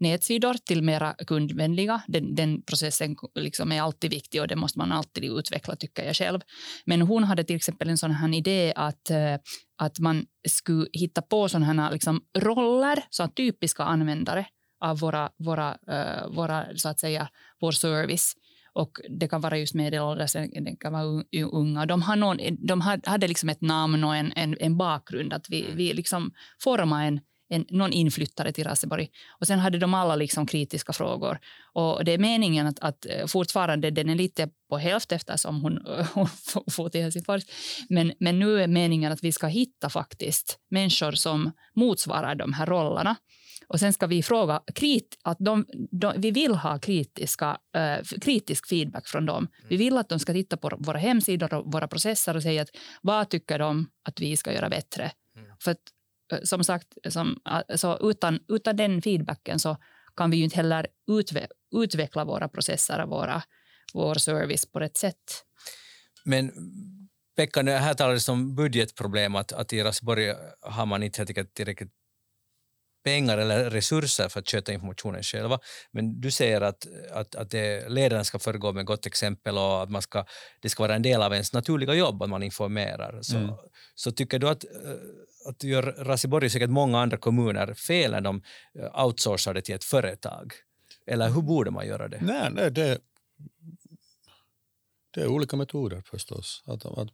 nätsidor 0.00 0.54
till 0.54 0.82
mera 0.82 1.14
kundvänliga. 1.26 2.02
Den, 2.06 2.34
den 2.34 2.62
processen 2.62 3.16
liksom 3.34 3.72
är 3.72 3.82
alltid 3.82 4.10
viktig 4.10 4.40
och 4.40 4.48
det 4.48 4.56
måste 4.56 4.78
man 4.78 4.92
alltid 4.92 5.24
utveckla 5.24 5.76
tycker 5.76 6.04
jag 6.04 6.16
själv. 6.16 6.40
Men 6.84 7.02
hon 7.02 7.24
hade 7.24 7.44
till 7.44 7.56
exempel 7.56 7.88
en 7.88 7.98
sån 7.98 8.10
här 8.10 8.34
idé 8.34 8.72
att, 8.76 9.10
eh, 9.10 9.34
att 9.78 9.98
man 9.98 10.26
skulle 10.48 10.86
hitta 10.92 11.22
på 11.22 11.48
såna 11.48 11.66
här 11.66 11.92
liksom 11.92 12.20
roller, 12.38 13.04
så 13.10 13.28
typiska 13.28 13.82
användare 13.84 14.46
av 14.80 14.98
våra, 14.98 15.30
våra, 15.38 15.76
eh, 15.88 16.28
våra, 16.30 16.66
så 16.76 16.88
att 16.88 17.00
säga, 17.00 17.28
vår 17.60 17.72
service. 17.72 18.34
Och 18.72 19.00
det 19.20 19.28
kan 19.28 19.40
vara 19.40 19.58
just 19.58 19.74
medelålders, 19.74 20.32
det 20.32 20.76
kan 20.80 20.92
vara 20.92 21.04
un- 21.04 21.50
unga. 21.52 21.86
De, 21.86 22.02
har 22.02 22.16
någon, 22.16 22.38
de 22.66 22.80
hade- 22.80 23.28
liksom 23.28 23.48
ett 23.48 23.60
namn 23.60 24.04
och 24.04 24.16
en, 24.16 24.32
en, 24.36 24.56
en 24.60 24.76
bakgrund. 24.76 25.32
Att 25.32 25.46
vi, 25.50 25.66
vi 25.74 25.92
liksom 25.92 26.32
formade 26.62 27.04
en, 27.04 27.20
en, 27.48 27.66
någon 27.70 27.92
inflyttare 27.92 28.52
till 28.52 28.64
Raseborg. 28.64 29.08
Och 29.40 29.46
sen 29.46 29.58
hade 29.58 29.78
de 29.78 29.94
alla 29.94 30.16
liksom 30.16 30.46
kritiska 30.46 30.92
frågor. 30.92 31.38
Och 31.72 32.04
det 32.04 32.12
är 32.12 32.18
meningen 32.18 32.66
att, 32.66 32.78
att 32.80 33.06
eh, 33.06 33.26
fortfarande, 33.26 33.90
den 33.90 34.08
är 34.08 34.14
lite 34.14 34.48
på 34.68 34.78
hälft 34.78 35.12
eftersom 35.12 35.62
hon, 35.62 35.78
hon 36.14 36.28
får 36.70 36.88
till 36.88 37.02
Helsingfors. 37.02 37.42
Men, 37.88 38.12
men 38.20 38.38
nu 38.38 38.62
är 38.62 38.66
meningen 38.66 39.12
att 39.12 39.24
vi 39.24 39.32
ska 39.32 39.46
hitta 39.46 39.90
faktiskt 39.90 40.58
människor 40.70 41.12
som 41.12 41.52
motsvarar 41.74 42.34
de 42.34 42.52
här 42.52 42.66
rollerna. 42.66 43.16
Och 43.68 43.80
sen 43.80 43.92
ska 43.92 44.06
vi 44.06 44.22
fråga, 44.22 44.62
krit, 44.74 45.18
att 45.22 45.36
de, 45.40 45.66
de, 45.90 46.14
vi 46.16 46.30
vill 46.30 46.54
ha 46.54 46.78
kritiska, 46.78 47.58
eh, 47.76 48.18
kritisk 48.20 48.68
feedback 48.68 49.06
från 49.06 49.26
dem. 49.26 49.48
Vi 49.68 49.76
vill 49.76 49.98
att 49.98 50.08
de 50.08 50.18
ska 50.18 50.32
titta 50.32 50.56
på 50.56 50.76
våra 50.78 50.98
hemsidor 50.98 51.54
och 51.54 51.72
våra 51.72 51.88
processer 51.88 52.36
och 52.36 52.42
säga 52.42 52.62
att 52.62 52.70
vad 53.02 53.28
tycker 53.28 53.58
de 53.58 53.90
att 54.04 54.20
vi 54.20 54.36
ska 54.36 54.52
göra 54.52 54.68
bättre. 54.68 55.10
Mm. 55.36 55.50
För 55.60 55.70
att, 55.70 55.78
eh, 55.78 55.97
som 56.42 56.64
sagt, 56.64 56.86
som, 57.08 57.40
alltså 57.44 57.98
utan, 58.02 58.40
utan 58.48 58.76
den 58.76 59.02
feedbacken 59.02 59.58
så 59.58 59.76
kan 60.16 60.30
vi 60.30 60.36
ju 60.36 60.44
inte 60.44 60.56
heller 60.56 60.86
utve, 61.10 61.46
utveckla 61.76 62.24
våra 62.24 62.48
processer 62.48 63.02
och 63.02 63.08
våra, 63.08 63.42
vår 63.94 64.14
service 64.14 64.66
på 64.72 64.80
rätt 64.80 64.96
sätt. 64.96 65.44
Men 66.24 66.52
Pekka, 67.36 67.62
det 67.62 67.72
här 67.72 67.94
talades 67.94 68.28
om 68.28 68.54
budgetproblem, 68.54 69.36
att, 69.36 69.52
att 69.52 69.72
i 69.72 69.82
Raseborg 69.82 70.34
har 70.60 70.86
man 70.86 71.02
inte 71.02 71.20
helt 71.20 71.30
enkelt 71.30 71.54
tillräckligt 71.54 71.92
pengar 73.04 73.38
eller 73.38 73.70
resurser 73.70 74.28
för 74.28 74.40
att 74.40 74.48
sköta 74.48 74.72
informationen 74.72 75.22
själva. 75.22 75.58
Men 75.92 76.20
du 76.20 76.30
säger 76.30 76.60
att, 76.60 76.86
att, 77.12 77.34
att 77.34 77.50
det, 77.50 77.88
ledaren 77.88 78.24
ska 78.24 78.38
föregå 78.38 78.72
med 78.72 78.84
gott 78.86 79.06
exempel 79.06 79.58
och 79.58 79.82
att 79.82 79.90
man 79.90 80.02
ska, 80.02 80.24
det 80.60 80.68
ska 80.68 80.82
vara 80.82 80.94
en 80.94 81.02
del 81.02 81.22
av 81.22 81.32
ens 81.32 81.52
naturliga 81.52 81.94
jobb 81.94 82.22
att 82.22 82.28
man 82.28 82.42
informerar. 82.42 83.22
Så, 83.22 83.36
Mm. 83.36 83.54
så 83.94 84.12
tycker 84.12 84.38
du 84.38 84.48
att, 84.48 84.64
eh, 84.64 84.70
att 85.48 85.64
gör 85.64 85.82
Raseborg 85.82 86.46
och 86.46 86.52
säkert 86.52 86.70
många 86.70 87.00
andra 87.00 87.16
kommuner 87.16 87.74
fel 87.74 88.10
när 88.10 88.20
de 88.20 88.42
eh, 88.74 89.04
outsourcar 89.04 89.54
det 89.54 89.62
till 89.62 89.74
ett 89.74 89.84
företag? 89.84 90.52
Eller 91.06 91.28
hur 91.28 91.42
borde 91.42 91.70
man 91.70 91.86
göra 91.86 92.08
det? 92.08 92.20
Nej, 92.20 92.50
nej 92.52 92.70
det, 92.70 93.00
det 95.14 95.20
är 95.20 95.26
olika 95.26 95.56
metoder 95.56 96.02
förstås. 96.06 96.62
Att, 96.66 96.86
att 96.86 97.08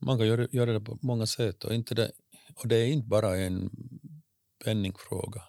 man 0.00 0.18
kan 0.18 0.26
göra, 0.26 0.48
göra 0.50 0.72
det 0.72 0.80
på 0.80 0.98
många 1.02 1.26
sätt. 1.26 1.64
Och, 1.64 1.74
inte 1.74 1.94
det, 1.94 2.12
och 2.54 2.68
det 2.68 2.76
är 2.76 2.86
inte 2.86 3.08
bara 3.08 3.36
en 3.36 3.70
penningfråga. 4.64 5.42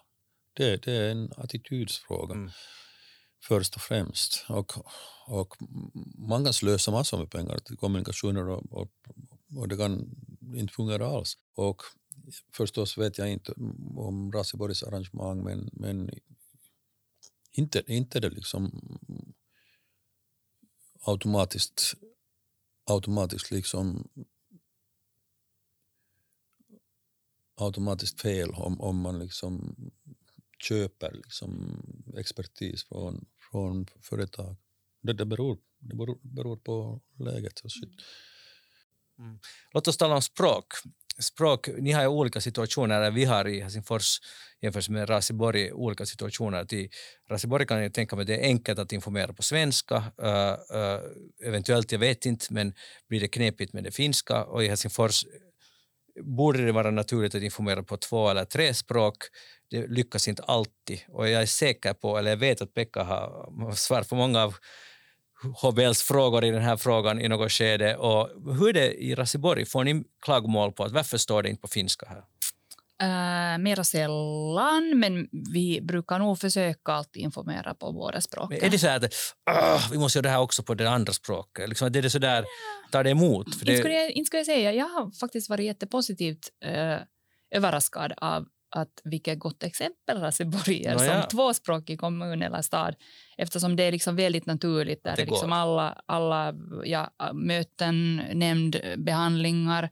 Det, 0.52 0.82
det 0.82 0.92
är 0.96 1.10
en 1.10 1.32
attitydsfråga 1.36 2.34
Mm. 2.34 2.50
först 3.42 3.76
och 3.76 3.82
främst. 3.82 4.44
Och, 4.48 4.72
och 5.26 5.56
man 6.18 6.44
kan 6.44 6.52
slösa 6.52 6.90
massor 6.90 7.18
med 7.18 7.30
pengar 7.30 7.58
till 7.58 7.76
kommunikationer 7.76 8.48
och, 8.48 8.72
och, 8.72 8.90
och 9.54 9.68
det 9.68 9.76
kan 9.76 10.16
inte 10.54 10.72
fungera 10.72 11.06
alls. 11.06 11.38
Och 11.54 11.82
förstås 12.52 12.98
vet 12.98 13.18
jag 13.18 13.32
inte 13.32 13.52
om 13.96 14.32
Raseborgs 14.32 14.82
arrangemang 14.82 15.44
men, 15.44 15.70
men 15.72 16.10
inte, 17.52 17.82
inte 17.86 18.20
det 18.20 18.30
liksom 18.30 18.82
automatiskt, 21.00 21.94
automatiskt 22.84 23.50
liksom 23.50 24.08
automatiskt 27.56 28.20
fel 28.20 28.50
om, 28.50 28.80
om 28.80 29.00
man 29.00 29.18
liksom 29.18 29.76
köper 30.58 31.12
liksom 31.12 31.82
expertis 32.16 32.84
från, 32.84 33.26
från 33.50 33.86
företag. 34.00 34.56
Det, 35.00 35.12
det, 35.12 35.26
beror, 35.26 35.58
det 35.78 35.96
beror, 35.96 36.18
beror 36.22 36.56
på 36.56 37.00
läget. 37.18 37.60
Och 37.60 37.72
shit. 37.72 37.90
Mm. 39.18 39.38
Låt 39.74 39.88
oss 39.88 39.96
tala 39.96 40.14
om 40.14 40.22
språk. 40.22 40.66
språk. 41.18 41.68
Ni 41.78 41.92
har 41.92 42.02
ju 42.02 42.08
olika 42.08 42.40
situationer, 42.40 43.10
vi 43.10 43.24
har 43.24 43.48
i 43.48 43.60
Helsingfors 43.60 44.18
jämfört 44.62 44.88
med 44.88 45.10
Raseborg 45.10 45.72
olika 45.72 46.06
situationer. 46.06 46.74
I 46.74 46.90
Raseborg 47.30 47.66
kan 47.66 47.82
jag 47.82 47.94
tänka 47.94 48.16
mig 48.16 48.22
att 48.22 48.26
det 48.26 48.36
är 48.36 48.44
enkelt 48.44 48.78
att 48.78 48.92
informera 48.92 49.32
på 49.32 49.42
svenska, 49.42 49.96
uh, 49.96 50.78
uh, 50.78 51.00
eventuellt, 51.44 51.92
jag 51.92 51.98
vet 51.98 52.26
inte, 52.26 52.46
men 52.50 52.74
blir 53.08 53.20
det 53.20 53.28
knepigt 53.28 53.72
med 53.72 53.84
det 53.84 53.90
finska 53.90 54.44
och 54.44 54.64
i 54.64 54.68
Helsingfors 54.68 55.24
borde 56.20 56.66
det 56.66 56.72
vara 56.72 56.90
naturligt 56.90 57.34
att 57.34 57.42
informera 57.42 57.82
på 57.82 57.96
två 57.96 58.28
eller 58.28 58.44
tre 58.44 58.74
språk. 58.74 59.16
Det 59.70 59.86
lyckas 59.86 60.28
inte 60.28 60.42
alltid 60.42 61.00
och 61.08 61.28
jag 61.28 61.42
är 61.42 61.46
säker 61.46 61.94
på, 61.94 62.18
eller 62.18 62.30
jag 62.30 62.36
vet 62.36 62.62
att 62.62 62.74
Pekka 62.74 63.02
har 63.02 63.72
svar 63.74 64.02
på 64.02 64.14
många 64.14 64.42
av 64.42 64.54
HBLs 65.62 66.02
frågor 66.02 66.44
i 66.44 66.50
den 66.50 66.62
här 66.62 66.76
frågan 66.76 67.20
i 67.20 67.28
något 67.28 67.52
skede. 67.52 67.96
Och 67.96 68.30
hur 68.58 68.68
är 68.68 68.72
det 68.72 68.94
i 68.94 69.14
Raseborg? 69.14 69.66
Får 69.66 69.84
ni 69.84 70.04
klagomål 70.22 70.72
på 70.72 70.84
att 70.84 70.92
varför 70.92 71.18
står 71.18 71.42
det 71.42 71.48
inte 71.48 71.60
på 71.60 71.68
finska 71.68 72.06
här? 72.06 72.22
Uh, 73.02 73.58
mera 73.58 73.84
sällan, 73.84 74.92
men 74.98 75.28
vi 75.54 75.80
brukar 75.82 76.18
nog 76.18 76.38
försöka 76.38 76.92
alltid 76.92 77.22
informera 77.22 77.74
på 77.74 77.92
båda 77.92 78.20
språken. 78.20 78.64
Är 78.64 78.70
det 78.70 78.78
så 78.78 78.86
här 78.86 78.96
att 78.96 79.14
"Åh, 79.50 79.90
vi 79.90 79.98
måste 79.98 80.18
göra 80.18 80.22
det 80.22 80.28
här 80.28 80.40
också 80.40 80.62
på 80.62 80.74
det 80.74 80.90
andra 80.90 81.12
språket? 81.12 81.68
Liksom, 81.68 81.86
är 81.86 81.90
det 81.90 82.10
så 82.10 82.18
där, 82.18 82.44
tar 82.90 83.04
det 83.04 83.10
emot? 83.10 83.54
För 83.54 83.68
Inte, 83.70 83.78
skulle 83.78 83.94
det, 83.94 84.02
jag, 84.02 84.10
inte 84.10 84.26
skulle 84.26 84.40
jag 84.40 84.46
säga. 84.46 84.72
Jag 84.72 84.88
har 84.88 85.18
faktiskt 85.20 85.48
varit 85.48 85.64
jättepositivt 85.64 86.50
uh, 86.66 86.98
överraskad 87.50 88.12
av 88.16 88.46
att 88.76 89.00
vilket 89.04 89.38
gott 89.38 89.62
exempel 89.62 90.20
Raseborg 90.20 90.84
är 90.84 90.96
Nåja. 90.96 91.22
som 91.22 91.28
tvåspråkig 91.28 92.00
kommun 92.00 92.42
eller 92.42 92.62
stad 92.62 92.94
eftersom 93.36 93.76
det 93.76 93.82
är 93.82 93.92
liksom 93.92 94.16
väldigt 94.16 94.46
naturligt. 94.46 95.04
Där 95.04 95.16
det 95.16 95.22
är 95.22 95.26
liksom 95.26 95.50
går. 95.50 95.56
alla, 95.56 96.02
alla 96.06 96.54
ja, 96.84 97.10
möten, 97.34 98.16
nämndbehandlingar, 98.32 99.82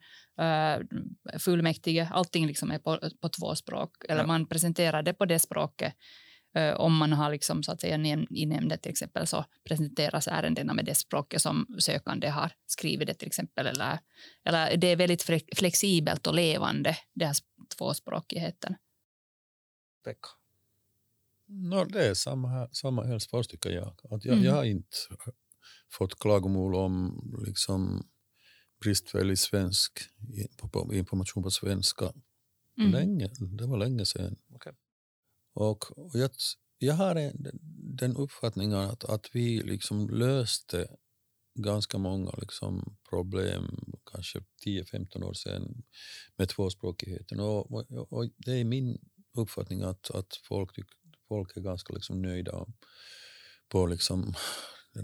uh, 0.41 0.85
fullmäktige, 1.39 2.09
allting 2.12 2.47
liksom 2.47 2.70
är 2.70 2.78
på, 2.78 2.99
på 3.20 3.28
två 3.28 3.55
språk. 3.55 3.91
Eller 4.09 4.20
Ja. 4.20 4.26
man 4.26 4.47
presenterar 4.47 5.03
det 5.03 5.14
på 5.14 5.24
det 5.24 5.39
språket. 5.39 5.95
Eh, 6.55 6.75
om 6.75 6.97
man 6.97 7.13
har 7.13 7.31
liksom, 7.31 7.63
så 7.63 7.73
att 7.73 7.81
säga, 7.81 7.97
i 8.31 8.47
nämnden 8.47 8.79
till 8.79 8.91
exempel 8.91 9.27
så 9.27 9.45
presenteras 9.65 10.29
ärendena 10.29 10.75
med 10.75 10.85
det 10.85 10.95
språket 10.95 11.43
som 11.43 11.67
sökande 11.79 12.29
har 12.29 12.53
skrivit 12.67 13.09
det 13.09 13.15
till 13.15 13.27
exempel. 13.29 13.67
Eller, 13.67 13.99
eller 14.45 14.77
det 14.77 14.87
är 14.87 14.97
väldigt 14.97 15.25
fle- 15.27 15.55
flexibelt 15.57 16.27
och 16.27 16.35
levande, 16.35 16.97
den 17.15 17.27
här 17.29 17.37
tvåspråkigheten. 17.79 18.75
Pekka. 20.05 20.29
No, 21.47 21.85
det 21.85 22.07
är 22.07 22.15
samma, 22.15 22.49
här, 22.49 22.69
samma 22.73 23.05
Helsingfors 23.05 23.47
tycker 23.47 23.71
jag. 23.71 23.89
Att 24.11 24.25
jag, 24.25 24.33
Mm. 24.33 24.45
jag 24.45 24.53
har 24.53 24.65
inte 24.65 24.97
fått 25.91 26.19
klagomål 26.19 26.75
om 26.75 27.21
liksom 27.47 28.07
bristfällig 28.81 29.39
svensk, 29.39 29.93
information 30.93 31.43
på 31.43 31.51
svenska. 31.51 32.13
Mm. 32.79 32.91
Länge, 32.93 33.31
det 33.59 33.67
var 33.67 33.77
länge 33.79 34.07
sedan. 34.07 34.37
Okej. 34.55 34.73
Och, 35.55 35.99
och 35.99 36.15
jag, 36.15 36.31
jag 36.79 36.95
har 36.95 37.17
en, 37.17 37.47
den 37.99 38.17
uppfattningen 38.17 38.79
att, 38.79 39.05
att 39.05 39.31
vi 39.33 39.63
liksom 39.63 40.11
löste 40.11 40.89
ganska 41.55 41.99
många 41.99 42.31
liksom 42.39 42.97
problem, 43.11 43.93
kanske 44.13 44.39
10-15 44.67 45.23
år 45.23 45.33
sedan, 45.33 45.83
med 46.37 46.49
tvåspråkigheten. 46.49 47.41
Och, 47.41 47.73
och, 47.73 48.13
och 48.13 48.31
det 48.37 48.53
är 48.53 48.65
min 48.65 48.99
uppfattning 49.37 49.83
att, 49.83 50.11
att 50.11 50.37
folk, 50.49 50.71
folk 51.29 51.57
är 51.57 51.61
ganska 51.61 51.95
liksom 51.95 52.23
nöjda 52.23 52.67
på 53.69 53.87
liksom 53.87 54.35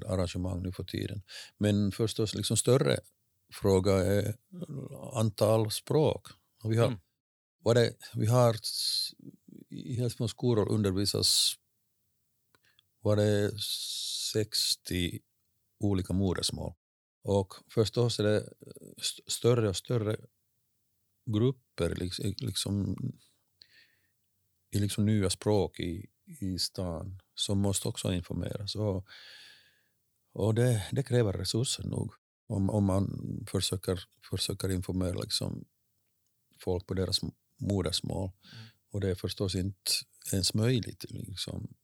arrangemang 0.06 0.62
nu 0.62 0.72
för 0.72 0.84
tiden. 0.84 1.22
Men 1.58 1.92
förstås 1.92 2.34
liksom 2.34 2.56
större 2.56 2.98
fråga 3.52 3.92
är 3.92 4.34
antal 5.14 5.70
språk. 5.70 6.26
Vi 6.64 6.76
har, 6.76 6.86
mm. 6.86 6.98
vad 7.58 7.76
det, 7.76 7.94
vi 8.14 8.26
har 8.26 8.56
i 9.70 9.94
Helsingborgs 9.94 10.30
skolor 10.30 10.68
undervisas 10.68 11.54
var 13.00 13.16
det 13.16 13.52
60 14.32 15.20
olika 15.80 16.12
modersmål. 16.12 16.74
Och 17.22 17.54
förstås 17.68 18.20
är 18.20 18.24
det 18.24 18.36
eh, 18.36 19.02
större 19.26 19.68
och 19.68 19.76
större 19.76 20.16
grupper 21.26 21.94
liksom, 21.94 22.34
liksom, 22.38 22.96
i 24.70 24.78
liksom 24.78 25.06
nya 25.06 25.30
språk 25.30 25.80
i, 25.80 26.06
i 26.40 26.58
stan 26.58 27.20
som 27.34 27.58
måste 27.58 27.88
också 27.88 28.12
informeras. 28.12 28.74
Och, 28.74 29.06
och 30.32 30.54
det, 30.54 30.88
det 30.92 31.02
kräver 31.02 31.32
resurser 31.32 31.84
nog 31.84 32.12
om, 32.46 32.70
om 32.70 32.84
man 32.84 33.08
försöker, 33.50 34.04
försöker 34.30 34.70
informera 34.70 35.18
liksom 35.18 35.64
folk 36.60 36.86
på 36.86 36.94
deras 36.94 37.20
modersmål. 37.56 38.30
Mm. 38.52 38.66
Och 38.90 39.00
det 39.00 39.10
är 39.10 39.14
förstås 39.14 39.54
inte 39.54 39.90
ens 40.32 40.54
möjligt 40.54 41.04
liksom, 41.10 41.74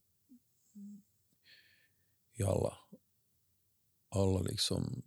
i 2.34 2.42
alla, 2.42 2.78
alla 4.08 4.40
liksom 4.40 5.02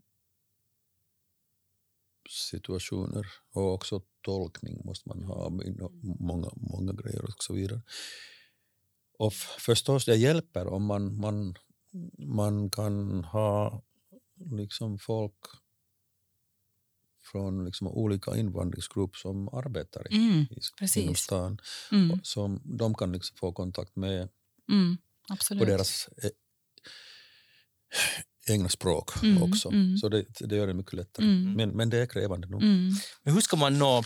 situationer. 2.30 3.28
Och 3.52 3.74
också 3.74 4.02
tolkning 4.22 4.82
måste 4.86 5.10
man 5.10 5.24
ha, 5.24 5.50
många, 6.20 6.50
många 6.56 6.94
grejer 6.94 7.24
och 7.24 7.44
så 7.44 7.54
vidare. 7.54 7.82
Och 9.18 9.34
förstås, 9.34 10.06
det 10.06 10.16
hjälper 10.16 10.68
om 10.68 10.86
man, 10.86 11.20
man, 11.20 11.56
man 12.18 12.70
kan 12.70 13.24
ha 13.24 13.84
liksom 14.36 15.00
folk 15.00 15.36
från 17.32 17.66
liksom 17.66 17.88
olika 17.88 18.36
invandringsgrupper 18.36 19.18
som 19.18 19.48
arbetar 19.48 20.14
i, 20.14 20.16
mm, 20.16 20.46
i, 20.96 21.00
inom 21.00 21.16
stan. 21.16 21.58
Mm. 21.92 22.20
Som 22.24 22.62
de 22.78 22.96
kan 22.96 23.12
liksom 23.12 23.38
få 23.38 23.52
kontakt 23.54 23.96
med 23.96 24.30
mm, 24.72 24.98
på 25.60 25.66
deras 25.66 26.10
e, 26.24 26.30
egna 28.50 28.70
språk 28.70 29.24
mm, 29.24 29.44
också. 29.44 29.70
Mm. 29.70 29.98
Så 29.98 30.10
det, 30.10 30.26
det 30.40 30.56
gör 30.56 30.68
det 30.68 30.74
mycket 30.74 30.94
lättare. 30.94 31.26
Mm. 31.26 31.54
Men, 31.54 31.70
men 31.70 31.90
det 31.90 31.98
är 31.98 32.06
krävande 32.06 32.48
nog. 32.48 32.64
Men 33.24 33.34
hur 33.34 33.42
ska 33.42 33.58
man 33.58 33.80
nå... 33.80 34.04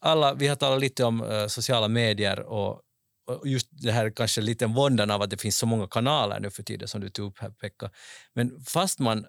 Alla, 0.00 0.34
vi 0.34 0.46
har 0.46 0.56
talat 0.56 0.80
lite 0.80 1.04
om 1.04 1.22
uh, 1.22 1.46
sociala 1.46 1.88
medier 1.88 2.40
och, 2.40 2.80
och 3.26 3.48
just 3.48 3.68
det 3.70 3.92
här 3.92 4.10
kanske 4.10 4.40
lite 4.40 4.66
våndan 4.66 5.10
av 5.10 5.22
att 5.22 5.30
det 5.30 5.36
finns 5.40 5.58
så 5.58 5.66
många 5.66 5.86
kanaler 5.86 6.40
nu 6.40 6.50
för 6.50 6.62
tiden 6.62 6.88
som 6.88 7.00
du 7.00 7.10
tog 7.10 7.30
upp 7.30 7.38
här 7.38 7.50
Pekka. 7.50 7.90
Men 8.34 8.64
fast 8.64 8.98
man 8.98 9.26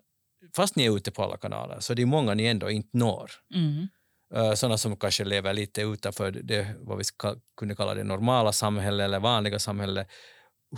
fast 0.57 0.75
ni 0.75 0.85
är 0.85 0.97
ute 0.97 1.11
på 1.11 1.23
alla 1.23 1.37
kanaler 1.37 1.79
så 1.79 1.93
det 1.93 2.01
är 2.01 2.05
många 2.05 2.33
ni 2.33 2.45
ändå 2.45 2.69
inte 2.69 2.97
når. 2.97 3.31
Mm. 3.55 3.87
Uh, 4.35 4.53
sådana 4.53 4.77
som 4.77 4.97
kanske 4.97 5.23
lever 5.23 5.53
lite 5.53 5.81
utanför 5.81 6.31
det 6.31 6.75
vad 6.79 6.97
vi 6.97 7.03
ska, 7.03 7.35
kunde 7.57 7.75
kalla 7.75 7.93
det 7.93 8.03
normala 8.03 8.51
samhället 8.51 9.05
eller 9.05 9.19
vanliga 9.19 9.59
samhället. 9.59 10.07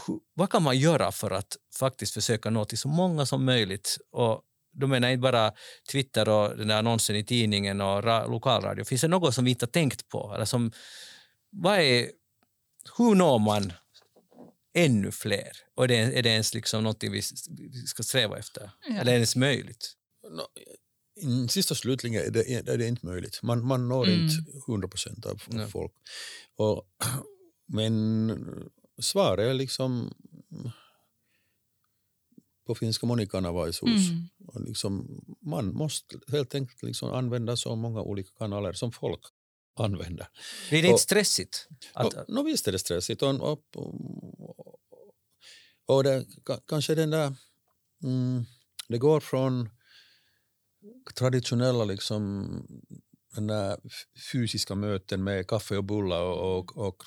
Hur, 0.08 0.20
vad 0.34 0.50
kan 0.50 0.64
man 0.64 0.78
göra 0.78 1.12
för 1.12 1.32
att 1.32 1.58
faktiskt 1.80 2.14
försöka 2.14 2.50
nå 2.50 2.66
till 2.66 2.78
så 2.78 2.88
många 2.88 3.26
som 3.26 3.46
möjligt? 3.46 3.98
Och 4.12 4.42
då 4.80 4.88
menar 4.88 5.08
jag 5.08 5.14
inte 5.14 5.22
bara 5.22 5.52
Twitter 5.92 6.30
och 6.30 6.58
den 6.58 6.68
där 6.68 6.78
annonsen 6.78 7.16
i 7.16 7.24
tidningen 7.24 7.82
och 7.82 8.30
lokalradio. 8.30 8.84
Finns 8.84 9.02
det 9.02 9.08
något 9.08 9.36
som 9.36 9.46
vi 9.46 9.52
inte 9.52 9.66
har 9.66 9.72
tänkt 9.72 10.10
på? 10.10 10.32
Eller 10.36 10.46
som, 10.46 10.72
vad 11.52 11.80
är, 11.80 12.10
hur 12.98 13.16
når 13.16 13.40
man 13.40 13.74
ännu 14.74 15.12
fler? 15.12 15.52
Och 15.76 15.84
är 15.84 15.88
det, 15.88 15.96
är 15.96 16.24
det 16.24 16.30
ens 16.30 16.54
liksom 16.54 16.84
någonting 16.84 17.12
vi 17.12 17.22
ska 17.86 18.04
sträva 18.04 18.38
efter? 18.38 18.72
Ja. 18.88 18.94
Eller 18.94 19.02
är 19.02 19.06
det 19.06 19.12
ens 19.12 19.36
möjligt? 19.36 19.94
No, 20.30 21.48
sist 21.48 21.72
och 21.72 21.78
slutligen 21.78 22.26
är 22.26 22.32
det, 22.32 22.54
är 22.54 22.78
det 22.78 22.88
inte 22.88 23.06
möjligt. 23.06 23.40
Man, 23.44 23.66
man 23.66 23.90
når 23.90 24.08
mm. 24.08 24.22
inte 24.22 24.52
100 24.68 24.88
procent 24.88 25.26
av 25.26 25.42
ja. 25.50 25.68
folk. 25.68 25.94
Och, 26.56 26.84
men 27.68 28.72
svaret 29.02 29.50
är 29.50 29.54
liksom 29.54 30.14
på 32.70 32.76
finska 32.76 33.06
monikanavaisuus. 33.06 34.10
Mm. 34.10 34.24
Och 34.48 34.62
liksom, 34.62 35.24
man 35.42 35.74
måste 35.74 36.20
helt 36.28 36.56
enkelt 36.56 36.84
liksom 36.84 37.10
använda 37.10 37.58
så 37.58 37.76
många 37.76 38.02
olika 38.02 38.30
kanaler 38.38 38.74
som 38.74 38.92
folk 38.92 39.22
använda. 39.80 40.28
Blir 40.70 40.82
det 40.82 40.88
inte 40.88 41.02
stressigt? 41.02 41.68
Att... 41.94 42.14
Och, 42.14 42.26
no, 42.28 42.44
visst 42.44 42.68
är 42.68 42.72
det 42.72 42.80
stressigt. 42.80 43.22
Och, 43.22 43.42
och, 43.42 43.64
och, 43.76 44.80
och 45.86 46.04
det, 46.04 46.26
kanske 46.68 46.96
den 46.96 47.10
där... 47.10 47.36
Mm, 48.04 48.46
det 48.88 48.98
går 48.98 49.20
från 49.20 49.70
traditionella 51.16 51.86
liksom, 51.86 52.48
den 53.36 53.48
där 53.48 53.80
fysiska 54.32 54.76
möten 54.76 55.24
med 55.24 55.48
kaffe 55.48 55.78
och 55.78 55.84
bullar 55.84 56.22
och, 56.22 56.58
och, 56.58 56.78
och 56.78 57.04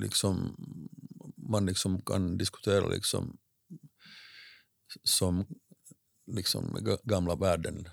liksom, 0.00 0.56
man 1.36 1.66
liksom 1.66 2.02
kan 2.02 2.38
diskutera 2.38 2.88
liksom, 2.88 3.38
som 5.04 5.46
liksom 6.26 6.96
gamla 7.04 7.36
världen. 7.36 7.88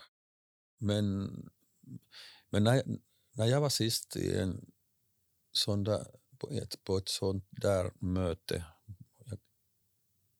Men, 0.79 1.29
men 2.49 2.63
när, 2.63 2.83
när 3.37 3.45
jag 3.45 3.61
var 3.61 3.69
sist 3.69 4.15
i 4.15 4.37
en 4.37 4.65
sån 5.51 5.83
där, 5.83 6.07
på, 6.37 6.51
ett, 6.51 6.83
på 6.83 6.97
ett 6.97 7.09
sånt 7.09 7.47
där 7.51 7.91
möte, 7.99 8.65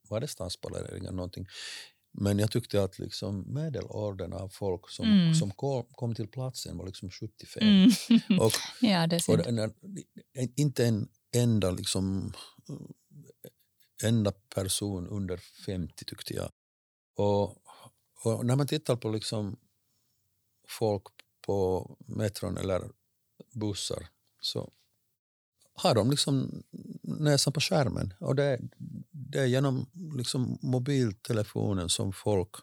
var 0.08 0.20
det 0.20 0.28
Stadspalat 0.28 0.88
eller 0.88 1.12
någonting, 1.12 1.46
men 2.12 2.38
jag 2.38 2.50
tyckte 2.50 2.82
att 2.82 2.98
liksom 2.98 3.54
medelåldern 3.54 4.32
av 4.32 4.48
folk 4.48 4.90
som, 4.90 5.06
mm. 5.06 5.34
som 5.34 5.50
kom, 5.50 5.84
kom, 5.92 6.14
till 6.14 6.28
platsen 6.28 6.78
var 6.78 6.86
liksom 6.86 7.10
75. 7.10 7.62
Mm. 7.62 7.90
Och, 8.40 8.52
ja, 8.80 9.06
det 9.06 9.28
och 9.28 9.46
en, 9.46 9.72
inte 10.56 10.86
en 10.86 11.08
enda, 11.36 11.70
liksom, 11.70 12.32
enda 14.04 14.32
person 14.32 15.08
under 15.08 15.36
50 15.66 16.04
tyckte 16.04 16.34
jag. 16.34 16.50
Och, 17.14 17.56
och 18.24 18.46
när 18.46 18.56
man 18.56 18.66
tittar 18.66 18.96
på 18.96 19.10
liksom 19.10 19.56
folk 20.68 21.17
på 21.48 21.96
metron 22.06 22.56
eller 22.56 22.90
bussar 23.52 24.08
så 24.40 24.70
har 25.74 25.94
de 25.94 26.10
liksom 26.10 26.62
näsan 27.02 27.52
på 27.52 27.60
skärmen. 27.60 28.14
Och 28.20 28.34
det, 28.34 28.60
det 29.10 29.38
är 29.38 29.46
genom 29.46 29.86
liksom 30.16 30.58
mobiltelefonen 30.62 31.88
som 31.88 32.12
folk 32.12 32.54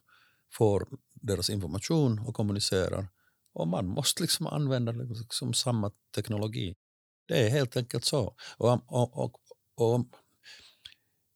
får 0.52 0.88
deras 1.14 1.50
information 1.50 2.20
och 2.20 2.36
kommunicerar. 2.36 3.08
Och 3.54 3.68
man 3.68 3.88
måste 3.88 4.22
liksom 4.22 4.48
använda 4.48 4.92
liksom 4.92 5.54
samma 5.54 5.92
teknologi. 6.16 6.76
Det 7.28 7.46
är 7.46 7.50
helt 7.50 7.78
enkelt 7.78 8.06
så. 8.06 8.36
Och, 8.58 8.80
och, 8.88 9.18
och, 9.18 9.40
och, 9.76 10.06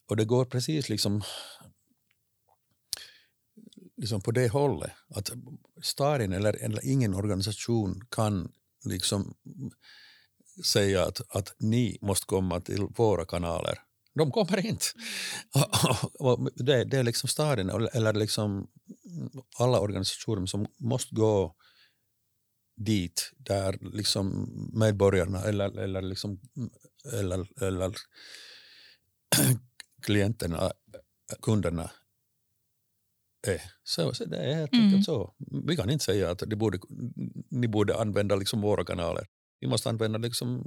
och 0.09 0.15
det 0.17 0.25
går 0.25 0.45
precis 0.45 0.89
liksom 0.89 1.21
liksom 3.99 4.21
på 4.21 4.31
det 4.31 4.47
hållet. 4.47 4.91
Att 5.15 5.31
staden 5.81 6.33
eller, 6.33 6.53
eller 6.63 6.85
ingen 6.85 7.13
organisation 7.13 8.01
kan 8.09 8.51
liksom 8.85 9.35
säga 10.65 11.05
att, 11.05 11.21
att 11.29 11.55
ni 11.59 11.97
måste 12.01 12.25
komma 12.25 12.59
till 12.61 12.87
våra 12.97 13.25
kanaler. 13.25 13.79
De 14.15 14.31
kommer 14.31 14.65
inte. 14.65 14.85
det, 16.55 16.83
det 16.83 16.97
är 16.97 17.03
liksom 17.03 17.29
staden 17.29 17.69
eller 17.69 18.13
liksom 18.13 18.67
alla 19.57 19.79
organisationer 19.79 20.45
som 20.45 20.67
måste 20.77 21.15
gå 21.15 21.55
dit 22.75 23.31
där 23.37 23.77
liksom 23.81 24.49
medborgarna 24.73 25.43
eller, 25.43 25.77
eller, 25.77 26.01
liksom, 26.01 26.39
eller, 27.13 27.63
eller 27.63 27.93
klienterna, 30.01 30.71
kunderna 31.41 31.91
är. 33.47 33.61
Så, 33.83 34.13
så 34.13 34.25
det 34.25 34.37
är 34.37 34.55
helt 34.55 34.73
mm. 34.73 34.85
enkelt 34.85 35.05
så. 35.05 35.33
Vi 35.67 35.75
kan 35.75 35.89
inte 35.89 36.05
säga 36.05 36.31
att 36.31 36.39
borde, 36.39 36.79
ni 37.49 37.67
borde 37.67 37.97
använda 37.97 38.35
liksom 38.35 38.61
våra 38.61 38.85
kanaler. 38.85 39.27
Vi 39.59 39.67
måste 39.67 39.89
använda 39.89 40.19
liksom 40.19 40.63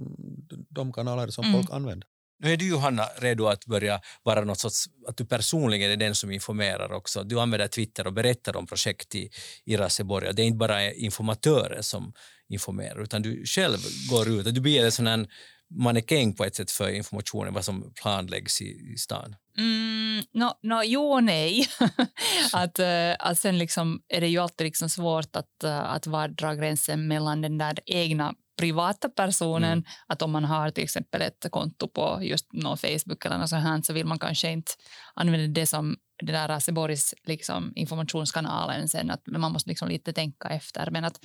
de 0.68 0.92
kanaler 0.92 1.28
som 1.28 1.44
mm. 1.44 1.56
folk 1.56 1.72
använder. 1.72 2.08
Nu 2.42 2.52
är 2.52 2.56
du 2.56 2.68
Johanna 2.68 3.04
redo 3.16 3.46
att 3.46 3.66
börja 3.66 4.00
vara 4.22 4.44
något 4.44 4.58
sorts, 4.58 4.84
att 5.08 5.16
du 5.16 5.24
personligen 5.26 5.90
är 5.90 5.96
den 5.96 6.14
som 6.14 6.30
informerar 6.30 6.92
också. 6.92 7.24
Du 7.24 7.40
använder 7.40 7.68
Twitter 7.68 8.06
och 8.06 8.12
berättar 8.12 8.56
om 8.56 8.66
projekt 8.66 9.14
i, 9.14 9.30
i 9.64 9.76
Raseborg. 9.76 10.34
Det 10.34 10.42
är 10.42 10.46
inte 10.46 10.56
bara 10.56 10.92
informatörer 10.92 11.82
som 11.82 12.12
informerar 12.48 13.02
utan 13.02 13.22
du 13.22 13.46
själv 13.46 13.78
går 14.10 14.28
ut. 14.28 14.54
Du 14.54 14.60
blir 14.60 14.84
en 14.84 14.92
sån 14.92 15.06
här 15.06 15.26
mannekäng 15.74 16.32
på 16.32 16.44
ett 16.44 16.56
sätt 16.56 16.70
för 16.70 16.88
informationen, 16.88 17.54
vad 17.54 17.64
som 17.64 17.92
planläggs 18.02 18.62
i, 18.62 18.92
i 18.94 18.98
stan? 18.98 19.36
Mm, 19.58 20.22
no, 20.34 20.50
no, 20.62 20.82
jo 20.84 21.02
och 21.12 21.24
nej. 21.24 21.68
att, 22.52 22.78
uh, 22.78 23.14
att 23.18 23.38
sen 23.38 23.58
liksom 23.58 24.00
är 24.08 24.20
det 24.20 24.28
ju 24.28 24.38
alltid 24.38 24.64
liksom 24.64 24.88
svårt 24.88 25.36
att, 25.36 25.64
uh, 25.64 25.92
att 25.92 26.06
var 26.06 26.28
dra 26.28 26.54
gränsen 26.54 27.08
mellan 27.08 27.40
den 27.40 27.58
där 27.58 27.78
egna 27.86 28.34
privata 28.58 29.08
personen. 29.08 29.72
Mm. 29.72 29.84
Att 30.06 30.22
om 30.22 30.30
man 30.30 30.44
har 30.44 30.70
till 30.70 30.84
exempel 30.84 31.22
ett 31.22 31.46
konto 31.50 31.88
på 31.88 32.18
just 32.22 32.52
någon 32.52 32.78
Facebook 32.78 33.24
eller 33.24 33.38
något 33.38 33.48
sånt 33.48 33.64
här 33.64 33.82
så 33.82 33.92
vill 33.92 34.06
man 34.06 34.18
kanske 34.18 34.50
inte 34.50 34.72
använda 35.14 35.60
det 35.60 35.66
som 35.66 35.96
den 36.22 36.34
där 36.34 36.48
Raseborgs 36.48 37.14
liksom, 37.24 37.72
informationskanalen 37.76 38.88
sen. 38.88 39.10
Att 39.10 39.26
man 39.26 39.52
måste 39.52 39.68
liksom 39.68 39.88
lite 39.88 40.12
tänka 40.12 40.48
efter. 40.48 40.90
Men 40.90 41.04
att, 41.04 41.20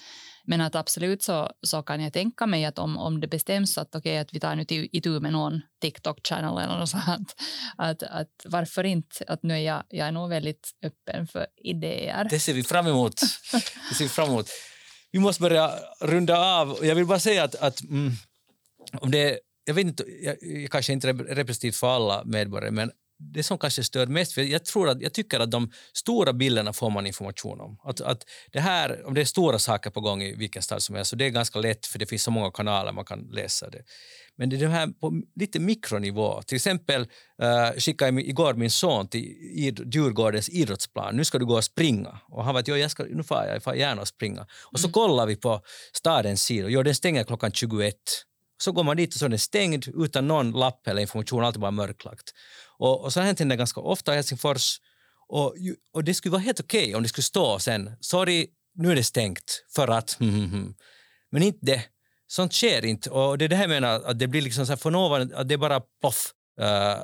men 0.45 0.61
att 0.61 0.75
absolut 0.75 1.23
så, 1.23 1.51
så 1.61 1.83
kan 1.83 2.01
jag 2.01 2.13
tänka 2.13 2.45
mig 2.45 2.65
att 2.65 2.79
om, 2.79 2.97
om 2.97 3.21
det 3.21 3.27
bestäms 3.27 3.77
att 3.77 3.95
okay, 3.95 4.17
att 4.17 4.33
vi 4.33 4.39
tar 4.39 4.55
nu 4.55 4.65
till, 4.65 4.89
itu 4.91 5.19
med 5.19 5.31
någon 5.31 5.61
TikTok-channel 5.81 6.63
eller 6.63 6.79
något 6.79 6.89
sånt. 6.89 7.35
Att, 7.77 8.03
att 8.03 8.45
varför 8.45 8.83
inte? 8.83 9.23
Att 9.27 9.43
nu 9.43 9.53
är 9.53 9.57
jag, 9.57 9.83
jag 9.89 10.07
är 10.07 10.11
nog 10.11 10.29
väldigt 10.29 10.71
öppen 10.83 11.27
för 11.27 11.47
idéer. 11.63 12.27
Det 12.29 12.39
ser 12.39 12.53
vi 12.53 12.63
fram 12.63 12.87
emot. 12.87 13.21
Det 13.89 13.95
ser 13.95 14.03
vi 14.03 14.09
fram 14.09 14.29
emot. 14.29 14.49
Vi 15.11 15.19
måste 15.19 15.41
börja 15.41 15.71
runda 16.01 16.37
av. 16.37 16.77
Jag 16.81 16.95
vill 16.95 17.05
bara 17.05 17.19
säga 17.19 17.43
att, 17.43 17.55
att 17.55 17.81
mm, 17.81 18.11
om 19.01 19.11
det, 19.11 19.39
jag 19.65 19.73
vet 19.73 19.85
inte, 19.85 20.03
jag, 20.21 20.35
jag 20.41 20.71
kanske 20.71 20.93
inte 20.93 21.09
är 21.09 21.13
representativ 21.13 21.71
för 21.71 21.95
alla 21.95 22.23
medborgare, 22.25 22.71
men 22.71 22.91
det 23.19 23.43
som 23.43 23.57
kanske 23.57 23.83
stör 23.83 24.07
mest, 24.07 24.33
för 24.33 24.41
jag, 24.41 24.65
tror 24.65 24.89
att, 24.89 25.01
jag 25.01 25.13
tycker 25.13 25.39
att 25.39 25.51
de 25.51 25.71
stora 25.93 26.33
bilderna 26.33 26.73
får 26.73 26.89
man 26.89 27.07
information 27.07 27.61
om. 27.61 27.77
Att, 27.83 28.01
att 28.01 28.23
det 28.51 28.59
här, 28.59 29.07
om 29.07 29.13
det 29.13 29.21
är 29.21 29.25
stora 29.25 29.59
saker 29.59 29.89
på 29.89 30.01
gång 30.01 30.23
i 30.23 30.35
vilken 30.35 30.61
stad 30.61 30.83
som 30.83 30.95
helst, 30.95 31.09
så 31.09 31.15
det 31.15 31.25
är 31.25 31.29
ganska 31.29 31.59
lätt 31.59 31.85
för 31.85 31.99
det 31.99 32.05
finns 32.05 32.23
så 32.23 32.31
många 32.31 32.51
kanaler 32.51 32.91
man 32.91 33.05
kan 33.05 33.19
läsa 33.19 33.69
det. 33.69 33.83
Men 34.37 34.49
det 34.49 34.55
är 34.55 34.59
det 34.59 34.67
här 34.67 34.87
på 34.87 35.21
lite 35.35 35.59
mikronivå. 35.59 36.41
Till 36.41 36.55
exempel 36.55 37.01
uh, 37.01 37.79
skickade 37.79 38.11
jag 38.11 38.21
igår 38.21 38.53
min 38.53 38.71
son 38.71 39.07
till 39.07 39.23
Djurgårdens 39.93 40.49
idrottsplan. 40.49 41.15
Nu 41.15 41.25
ska 41.25 41.39
du 41.39 41.45
gå 41.45 41.55
och 41.55 41.63
springa. 41.63 42.19
Och 42.27 42.43
han 42.43 42.53
var 42.53 42.59
att 42.59 42.67
jag 42.67 42.91
ska, 42.91 43.03
nu 43.03 43.23
får 43.23 43.37
jag, 43.37 43.55
jag 43.55 43.63
får 43.63 43.75
gärna 43.75 44.05
springa. 44.05 44.47
Och 44.71 44.79
så 44.79 44.87
mm. 44.87 44.93
kollar 44.93 45.25
vi 45.25 45.35
på 45.35 45.61
stadens 45.93 46.43
sida. 46.43 46.69
Jo, 46.69 46.83
den 46.83 46.95
stänger 46.95 47.23
klockan 47.23 47.51
21. 47.51 47.95
Så 48.63 48.71
går 48.71 48.83
man 48.83 48.97
dit 48.97 49.13
och 49.13 49.19
så 49.19 49.25
är 49.25 49.29
den 49.29 49.39
stängd 49.39 49.87
utan 49.95 50.27
någon 50.27 50.51
lapp 50.51 50.87
eller 50.87 51.01
information, 51.01 51.43
allt 51.43 51.57
bara 51.57 51.71
mörklagt. 51.71 52.31
Och, 52.77 53.03
och 53.03 53.13
så 53.13 53.21
händer 53.21 53.45
det 53.45 53.55
ganska 53.55 53.81
ofta 53.81 54.13
i 54.13 54.15
Helsingfors. 54.15 54.77
Och, 55.27 55.55
och 55.93 56.03
det 56.03 56.13
skulle 56.13 56.31
vara 56.31 56.41
helt 56.41 56.59
okej 56.59 56.83
okay 56.83 56.95
om 56.95 57.03
det 57.03 57.09
skulle 57.09 57.23
stå 57.23 57.59
sen, 57.59 57.91
sorry, 57.99 58.47
nu 58.75 58.91
är 58.91 58.95
det 58.95 59.03
stängt 59.03 59.65
för 59.75 59.87
att... 59.87 60.19
Mm, 60.19 60.35
mm, 60.35 60.53
mm. 60.53 60.73
Men 61.31 61.43
inte 61.43 61.59
det. 61.61 61.83
Sånt 62.27 62.53
sker 62.53 62.85
inte. 62.85 63.09
Och 63.09 63.37
det 63.37 63.45
är 63.45 63.49
det 63.49 63.55
här 63.55 63.63
jag 63.63 63.69
menar, 63.69 64.01
att 64.01 64.19
det 64.19 64.27
blir 64.27 64.41
liksom 64.41 64.65
så 64.65 64.71
här 64.71 64.77
från 64.77 64.95
ovan, 64.95 65.33
att 65.35 65.47
det 65.47 65.53
är 65.53 65.57
bara 65.57 65.81
poff. 66.01 66.33
Uh, 66.61 67.03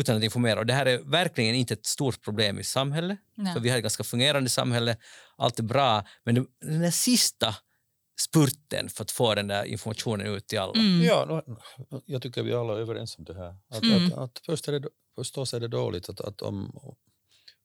utan 0.00 0.16
att 0.16 0.22
informera. 0.22 0.58
Och 0.58 0.66
det 0.66 0.72
här 0.72 0.86
är 0.86 0.98
verkligen 0.98 1.54
inte 1.54 1.74
ett 1.74 1.86
stort 1.86 2.22
problem 2.22 2.58
i 2.58 2.64
samhället. 2.64 3.18
För 3.54 3.60
vi 3.60 3.68
har 3.68 3.76
ett 3.76 3.82
ganska 3.82 4.04
fungerande 4.04 4.50
samhälle, 4.50 4.96
allt 5.36 5.58
är 5.58 5.62
bra. 5.62 6.04
Men 6.24 6.34
det, 6.34 6.44
den 6.60 6.80
där 6.80 6.90
sista 6.90 7.54
spurten 8.16 8.88
för 8.88 9.04
att 9.04 9.10
få 9.10 9.34
den 9.34 9.46
där 9.46 9.64
informationen 9.64 10.26
ut 10.26 10.46
till 10.46 10.58
alla. 10.58 10.72
Mm. 10.72 11.02
Ja, 11.02 11.42
jag 12.06 12.22
tycker 12.22 12.42
vi 12.42 12.52
alla 12.52 12.72
är 12.72 12.78
överens 12.78 13.18
om 13.18 13.24
det 13.24 13.34
här. 13.34 13.56
Att, 13.68 13.82
mm. 13.82 14.06
att, 14.06 14.18
att 14.18 14.40
först 14.46 14.68
är 14.68 14.80
det, 14.80 14.88
förstås 15.14 15.54
är 15.54 15.60
det 15.60 15.68
dåligt 15.68 16.08
att, 16.08 16.20
att 16.20 16.42
om, 16.42 16.80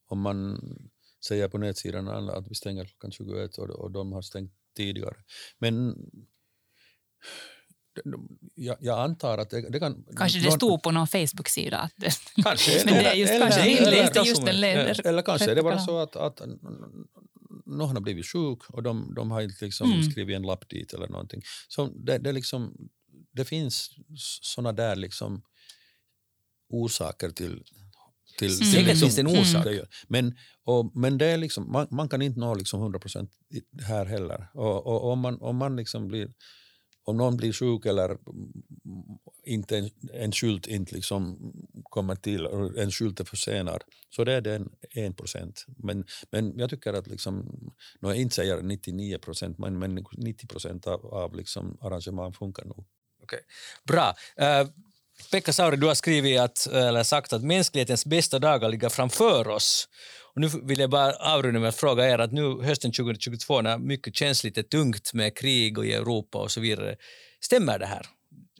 om 0.08 0.22
man 0.22 0.62
säger 1.28 1.48
på 1.48 1.58
nätsidan 1.58 2.30
att 2.30 2.48
vi 2.48 2.56
stänger 2.56 2.86
klockan 2.86 3.12
21 3.12 3.58
och, 3.58 3.70
och 3.70 3.92
de 3.92 4.12
har 4.12 4.22
stängt 4.22 4.54
tidigare. 4.76 5.16
Men 5.58 5.96
jag, 8.56 8.78
jag, 8.80 9.00
antar 9.00 9.38
att 9.38 9.50
det, 9.50 9.70
det 9.70 9.80
kan... 9.80 10.06
Kanske 10.18 10.40
det 10.40 10.52
stod 10.52 10.84
på 10.84 10.92
någon 10.92 11.08
Facebook-sida. 11.08 11.90
kanske. 12.44 12.82
Men 12.86 12.94
det 12.94 13.06
är 13.06 13.14
just, 13.14 13.34
eller, 13.34 13.50
kanske 13.50 13.78
eller, 13.78 14.04
inte 14.04 14.20
just 14.20 14.48
en 14.48 14.60
länder. 14.60 15.08
Eller 15.08 15.22
kanske 15.22 15.52
är 15.52 15.56
det 15.56 15.64
bara 15.64 15.80
så 15.80 15.98
att, 15.98 16.16
att 16.16 16.42
någon 17.78 17.96
har 17.96 18.02
blivit 18.02 18.26
sjuk 18.26 18.70
och 18.70 18.84
de, 18.84 19.14
de 19.16 19.32
har 19.32 19.42
inte 19.42 19.66
liksom 19.66 19.92
mm. 19.92 20.12
skrivit 20.12 20.36
en 20.36 20.42
lapp 20.42 20.70
dit 20.70 20.94
eller 20.94 21.08
någonting. 21.08 21.42
Så 21.68 21.88
det, 21.88 22.18
det, 22.18 22.32
liksom, 22.32 22.90
det 23.32 23.46
finns 23.46 23.90
såna 24.42 24.72
där 24.72 24.96
liksom 24.96 25.42
orsaker 26.70 27.30
till 27.30 27.64
till, 28.40 28.54
mm. 28.54 28.72
Säkert 28.72 28.88
liksom, 28.88 29.06
finns 29.06 29.16
det 29.16 29.22
en 29.22 29.28
orsak. 29.28 29.64
Det 29.64 29.86
men, 30.08 30.38
och, 30.64 30.92
men 30.96 31.18
det 31.18 31.26
är 31.26 31.38
liksom, 31.38 31.72
man, 31.72 31.88
man 31.92 32.10
kan 32.10 32.22
inte 32.22 32.40
nå 32.40 32.56
liksom 32.56 32.82
100 32.82 33.00
procent 33.00 33.32
här 33.88 34.06
heller. 34.06 34.48
Och, 34.54 34.88
och, 34.88 35.12
om 35.12 35.20
man, 35.20 35.42
om 35.42 35.58
man 35.58 35.76
liksom 35.76 36.08
blir 36.08 36.34
om 37.10 37.18
någon 37.18 37.38
blir 37.38 37.54
sjuk 37.54 37.86
eller 37.86 38.06
mm, 38.06 38.20
mm, 38.86 39.04
inte 39.44 39.78
en, 39.78 39.90
en 40.14 40.32
skylt 40.32 40.68
inte 40.68 40.96
liksom 40.96 41.54
kommer 41.84 42.16
till, 42.16 42.46
en 42.78 42.92
skylt 42.92 43.20
är 43.20 43.24
försenad, 43.24 43.84
så 44.16 44.24
det 44.24 44.34
är 44.34 44.42
den 44.42 44.70
1 44.90 45.18
procent. 45.18 45.66
Men, 45.78 46.06
men 46.32 46.60
jag 46.60 46.70
tycker 46.70 46.94
att, 46.94 47.08
liksom, 47.08 47.46
jag 48.00 48.16
inte 48.16 48.36
säger 48.36 48.62
99 48.62 49.18
procent, 49.18 49.58
men, 49.58 49.80
men 49.80 50.06
90 50.18 50.48
procent 50.48 50.88
av, 50.88 51.06
av 51.06 51.36
liksom 51.36 51.78
arrangemang 51.82 52.34
funkar 52.34 52.66
nog. 52.66 52.86
Okay. 53.24 53.40
Bra. 53.84 54.16
Uh, 54.42 54.70
Pekka 55.32 55.54
Sauri, 55.54 55.78
du 55.78 55.88
har 55.88 55.96
skrivit 55.96 56.40
att, 56.40 56.68
eller 56.68 57.04
sagt 57.04 57.34
att 57.34 57.44
mänsklighetens 57.44 58.06
bästa 58.06 58.40
dagar 58.40 58.70
ligger 58.70 58.90
framför 58.90 59.48
oss. 59.48 59.88
Och 60.40 60.42
nu 60.42 60.62
vill 60.64 60.80
jag 60.80 60.90
bara 60.90 61.14
avrunda 61.14 61.60
med 61.60 61.70
att 61.70 61.76
fråga 61.76 62.10
er 62.10 62.20
att 62.20 62.32
nu 62.32 62.62
hösten 62.64 62.92
2022 62.92 63.62
när 63.62 63.78
mycket 63.78 64.16
känns 64.16 64.44
lite 64.44 64.64
tungt 64.64 65.14
med 65.14 65.38
krig 65.38 65.78
och 65.78 65.86
i 65.86 65.94
Europa 65.94 66.38
och 66.38 66.52
så 66.52 66.62
vidare, 66.62 66.96
stämmer 67.42 67.80
det 67.80 67.86
här? 67.86 68.06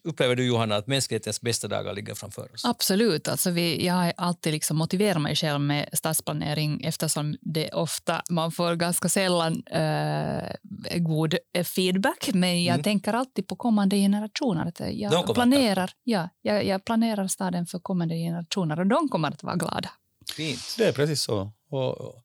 Upplever 0.04 0.36
du 0.36 0.46
Johanna 0.46 0.76
att 0.76 0.88
mänsklighetens 0.88 1.42
bästa 1.42 1.68
dagar 1.68 1.94
ligger 1.94 2.16
framför 2.16 2.54
oss? 2.54 2.66
Absolut. 2.66 3.28
Alltså 3.28 3.52
vi, 3.52 3.86
jag 3.86 3.94
har 3.94 4.14
alltid 4.18 4.54
liksom 4.54 4.78
motiverat 4.78 5.22
mig 5.22 5.36
själv 5.36 5.62
med 5.62 5.90
stadsplanering 5.94 6.84
eftersom 6.84 7.38
det 7.42 7.70
ofta, 7.70 8.22
man 8.30 8.52
får 8.52 8.76
ganska 8.76 9.10
sällan 9.10 9.64
äh, 9.66 10.98
god 10.98 11.36
feedback. 11.76 12.30
Men 12.34 12.64
jag 12.64 12.74
mm. 12.74 12.84
tänker 12.84 13.14
alltid 13.14 13.48
på 13.48 13.56
kommande 13.56 13.96
generationer. 13.96 14.74
Jag 14.92 15.34
planerar, 15.34 15.92
ja, 16.04 16.30
jag, 16.42 16.66
jag 16.66 16.86
planerar 16.86 17.28
staden 17.28 17.66
för 17.66 17.80
kommande 17.80 18.16
generationer 18.16 18.80
och 18.80 18.88
de 18.88 19.10
kommer 19.10 19.28
att 19.28 19.44
vara 19.44 19.56
glada. 19.56 19.90
Fint. 20.36 20.76
Det 20.78 20.88
är 20.88 20.94
precis 20.94 21.22
så. 21.22 21.52
Och, 21.70 22.16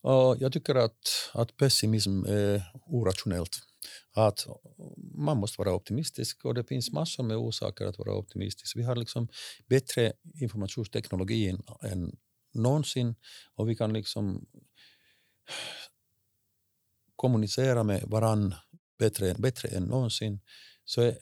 och 0.00 0.36
jag 0.40 0.52
tycker 0.52 0.74
att, 0.74 1.30
att 1.32 1.56
pessimism 1.56 2.24
är 2.24 2.62
orationellt. 2.86 3.58
Att 4.12 4.46
man 5.14 5.36
måste 5.36 5.60
vara 5.60 5.74
optimistisk 5.74 6.44
och 6.44 6.54
det 6.54 6.64
finns 6.64 6.92
massor 6.92 7.22
med 7.22 7.36
orsaker 7.36 7.86
att 7.86 7.98
vara 7.98 8.14
optimistisk. 8.14 8.76
Vi 8.76 8.82
har 8.82 8.96
liksom 8.96 9.28
bättre 9.66 10.12
informationsteknologi 10.34 11.56
än 11.82 12.16
någonsin 12.54 13.14
och 13.54 13.68
vi 13.68 13.76
kan 13.76 13.92
liksom 13.92 14.46
kommunicera 17.16 17.82
med 17.82 18.02
varann 18.06 18.54
bättre, 18.98 19.34
bättre 19.38 19.68
än 19.68 19.82
någonsin. 19.82 20.40
Så 20.84 21.12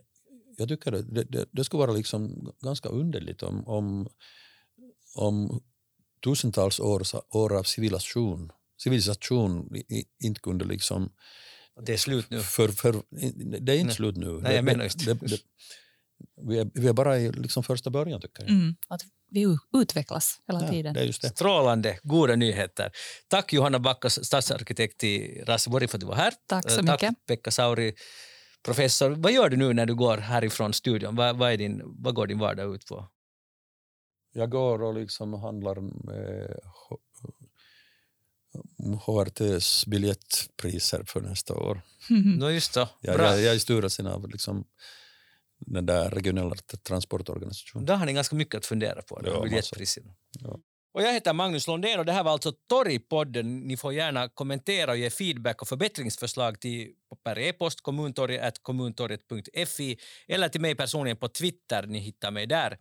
jag 0.56 0.68
tycker 0.68 0.90
det, 0.90 1.24
det, 1.24 1.48
det 1.50 1.64
skulle 1.64 1.78
vara 1.78 1.92
liksom 1.92 2.52
ganska 2.60 2.88
underligt 2.88 3.42
om, 3.42 3.68
om, 3.68 4.08
om 5.14 5.62
tusentals 6.24 6.80
år, 6.80 7.02
år 7.30 7.58
av 7.58 7.62
civilisation, 7.62 8.52
civilisation 8.82 9.68
inte 10.24 10.40
kunde 10.40 10.64
liksom... 10.64 11.12
Det 11.86 11.92
är 11.92 11.96
slut 11.96 12.30
nu? 12.30 12.40
För, 12.40 12.68
för, 12.68 13.02
det 13.60 13.72
är 13.72 13.76
inte 13.76 13.86
Nej. 13.86 13.94
slut 13.94 14.16
nu. 14.16 14.40
Nej, 14.40 14.54
jag 14.54 14.64
menar 14.64 14.84
just 14.84 15.06
det. 15.06 15.14
det, 15.14 15.38
vi, 16.48 16.58
är, 16.58 16.70
vi 16.74 16.88
är 16.88 16.92
bara 16.92 17.18
i 17.18 17.32
liksom 17.32 17.62
första 17.62 17.90
början, 17.90 18.20
tycker 18.20 18.42
jag. 18.42 18.50
Mm, 18.50 18.76
att 18.88 19.02
vi 19.30 19.58
utvecklas 19.74 20.40
hela 20.46 20.62
ja, 20.62 20.70
tiden. 20.70 20.94
Det 20.94 21.00
är 21.00 21.04
just 21.04 21.22
det. 21.22 21.28
Strålande, 21.28 21.98
goda 22.02 22.36
nyheter. 22.36 22.90
Tack 23.28 23.52
Johanna 23.52 23.78
Backas, 23.78 24.24
stadsarkitekt 24.24 25.04
i 25.04 25.42
Raseborg 25.46 25.88
för 25.88 25.96
att 25.96 26.00
du 26.00 26.06
var 26.06 26.14
här. 26.14 26.32
Tack 26.46 26.70
så 26.70 26.82
Tack 26.82 27.02
mycket. 27.02 27.26
Pekka 27.26 27.50
Sauri, 27.50 27.94
professor. 28.64 29.10
Vad 29.10 29.32
gör 29.32 29.48
du 29.48 29.56
nu 29.56 29.72
när 29.72 29.86
du 29.86 29.94
går 29.94 30.18
härifrån 30.18 30.72
studion? 30.72 31.16
Vad, 31.16 31.36
vad, 31.36 31.52
är 31.52 31.56
din, 31.56 31.82
vad 31.84 32.14
går 32.14 32.26
din 32.26 32.38
vardag 32.38 32.74
ut 32.74 32.86
på? 32.86 33.08
Jag 34.34 34.50
går 34.50 34.82
och 34.82 34.94
liksom 34.94 35.34
handlar 35.34 35.80
med 35.80 36.60
HRTs 39.06 39.86
biljettpriser 39.86 41.04
för 41.06 41.20
nästa 41.20 41.54
år. 41.54 41.80
No 42.38 42.50
just 42.50 42.74
det. 42.74 42.88
Jag, 43.00 43.20
jag, 43.20 43.40
jag 43.40 43.54
är 43.54 43.58
styrelsen 43.58 44.06
av 44.06 44.28
liksom 44.28 44.64
den 45.58 45.86
där 45.86 46.10
regionala 46.10 46.54
transportorganisationen. 46.82 47.86
Där 47.86 47.96
har 47.96 48.06
ni 48.06 48.12
ganska 48.12 48.36
mycket 48.36 48.54
att 48.54 48.66
fundera 48.66 49.02
på, 49.02 49.20
ja, 49.24 49.42
biljettpriserna. 49.42 50.14
Ja. 50.40 50.58
Och 50.94 51.02
jag 51.02 51.12
heter 51.12 51.32
Magnus 51.32 51.66
Londén 51.66 51.98
och 51.98 52.06
det 52.06 52.12
här 52.12 52.24
var 52.24 52.32
alltså 52.32 52.52
Torgpodden. 52.52 53.60
Ni 53.60 53.76
får 53.76 53.92
gärna 53.92 54.28
kommentera 54.28 54.90
och 54.90 54.96
ge 54.96 55.10
feedback 55.10 55.62
och 55.62 55.68
förbättringsförslag 55.68 56.60
till 56.60 56.92
per 57.24 57.38
e-post 57.38 57.80
kommuntorget 57.82 58.62
kommuntorget.fi 58.62 59.98
eller 60.28 60.48
till 60.48 60.60
mig 60.60 60.74
personligen 60.74 61.16
på 61.16 61.28
Twitter. 61.28 61.86
Ni 61.86 61.98
hittar 61.98 62.30
mig 62.30 62.46
där. 62.46 62.78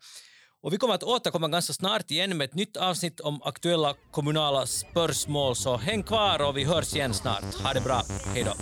Och 0.64 0.74
vi 0.74 0.78
kommer 0.78 0.94
att 0.94 1.04
återkomma 1.04 1.48
ganska 1.48 1.74
snart 1.74 2.12
igen 2.12 2.38
med 2.38 2.46
ett 2.46 2.54
nytt 2.54 2.78
avsnitt 2.78 3.20
om 3.20 3.42
aktuella 3.44 3.94
kommunala 4.12 4.66
spörsmål, 4.66 5.56
så 5.56 5.78
häng 5.78 6.04
kvar 6.04 6.48
och 6.48 6.58
vi 6.58 6.64
hörs 6.64 6.96
igen 6.96 7.14
snart. 7.14 7.56
Ha 7.64 7.74
det 7.74 7.82
bra. 7.82 8.04
Hej 8.34 8.44
då. 8.44 8.54